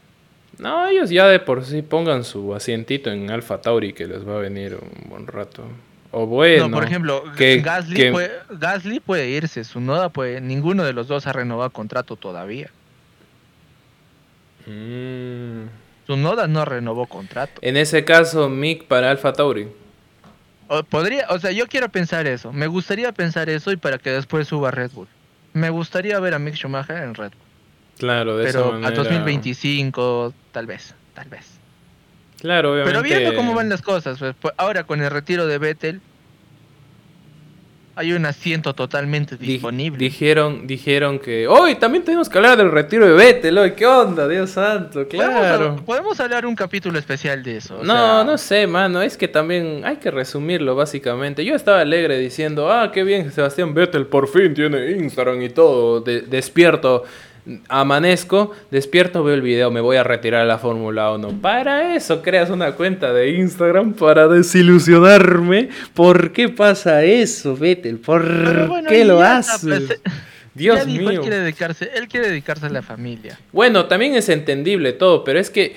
No, 0.58 0.88
ellos 0.88 1.10
ya 1.10 1.28
de 1.28 1.40
por 1.40 1.64
sí 1.66 1.82
pongan 1.82 2.24
su 2.24 2.54
asientito 2.56 3.12
en 3.12 3.30
Alfa 3.32 3.62
Tauri 3.62 3.94
que 3.94 4.08
les 4.08 4.28
va 4.28 4.36
a 4.36 4.40
venir 4.40 4.76
un 4.82 5.10
buen 5.10 5.28
rato. 5.28 5.64
O 6.12 6.28
bueno. 6.28 6.68
no, 6.68 6.76
por 6.76 6.84
ejemplo, 6.86 7.24
que- 7.38 7.60
Gasly, 7.62 7.96
que- 7.96 8.12
Puede, 8.12 8.32
Gasly 8.50 9.00
puede 9.00 9.30
irse, 9.30 9.64
su 9.64 9.80
noda 9.80 10.10
puede, 10.10 10.42
ninguno 10.42 10.84
de 10.84 10.94
los 10.94 11.08
dos 11.08 11.26
ha 11.26 11.34
renovado 11.34 11.70
contrato 11.72 12.16
todavía. 12.16 12.70
Mm, 14.68 15.64
Su 16.08 16.18
noda 16.18 16.48
no 16.48 16.66
renovó 16.66 17.06
contrato. 17.08 17.54
En 17.62 17.78
ese 17.78 18.04
caso, 18.06 18.50
Mick 18.50 18.86
para 18.86 19.10
Alfa 19.12 19.34
Tauri. 19.34 19.68
O, 20.68 20.84
podría, 20.84 21.28
o 21.30 21.40
sea, 21.40 21.52
yo 21.52 21.68
quiero 21.68 21.90
pensar 21.90 22.26
eso, 22.28 22.52
me 22.52 22.68
gustaría 22.68 23.12
pensar 23.12 23.50
eso 23.50 23.72
y 23.72 23.78
para 23.78 23.98
que 23.98 24.10
después 24.12 24.48
suba 24.48 24.72
Red 24.72 24.92
Bull. 24.92 25.08
Me 25.54 25.70
gustaría 25.70 26.20
ver 26.20 26.34
a 26.34 26.40
Mick 26.40 26.56
Schumacher 26.56 26.98
en 26.98 27.14
Red 27.14 27.32
Bull, 27.32 27.48
Claro, 28.00 28.38
de 28.38 28.50
esa 28.50 28.60
pero 28.60 28.72
manera. 28.74 28.88
a 28.88 28.92
2025 28.92 30.34
tal 30.52 30.66
vez, 30.66 30.96
tal 31.14 31.30
vez. 31.30 31.46
Claro, 32.40 32.74
obviamente. 32.74 33.00
Pero 33.00 33.04
viendo 33.04 33.36
cómo 33.36 33.54
van 33.54 33.70
las 33.70 33.82
cosas, 33.82 34.18
pues, 34.20 34.36
pues, 34.42 34.54
ahora 34.58 34.84
con 34.86 35.02
el 35.02 35.10
retiro 35.12 35.48
de 35.48 35.58
Vettel 35.58 36.02
hay 37.96 38.14
un 38.14 38.26
asiento 38.26 38.74
totalmente 38.74 39.38
Di- 39.38 39.46
disponible. 39.54 39.98
Dijeron, 40.00 40.66
dijeron 40.66 41.20
que. 41.20 41.48
¡Hoy 41.48 41.76
también 41.76 42.04
tenemos 42.04 42.28
que 42.30 42.38
hablar 42.38 42.58
del 42.58 42.72
retiro 42.72 43.06
de 43.06 43.14
Vettel! 43.14 43.74
¿Qué 43.76 43.86
onda? 43.86 44.28
Dios 44.28 44.50
santo, 44.52 45.08
Podemos- 45.08 45.40
claro. 45.40 45.76
Podemos, 45.86 46.20
hablar 46.20 46.46
un 46.46 46.56
capítulo 46.56 46.98
especial 46.98 47.44
de 47.44 47.58
eso. 47.58 47.78
No, 47.84 47.94
sea, 47.94 48.24
no 48.24 48.38
sé, 48.38 48.66
mano. 48.68 49.02
Es 49.02 49.16
que 49.18 49.28
también 49.28 49.82
hay 49.86 49.98
que 49.98 50.10
resumirlo, 50.12 50.76
básicamente. 50.76 51.46
Yo 51.46 51.56
estaba 51.56 51.82
alegre 51.82 52.18
diciendo, 52.18 52.72
ah, 52.72 52.92
qué 52.92 53.04
bien, 53.04 53.32
Sebastián 53.32 53.74
Vettel 53.74 54.08
por 54.08 54.28
fin 54.28 54.54
tiene 54.54 54.92
Instagram 54.92 55.42
y 55.42 55.50
todo. 55.50 56.02
De- 56.02 56.22
despierto, 56.22 57.04
amanezco, 57.68 58.52
despierto, 58.72 59.24
veo 59.24 59.36
el 59.36 59.42
video, 59.42 59.72
me 59.72 59.82
voy 59.82 59.98
a 59.98 60.04
retirar 60.04 60.42
a 60.42 60.46
la 60.46 60.58
Fórmula 60.58 61.12
1. 61.12 61.42
Para 61.42 61.96
eso 61.96 62.22
creas 62.22 62.50
una 62.50 62.74
cuenta 62.74 63.14
de 63.14 63.32
Instagram, 63.32 63.94
para 63.94 64.28
desilusionarme. 64.28 65.70
¿Por 65.94 66.32
qué 66.32 66.50
pasa 66.50 67.04
eso, 67.04 67.56
Vettel? 67.56 67.98
¿Por 67.98 68.68
bueno, 68.68 68.90
qué 68.90 69.06
lo 69.06 69.22
haces? 69.22 69.84
pues, 69.88 70.02
Dios 70.54 70.78
ya 70.78 70.86
dijo, 70.86 71.02
Él 71.02 71.08
mío. 71.10 71.22
quiere, 71.22 71.40
dedicarse, 71.40 71.90
él 71.96 72.08
quiere 72.08 72.30
dedicarse 72.30 72.68
a 72.68 72.70
la 72.70 72.82
familia. 72.82 73.40
Bueno, 73.52 73.88
también 73.88 74.14
es 74.16 74.30
entendible 74.30 74.94
todo, 74.94 75.24
pero 75.24 75.40
es 75.40 75.50
que 75.50 75.76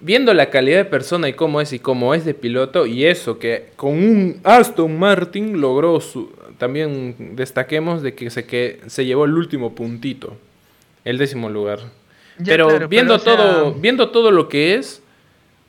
viendo 0.00 0.34
la 0.34 0.50
calidad 0.50 0.78
de 0.78 0.84
persona 0.84 1.28
y 1.28 1.32
cómo 1.32 1.60
es 1.60 1.72
y 1.72 1.78
cómo 1.78 2.14
es 2.14 2.24
de 2.24 2.34
piloto 2.34 2.86
y 2.86 3.04
eso 3.04 3.38
que 3.38 3.70
con 3.76 3.92
un 3.92 4.40
Aston 4.44 4.98
Martin 4.98 5.60
logró 5.60 6.00
su 6.00 6.32
también 6.58 7.34
destaquemos 7.36 8.02
de 8.02 8.14
que 8.14 8.30
se 8.30 8.44
que 8.44 8.80
se 8.86 9.04
llevó 9.04 9.24
el 9.24 9.34
último 9.34 9.74
puntito, 9.74 10.36
el 11.06 11.16
décimo 11.18 11.48
lugar. 11.48 11.78
Ya, 12.38 12.44
pero 12.52 12.68
claro, 12.68 12.88
viendo 12.88 13.18
pero, 13.18 13.32
o 13.32 13.36
sea, 13.36 13.46
todo, 13.54 13.72
viendo 13.74 14.10
todo 14.10 14.30
lo 14.30 14.48
que 14.48 14.74
es, 14.74 15.02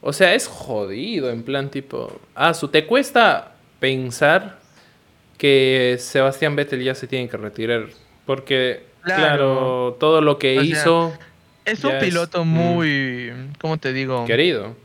o 0.02 0.12
sea, 0.12 0.34
es 0.34 0.47
jodido 0.47 1.30
en 1.30 1.43
plan 1.43 1.69
tipo, 1.69 2.19
ah, 2.36 2.54
su 2.54 2.67
te 2.67 2.86
cuesta 2.86 3.54
pensar 3.80 4.60
que 5.38 5.95
Sebastián 6.00 6.56
Vettel 6.56 6.84
ya 6.84 6.95
se 6.95 7.08
tiene 7.08 7.30
que 7.30 7.38
retirar 7.38 7.86
porque 8.26 8.84
claro, 9.04 9.21
Claro. 9.26 9.97
todo 10.00 10.19
lo 10.21 10.38
que 10.39 10.58
O 10.58 10.62
sea, 10.62 10.69
hizo 10.69 11.13
Es 11.63 11.84
un 11.84 12.00
piloto 12.00 12.43
mm. 12.43 12.47
muy, 12.47 13.32
¿cómo 13.62 13.78
te 13.78 13.93
digo? 13.93 14.26
querido. 14.26 14.76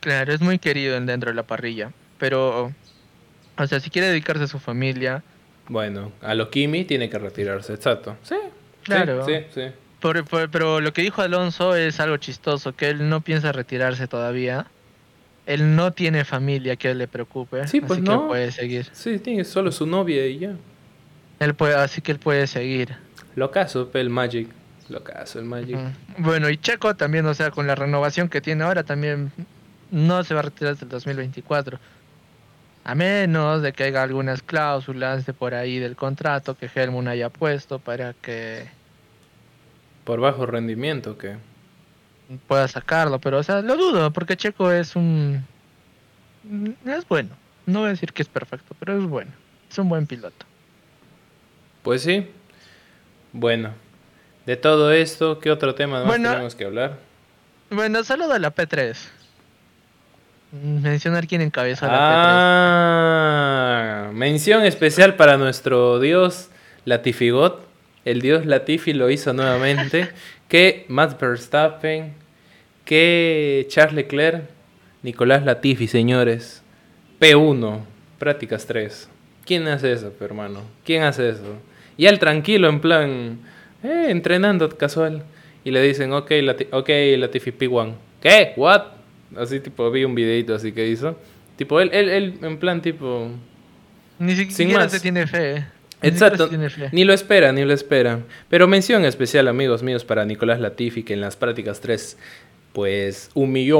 Claro, 0.00 0.32
es 0.32 0.40
muy 0.40 0.58
querido 0.58 0.96
en- 0.96 1.06
dentro 1.06 1.30
de 1.30 1.36
la 1.36 1.42
parrilla, 1.42 1.92
pero, 2.18 2.72
o 3.58 3.66
sea, 3.66 3.80
si 3.80 3.90
quiere 3.90 4.08
dedicarse 4.08 4.44
a 4.44 4.46
su 4.46 4.58
familia, 4.58 5.22
Bueno, 5.68 6.10
a 6.22 6.34
lo 6.34 6.50
Kimi 6.50 6.84
tiene 6.84 7.08
que 7.10 7.18
retirarse, 7.18 7.72
exacto. 7.74 8.16
Sí, 8.22 8.34
Claro. 8.84 9.24
Sí, 9.26 9.34
sí. 9.54 9.62
por- 10.00 10.24
por- 10.24 10.50
pero 10.50 10.80
lo 10.80 10.92
que 10.92 11.02
dijo 11.02 11.20
Alonso 11.22 11.74
es 11.76 12.00
algo 12.00 12.16
chistoso, 12.16 12.74
que 12.74 12.88
él 12.88 13.08
no 13.08 13.20
piensa 13.20 13.52
retirarse 13.52 14.06
todavía. 14.08 14.66
Él 15.46 15.74
no 15.76 15.92
tiene 15.92 16.24
familia 16.24 16.76
que 16.76 16.94
le 16.94 17.08
preocupe, 17.08 17.66
Sí, 17.66 17.80
pues 17.80 17.92
así 17.92 18.02
que 18.02 18.08
no. 18.10 18.22
él 18.22 18.28
puede 18.28 18.52
seguir. 18.52 18.86
Sí, 18.92 19.18
tiene 19.18 19.44
solo 19.44 19.72
su 19.72 19.86
novia 19.86 20.26
y 20.26 20.38
ya. 20.38 20.52
Él 21.40 21.54
puede, 21.54 21.74
así 21.74 22.00
que 22.00 22.12
él 22.12 22.18
puede 22.18 22.46
seguir. 22.46 22.94
Lo 23.36 23.50
caso, 23.50 23.90
el 23.94 24.10
Magic. 24.10 24.48
Lo 24.88 25.02
caso, 25.04 25.38
el 25.38 25.44
Magic. 25.44 25.76
Mm. 25.76 26.22
Bueno, 26.22 26.48
y 26.50 26.56
Checo 26.58 26.94
también, 26.96 27.26
o 27.26 27.34
sea, 27.34 27.50
con 27.50 27.66
la 27.66 27.74
renovación 27.74 28.28
que 28.28 28.40
tiene 28.40 28.64
ahora, 28.64 28.82
también 28.84 29.32
no 29.90 30.22
se 30.24 30.34
va 30.34 30.40
a 30.40 30.42
retirar 30.44 30.72
hasta 30.74 30.84
el 30.84 30.90
2024. 30.90 31.78
A 32.84 32.94
menos 32.94 33.62
de 33.62 33.72
que 33.72 33.84
haya 33.84 34.02
algunas 34.02 34.42
cláusulas 34.42 35.26
de 35.26 35.32
por 35.34 35.54
ahí 35.54 35.78
del 35.78 35.96
contrato 35.96 36.56
que 36.56 36.70
Helmut 36.74 37.06
haya 37.08 37.28
puesto 37.28 37.78
para 37.78 38.14
que 38.14 38.68
Por 40.04 40.20
bajo 40.20 40.46
rendimiento, 40.46 41.18
que 41.18 41.36
pueda 42.46 42.66
sacarlo. 42.68 43.18
Pero, 43.18 43.38
o 43.38 43.42
sea, 43.42 43.60
lo 43.60 43.76
dudo, 43.76 44.12
porque 44.12 44.36
Checo 44.36 44.70
es 44.72 44.96
un... 44.96 45.44
Es 46.86 47.06
bueno. 47.06 47.30
No 47.66 47.80
voy 47.80 47.88
a 47.88 47.90
decir 47.90 48.12
que 48.12 48.22
es 48.22 48.28
perfecto, 48.28 48.74
pero 48.78 48.96
es 48.98 49.04
bueno. 49.04 49.30
Es 49.70 49.78
un 49.78 49.88
buen 49.88 50.06
piloto. 50.06 50.46
Pues 51.82 52.02
sí. 52.02 52.28
Bueno, 53.32 53.72
de 54.46 54.56
todo 54.56 54.90
esto, 54.90 55.38
¿qué 55.38 55.50
otro 55.50 55.74
tema 55.74 55.98
más 55.98 56.06
Bueno. 56.06 56.30
tenemos 56.30 56.54
que 56.54 56.64
hablar? 56.64 56.98
Bueno, 57.70 58.02
saludo 58.02 58.32
a 58.32 58.38
la 58.38 58.54
P3. 58.54 58.96
Mm, 60.52 60.82
Mencionar 60.82 61.26
quién 61.26 61.40
encabezó 61.42 61.86
la 61.86 61.92
Ah, 64.06 64.10
mención 64.12 64.64
especial 64.64 65.14
para 65.16 65.36
nuestro 65.36 65.98
dios 66.00 66.48
Latifigot. 66.84 67.68
El 68.04 68.20
dios 68.20 68.46
Latifi 68.46 68.92
lo 68.92 69.10
hizo 69.10 69.32
nuevamente. 69.32 70.08
que 70.48 70.84
Matt 70.88 71.20
Verstappen, 71.20 72.12
que 72.84 73.66
Charles 73.68 73.94
Leclerc, 73.94 74.42
Nicolás 75.02 75.44
Latifi, 75.44 75.86
señores. 75.86 76.62
P1, 77.20 77.80
prácticas 78.18 78.66
3. 78.66 79.08
¿Quién 79.44 79.68
hace 79.68 79.92
eso, 79.92 80.12
hermano? 80.20 80.62
¿Quién 80.84 81.02
hace 81.04 81.28
eso? 81.28 81.58
Y 81.96 82.06
él 82.06 82.18
tranquilo, 82.18 82.68
en 82.68 82.80
plan, 82.80 83.38
eh, 83.84 84.06
entrenando 84.08 84.68
casual. 84.70 85.22
Y 85.64 85.70
le 85.70 85.82
dicen, 85.82 86.12
ok, 86.12 86.30
Lati 86.42 86.66
ok, 86.72 86.88
Latifi 87.18 87.52
P1. 87.52 87.92
¿Qué? 88.22 88.54
¿What? 88.56 88.82
Así 89.36 89.60
tipo, 89.60 89.90
vi 89.90 90.04
un 90.04 90.14
videito 90.14 90.54
así 90.54 90.72
que 90.72 90.88
hizo. 90.88 91.16
Tipo, 91.56 91.80
él, 91.80 91.90
él, 91.92 92.08
él 92.08 92.34
en 92.42 92.58
plan 92.58 92.80
tipo... 92.82 93.30
P3. 94.18 94.24
Ni 94.26 94.34
siquiera 94.36 94.88
se 94.88 95.00
tiene 95.00 95.26
fe. 95.26 95.56
eh. 95.56 95.66
Ni 96.02 96.08
Exacto, 96.08 96.48
tiene 96.48 96.70
fe. 96.70 96.88
ni 96.92 97.04
lo 97.04 97.12
espera, 97.12 97.52
ni 97.52 97.64
lo 97.64 97.72
espera. 97.74 98.20
Pero 98.48 98.66
mención 98.66 99.04
especial, 99.04 99.48
amigos 99.48 99.82
míos, 99.82 100.04
para 100.04 100.24
Nicolás 100.24 100.58
Latifi, 100.60 101.02
que 101.02 101.12
en 101.12 101.20
las 101.20 101.36
prácticas 101.36 101.80
3, 101.80 102.16
pues, 102.72 103.30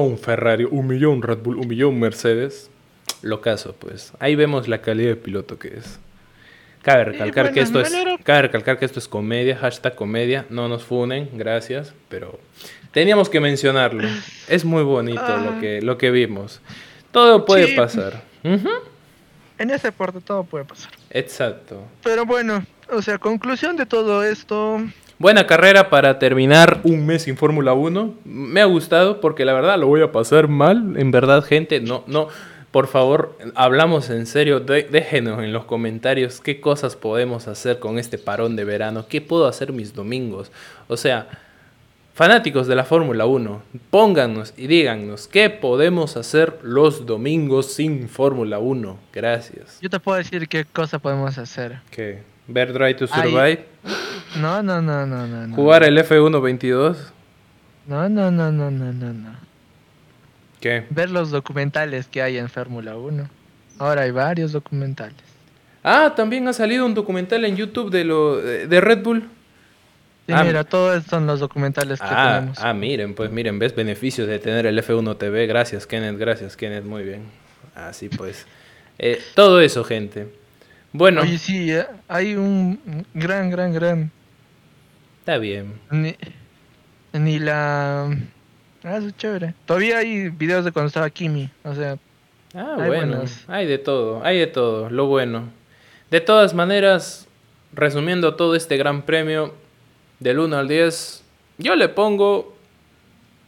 un 0.01 0.19
Ferrari, 0.19 0.65
humilló 0.71 1.11
un 1.11 1.23
Red 1.23 1.39
Bull, 1.39 1.57
un 1.89 1.99
Mercedes. 1.99 2.71
Lo 3.23 3.41
caso, 3.41 3.75
pues. 3.79 4.13
Ahí 4.19 4.35
vemos 4.35 4.69
la 4.69 4.83
calidad 4.83 5.11
de 5.11 5.17
piloto 5.17 5.59
que 5.59 5.69
es. 5.79 5.99
Cabe 6.83 7.05
recalcar 7.05 7.53
que 7.53 7.63
bueno, 7.63 7.81
esto 7.81 7.97
me 7.97 8.15
es, 8.15 8.21
cabe 8.25 8.43
recalcar 8.43 8.79
que 8.79 8.87
esto 8.87 8.99
es 8.99 9.09
comedia, 9.09 9.57
hashtag 9.57 9.95
comedia, 9.95 10.47
no 10.49 10.69
nos 10.69 10.83
funen, 10.83 11.29
gracias, 11.35 11.95
pero 12.09 12.41
teníamos 12.93 13.29
que 13.29 13.41
mencionarlo. 13.41 14.09
Es 14.49 14.65
muy 14.65 14.83
bonito 14.83 15.21
lo 15.23 15.51
Ah. 15.51 15.59
que, 15.61 15.81
lo 15.83 15.97
que 15.99 16.11
vimos. 16.11 16.61
Todo 17.13 17.45
puede 17.45 17.69
Sí. 17.69 17.75
pasar. 17.75 18.23
En 19.59 19.71
ese 19.71 19.89
deporte 19.89 20.21
todo 20.21 20.45
puede 20.45 20.65
pasar. 20.65 20.91
Exacto. 21.11 21.83
Pero 22.03 22.25
bueno, 22.25 22.65
o 22.91 23.03
sea, 23.03 23.19
conclusión 23.19 23.77
de 23.77 23.85
todo 23.87 24.25
esto. 24.25 24.81
Buena 25.19 25.47
carrera 25.47 25.91
para 25.91 26.19
terminar 26.19 26.81
un 26.83 27.05
mes 27.05 27.23
sin 27.25 27.37
Fórmula 27.37 27.75
1. 27.75 28.15
Me 28.25 28.63
ha 28.63 28.65
gustado 28.65 29.21
porque 29.21 29.45
la 29.45 29.53
verdad 29.53 29.79
lo 29.79 29.87
voy 29.87 30.01
a 30.01 30.13
pasar 30.13 30.49
mal. 30.49 30.95
En 30.97 31.11
verdad, 31.11 31.43
gente, 31.45 31.81
no, 31.81 32.05
no. 32.07 32.29
Por 32.71 32.87
favor, 32.87 33.37
hablamos 33.57 34.09
en 34.11 34.25
serio. 34.27 34.61
de- 34.61 34.85
déjenos 34.85 35.43
en 35.43 35.53
los 35.53 35.65
comentarios 35.65 36.41
qué 36.41 36.61
cosas 36.61 36.95
podemos 36.97 37.49
hacer 37.49 37.81
con 37.81 37.99
este 37.99 38.17
parón 38.17 38.55
de 38.57 38.65
verano. 38.65 39.07
¿Qué 39.09 39.21
puedo 39.21 39.47
hacer 39.47 39.73
mis 39.73 39.93
domingos? 39.93 40.51
O 40.89 40.97
sea, 40.97 41.29
fanáticos 42.21 42.67
de 42.67 42.75
la 42.75 42.85
Fórmula 42.85 43.25
1, 43.25 43.63
pónganos 43.89 44.53
y 44.59 44.67
díganos 44.67 45.27
qué 45.27 45.49
podemos 45.49 46.19
hacer 46.19 46.59
los 46.63 47.07
domingos 47.07 47.73
sin 47.73 48.11
Fórmula 48.11 48.59
1. 48.59 48.99
Gracias. 49.11 49.79
Yo 49.81 49.89
te 49.89 49.99
puedo 50.01 50.19
decir 50.19 50.47
qué 50.47 50.67
cosa 50.67 50.99
podemos 50.99 51.39
hacer. 51.39 51.79
¿Qué? 51.91 52.23
¿Ver 52.47 52.75
Drive 52.75 52.93
to 52.97 53.07
Ay. 53.11 53.23
Survive? 53.23 53.65
No, 54.39 54.63
no, 54.63 54.83
no, 54.83 55.07
no, 55.07 55.27
no. 55.27 55.47
no. 55.47 55.57
¿Jugar 55.57 55.83
el 55.83 55.97
F1 55.97 56.43
22? 56.43 57.11
No, 57.87 58.07
no, 58.11 58.31
no, 58.31 58.53
no, 58.53 58.71
no, 58.71 58.93
no, 58.93 59.13
no. 59.15 59.31
¿Qué? 60.61 60.85
Ver 60.91 61.09
los 61.09 61.31
documentales 61.31 62.07
que 62.07 62.21
hay 62.21 62.37
en 62.37 62.51
Fórmula 62.51 62.99
1. 62.99 63.31
Ahora 63.79 64.03
hay 64.03 64.11
varios 64.11 64.53
documentales. 64.53 65.17
Ah, 65.83 66.13
también 66.15 66.47
ha 66.49 66.53
salido 66.53 66.85
un 66.85 66.93
documental 66.93 67.47
en 67.47 67.57
YouTube 67.57 67.91
de 67.91 68.05
lo 68.05 68.37
de 68.37 68.81
Red 68.83 69.03
Bull. 69.03 69.27
Sí, 70.33 70.37
Ah, 70.37 70.45
mira, 70.45 70.65
todos 70.65 71.05
son 71.05 71.27
los 71.27 71.41
documentales 71.41 72.01
que 72.01 72.07
Ah, 72.09 72.37
tenemos. 72.39 72.59
ah, 72.61 72.73
miren, 72.73 73.15
pues 73.15 73.31
miren, 73.31 73.59
ves 73.59 73.75
beneficios 73.75 74.29
de 74.29 74.39
tener 74.39 74.67
el 74.67 74.79
F1 74.79 75.17
TV. 75.19 75.47
Gracias, 75.47 75.87
Kenneth, 75.87 76.17
gracias, 76.19 76.57
Kenneth, 76.57 76.85
muy 76.85 77.03
bien. 77.03 77.23
Así 77.75 78.09
pues. 78.09 78.47
Eh, 78.99 79.21
todo 79.35 79.61
eso, 79.61 79.83
gente. 79.85 80.29
Bueno, 80.93 81.23
Oye, 81.23 81.39
sí, 81.39 81.71
eh, 81.73 81.87
hay 82.09 82.35
un 82.35 82.79
gran, 83.15 83.51
gran, 83.51 83.73
gran. 83.73 84.11
está 85.21 85.39
bien. 85.39 85.75
Ni, 85.91 86.17
ni 87.13 87.39
la. 87.39 88.05
Ah, 88.83 88.97
eso 88.97 89.09
es 89.09 89.17
chévere. 89.17 89.55
Todavía 89.67 89.99
hay 89.99 90.29
videos 90.31 90.65
de 90.65 90.73
cuando 90.73 90.89
estaba 90.89 91.09
Kimi. 91.11 91.51
O 91.65 91.75
sea, 91.75 91.97
Ah, 92.53 92.75
Hay 92.81 92.89
bueno, 92.89 93.07
buenas. 93.19 93.45
hay 93.47 93.65
de 93.67 93.79
todo, 93.79 94.25
hay 94.25 94.39
de 94.41 94.49
todo, 94.49 94.91
lo 94.91 95.07
bueno. 95.07 95.49
De 96.11 96.21
todas 96.21 96.53
maneras, 96.53 97.29
resumiendo 97.73 98.35
todo 98.35 98.57
este 98.57 98.77
gran 98.77 99.03
premio, 99.03 99.55
del 100.21 100.39
1 100.39 100.57
al 100.57 100.69
10, 100.69 101.23
yo 101.59 101.75
le 101.75 101.89
pongo 101.89 102.57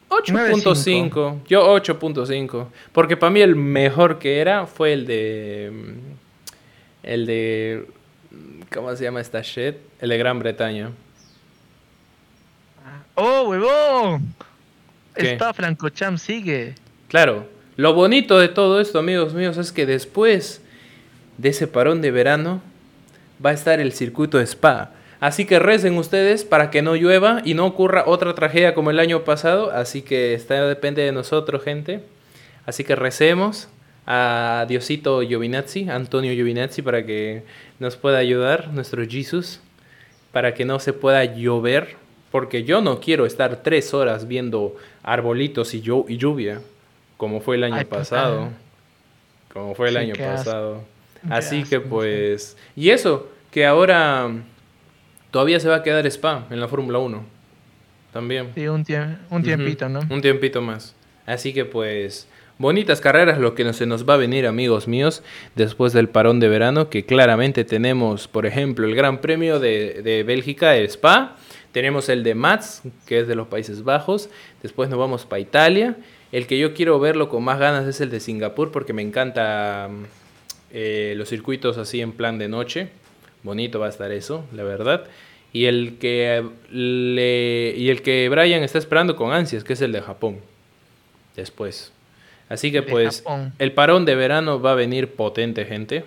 8.5. 0.09 1.43
Yo 1.47 1.75
8.5. 1.75 2.67
Porque 2.91 3.17
para 3.17 3.29
mí 3.29 3.41
el 3.41 3.55
mejor 3.55 4.19
que 4.19 4.39
era 4.39 4.65
fue 4.67 4.93
el 4.93 5.05
de... 5.05 5.71
mm, 5.71 6.13
El 7.03 7.25
de... 7.25 7.87
¿Cómo 8.73 8.95
se 8.95 9.03
llama 9.03 9.21
esta 9.21 9.41
shit? 9.41 9.75
El 9.99 10.09
de 10.09 10.17
Gran 10.17 10.39
Bretaña. 10.39 10.91
¡Oh, 13.15 13.43
huevón! 13.49 14.33
¿Qué? 15.15 15.33
Spa 15.33 15.53
Francorchamps 15.53 16.21
sigue. 16.21 16.73
Claro, 17.07 17.47
lo 17.75 17.93
bonito 17.93 18.39
de 18.39 18.47
todo 18.49 18.81
esto, 18.81 18.97
amigos 18.97 19.33
míos, 19.35 19.57
es 19.57 19.71
que 19.71 19.85
después 19.85 20.61
de 21.37 21.49
ese 21.49 21.67
parón 21.67 22.01
de 22.01 22.09
verano 22.09 22.61
va 23.43 23.51
a 23.51 23.53
estar 23.53 23.79
el 23.79 23.93
circuito 23.93 24.39
de 24.39 24.45
Spa. 24.45 24.91
Así 25.23 25.45
que 25.45 25.57
recen 25.57 25.97
ustedes 25.97 26.43
para 26.43 26.69
que 26.69 26.81
no 26.81 26.97
llueva 26.97 27.41
y 27.45 27.53
no 27.53 27.65
ocurra 27.65 28.03
otra 28.07 28.35
tragedia 28.35 28.73
como 28.73 28.91
el 28.91 28.99
año 28.99 29.23
pasado. 29.23 29.71
Así 29.71 30.01
que 30.01 30.33
está 30.33 30.67
depende 30.67 31.01
de 31.01 31.13
nosotros, 31.13 31.63
gente. 31.63 32.01
Así 32.65 32.83
que 32.83 32.93
recemos 32.97 33.69
a 34.05 34.65
Diosito 34.67 35.21
Giovinazzi, 35.21 35.89
Antonio 35.89 36.33
Giovinazzi, 36.33 36.81
para 36.81 37.05
que 37.05 37.43
nos 37.79 37.95
pueda 37.95 38.17
ayudar, 38.17 38.67
nuestro 38.73 39.05
Jesus, 39.07 39.61
para 40.33 40.53
que 40.53 40.65
no 40.65 40.79
se 40.79 40.91
pueda 40.91 41.23
llover. 41.23 41.95
Porque 42.29 42.65
yo 42.65 42.81
no 42.81 42.99
quiero 42.99 43.25
estar 43.25 43.63
tres 43.63 43.93
horas 43.93 44.27
viendo 44.27 44.75
arbolitos 45.03 45.73
y, 45.73 45.81
llu- 45.81 46.03
y 46.09 46.17
lluvia, 46.17 46.59
como 47.15 47.39
fue 47.39 47.55
el 47.55 47.63
año 47.63 47.75
Ay, 47.77 47.85
pasado. 47.85 48.49
Como 49.53 49.73
fue 49.73 49.87
el 49.87 49.93
Sí, 49.93 49.99
año 49.99 50.15
pasado. 50.17 50.83
Así 51.29 51.63
que 51.63 51.79
pues... 51.79 52.57
Y 52.75 52.89
eso, 52.89 53.29
que 53.51 53.65
ahora 53.65 54.31
todavía 55.33 55.59
se 55.59 55.67
va 55.67 55.75
a 55.77 55.83
quedar 55.83 56.05
Spa 56.07 56.45
en 56.49 56.61
la 56.61 56.69
Fórmula 56.69 56.99
1. 56.99 57.25
también. 58.13 58.51
Sí, 58.55 58.67
un, 58.67 58.85
tiemp- 58.85 59.17
un 59.31 59.43
tiempito, 59.43 59.89
¿no? 59.89 59.99
Un 60.09 60.21
tiempito 60.21 60.61
más. 60.61 60.95
Así 61.25 61.51
que 61.53 61.65
pues, 61.65 62.27
bonitas 62.59 63.01
carreras 63.01 63.39
lo 63.39 63.55
que 63.55 63.73
se 63.73 63.85
nos 63.87 64.07
va 64.07 64.13
a 64.13 64.17
venir, 64.17 64.45
amigos 64.45 64.87
míos, 64.87 65.23
después 65.55 65.91
del 65.93 66.07
parón 66.09 66.39
de 66.39 66.47
verano, 66.49 66.89
que 66.89 67.03
claramente 67.05 67.63
tenemos, 67.65 68.27
por 68.27 68.45
ejemplo, 68.45 68.85
el 68.87 68.93
Gran 68.95 69.19
Premio 69.19 69.59
de, 69.59 70.01
de 70.03 70.23
Bélgica, 70.23 70.75
el 70.77 70.85
Spa, 70.85 71.35
tenemos 71.71 72.07
el 72.09 72.21
de 72.23 72.35
Mats, 72.35 72.83
que 73.07 73.21
es 73.21 73.27
de 73.27 73.33
los 73.35 73.47
Países 73.47 73.83
Bajos, 73.83 74.29
después 74.61 74.89
nos 74.89 74.99
vamos 74.99 75.25
para 75.25 75.39
Italia, 75.39 75.95
el 76.31 76.45
que 76.45 76.59
yo 76.59 76.75
quiero 76.75 76.99
verlo 76.99 77.29
con 77.29 77.43
más 77.43 77.57
ganas 77.57 77.87
es 77.87 77.99
el 78.01 78.11
de 78.11 78.19
Singapur, 78.19 78.71
porque 78.71 78.93
me 78.93 79.01
encanta 79.01 79.89
mm, 79.89 80.03
eh, 80.73 81.13
los 81.17 81.29
circuitos 81.29 81.77
así 81.79 81.99
en 82.01 82.11
plan 82.11 82.37
de 82.37 82.47
noche, 82.47 82.89
bonito 83.43 83.79
va 83.79 83.87
a 83.87 83.89
estar 83.89 84.11
eso, 84.11 84.45
la 84.53 84.63
verdad. 84.63 85.05
Y 85.51 85.65
el 85.65 85.97
que 85.99 86.43
le, 86.71 87.73
y 87.77 87.89
el 87.89 88.01
que 88.01 88.27
Brian 88.29 88.63
está 88.63 88.79
esperando 88.79 89.15
con 89.15 89.31
ansias, 89.33 89.63
que 89.63 89.73
es 89.73 89.81
el 89.81 89.91
de 89.91 90.01
Japón. 90.01 90.39
Después. 91.35 91.91
Así 92.49 92.71
que 92.71 92.81
De 92.81 92.87
pues 92.91 93.17
Japón. 93.23 93.53
el 93.59 93.71
parón 93.71 94.05
de 94.05 94.15
verano 94.15 94.61
va 94.61 94.71
a 94.71 94.75
venir 94.75 95.09
potente, 95.13 95.65
gente. 95.65 96.05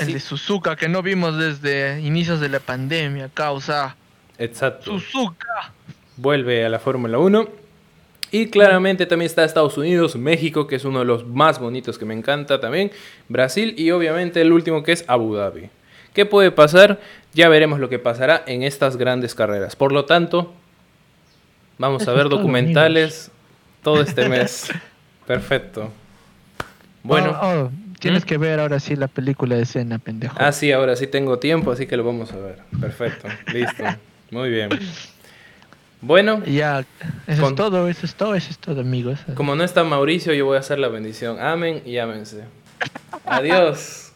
El 0.00 0.12
de 0.12 0.20
Suzuka 0.20 0.76
que 0.76 0.88
no 0.88 1.02
vimos 1.02 1.36
desde 1.38 2.00
inicios 2.00 2.40
de 2.40 2.48
la 2.48 2.60
pandemia, 2.60 3.28
causa. 3.34 3.96
exacto. 4.38 4.98
Suzuka. 4.98 5.72
Vuelve 6.16 6.64
a 6.64 6.68
la 6.68 6.78
Fórmula 6.78 7.18
1. 7.18 7.48
Y 8.30 8.46
claramente 8.48 9.04
también 9.06 9.26
está 9.26 9.44
Estados 9.44 9.76
Unidos, 9.76 10.16
México, 10.16 10.66
que 10.66 10.76
es 10.76 10.84
uno 10.84 11.00
de 11.00 11.04
los 11.04 11.26
más 11.26 11.58
bonitos 11.58 11.98
que 11.98 12.04
me 12.04 12.14
encanta 12.14 12.60
también. 12.60 12.90
Brasil 13.28 13.74
y 13.76 13.90
obviamente 13.90 14.40
el 14.40 14.52
último 14.52 14.82
que 14.82 14.92
es 14.92 15.04
Abu 15.08 15.34
Dhabi. 15.34 15.68
¿Qué 16.14 16.26
puede 16.26 16.50
pasar? 16.50 17.00
Ya 17.34 17.48
veremos 17.48 17.80
lo 17.80 17.88
que 17.88 17.98
pasará 17.98 18.42
en 18.46 18.62
estas 18.62 18.96
grandes 18.96 19.34
carreras. 19.34 19.74
Por 19.76 19.92
lo 19.92 20.04
tanto, 20.04 20.52
vamos 21.78 22.06
a 22.06 22.12
ver 22.12 22.28
documentales 22.28 23.30
todo 23.82 24.02
este 24.02 24.28
mes. 24.28 24.68
Perfecto. 25.26 25.90
Bueno, 27.02 27.36
Oh, 27.40 27.46
oh, 27.64 27.70
tienes 27.98 28.24
¿Mm? 28.24 28.26
que 28.26 28.38
ver 28.38 28.60
ahora 28.60 28.78
sí 28.80 28.94
la 28.96 29.08
película 29.08 29.56
de 29.56 29.62
escena, 29.62 29.98
pendejo. 29.98 30.36
ah, 30.38 30.52
sí, 30.52 30.70
ahora 30.72 30.94
sí 30.96 31.06
tengo 31.06 31.38
tiempo, 31.38 31.72
así 31.72 31.86
que 31.86 31.96
lo 31.96 32.04
vamos 32.04 32.32
a 32.32 32.36
ver. 32.36 32.58
Perfecto, 32.80 33.28
listo. 33.52 33.82
Muy 34.30 34.50
bien. 34.50 34.68
Bueno, 36.00 36.42
Ya, 36.44 36.84
eso 37.26 37.40
Con- 37.42 37.52
es 37.52 37.56
todo, 37.56 37.88
eso 37.88 38.06
es 38.06 38.14
todo, 38.14 38.34
eso 38.34 38.50
es 38.50 38.58
todo, 38.58 38.80
amigos. 38.80 39.20
como 39.34 39.54
no 39.54 39.62
está 39.64 39.84
Mauricio, 39.84 40.32
yo 40.34 40.46
voy 40.46 40.56
a 40.56 40.60
hacer 40.60 40.78
la 40.78 40.88
bendición. 40.88 41.40
Amén 41.40 41.82
y 41.86 41.98
ámense. 41.98 42.44
Adiós. 43.24 44.11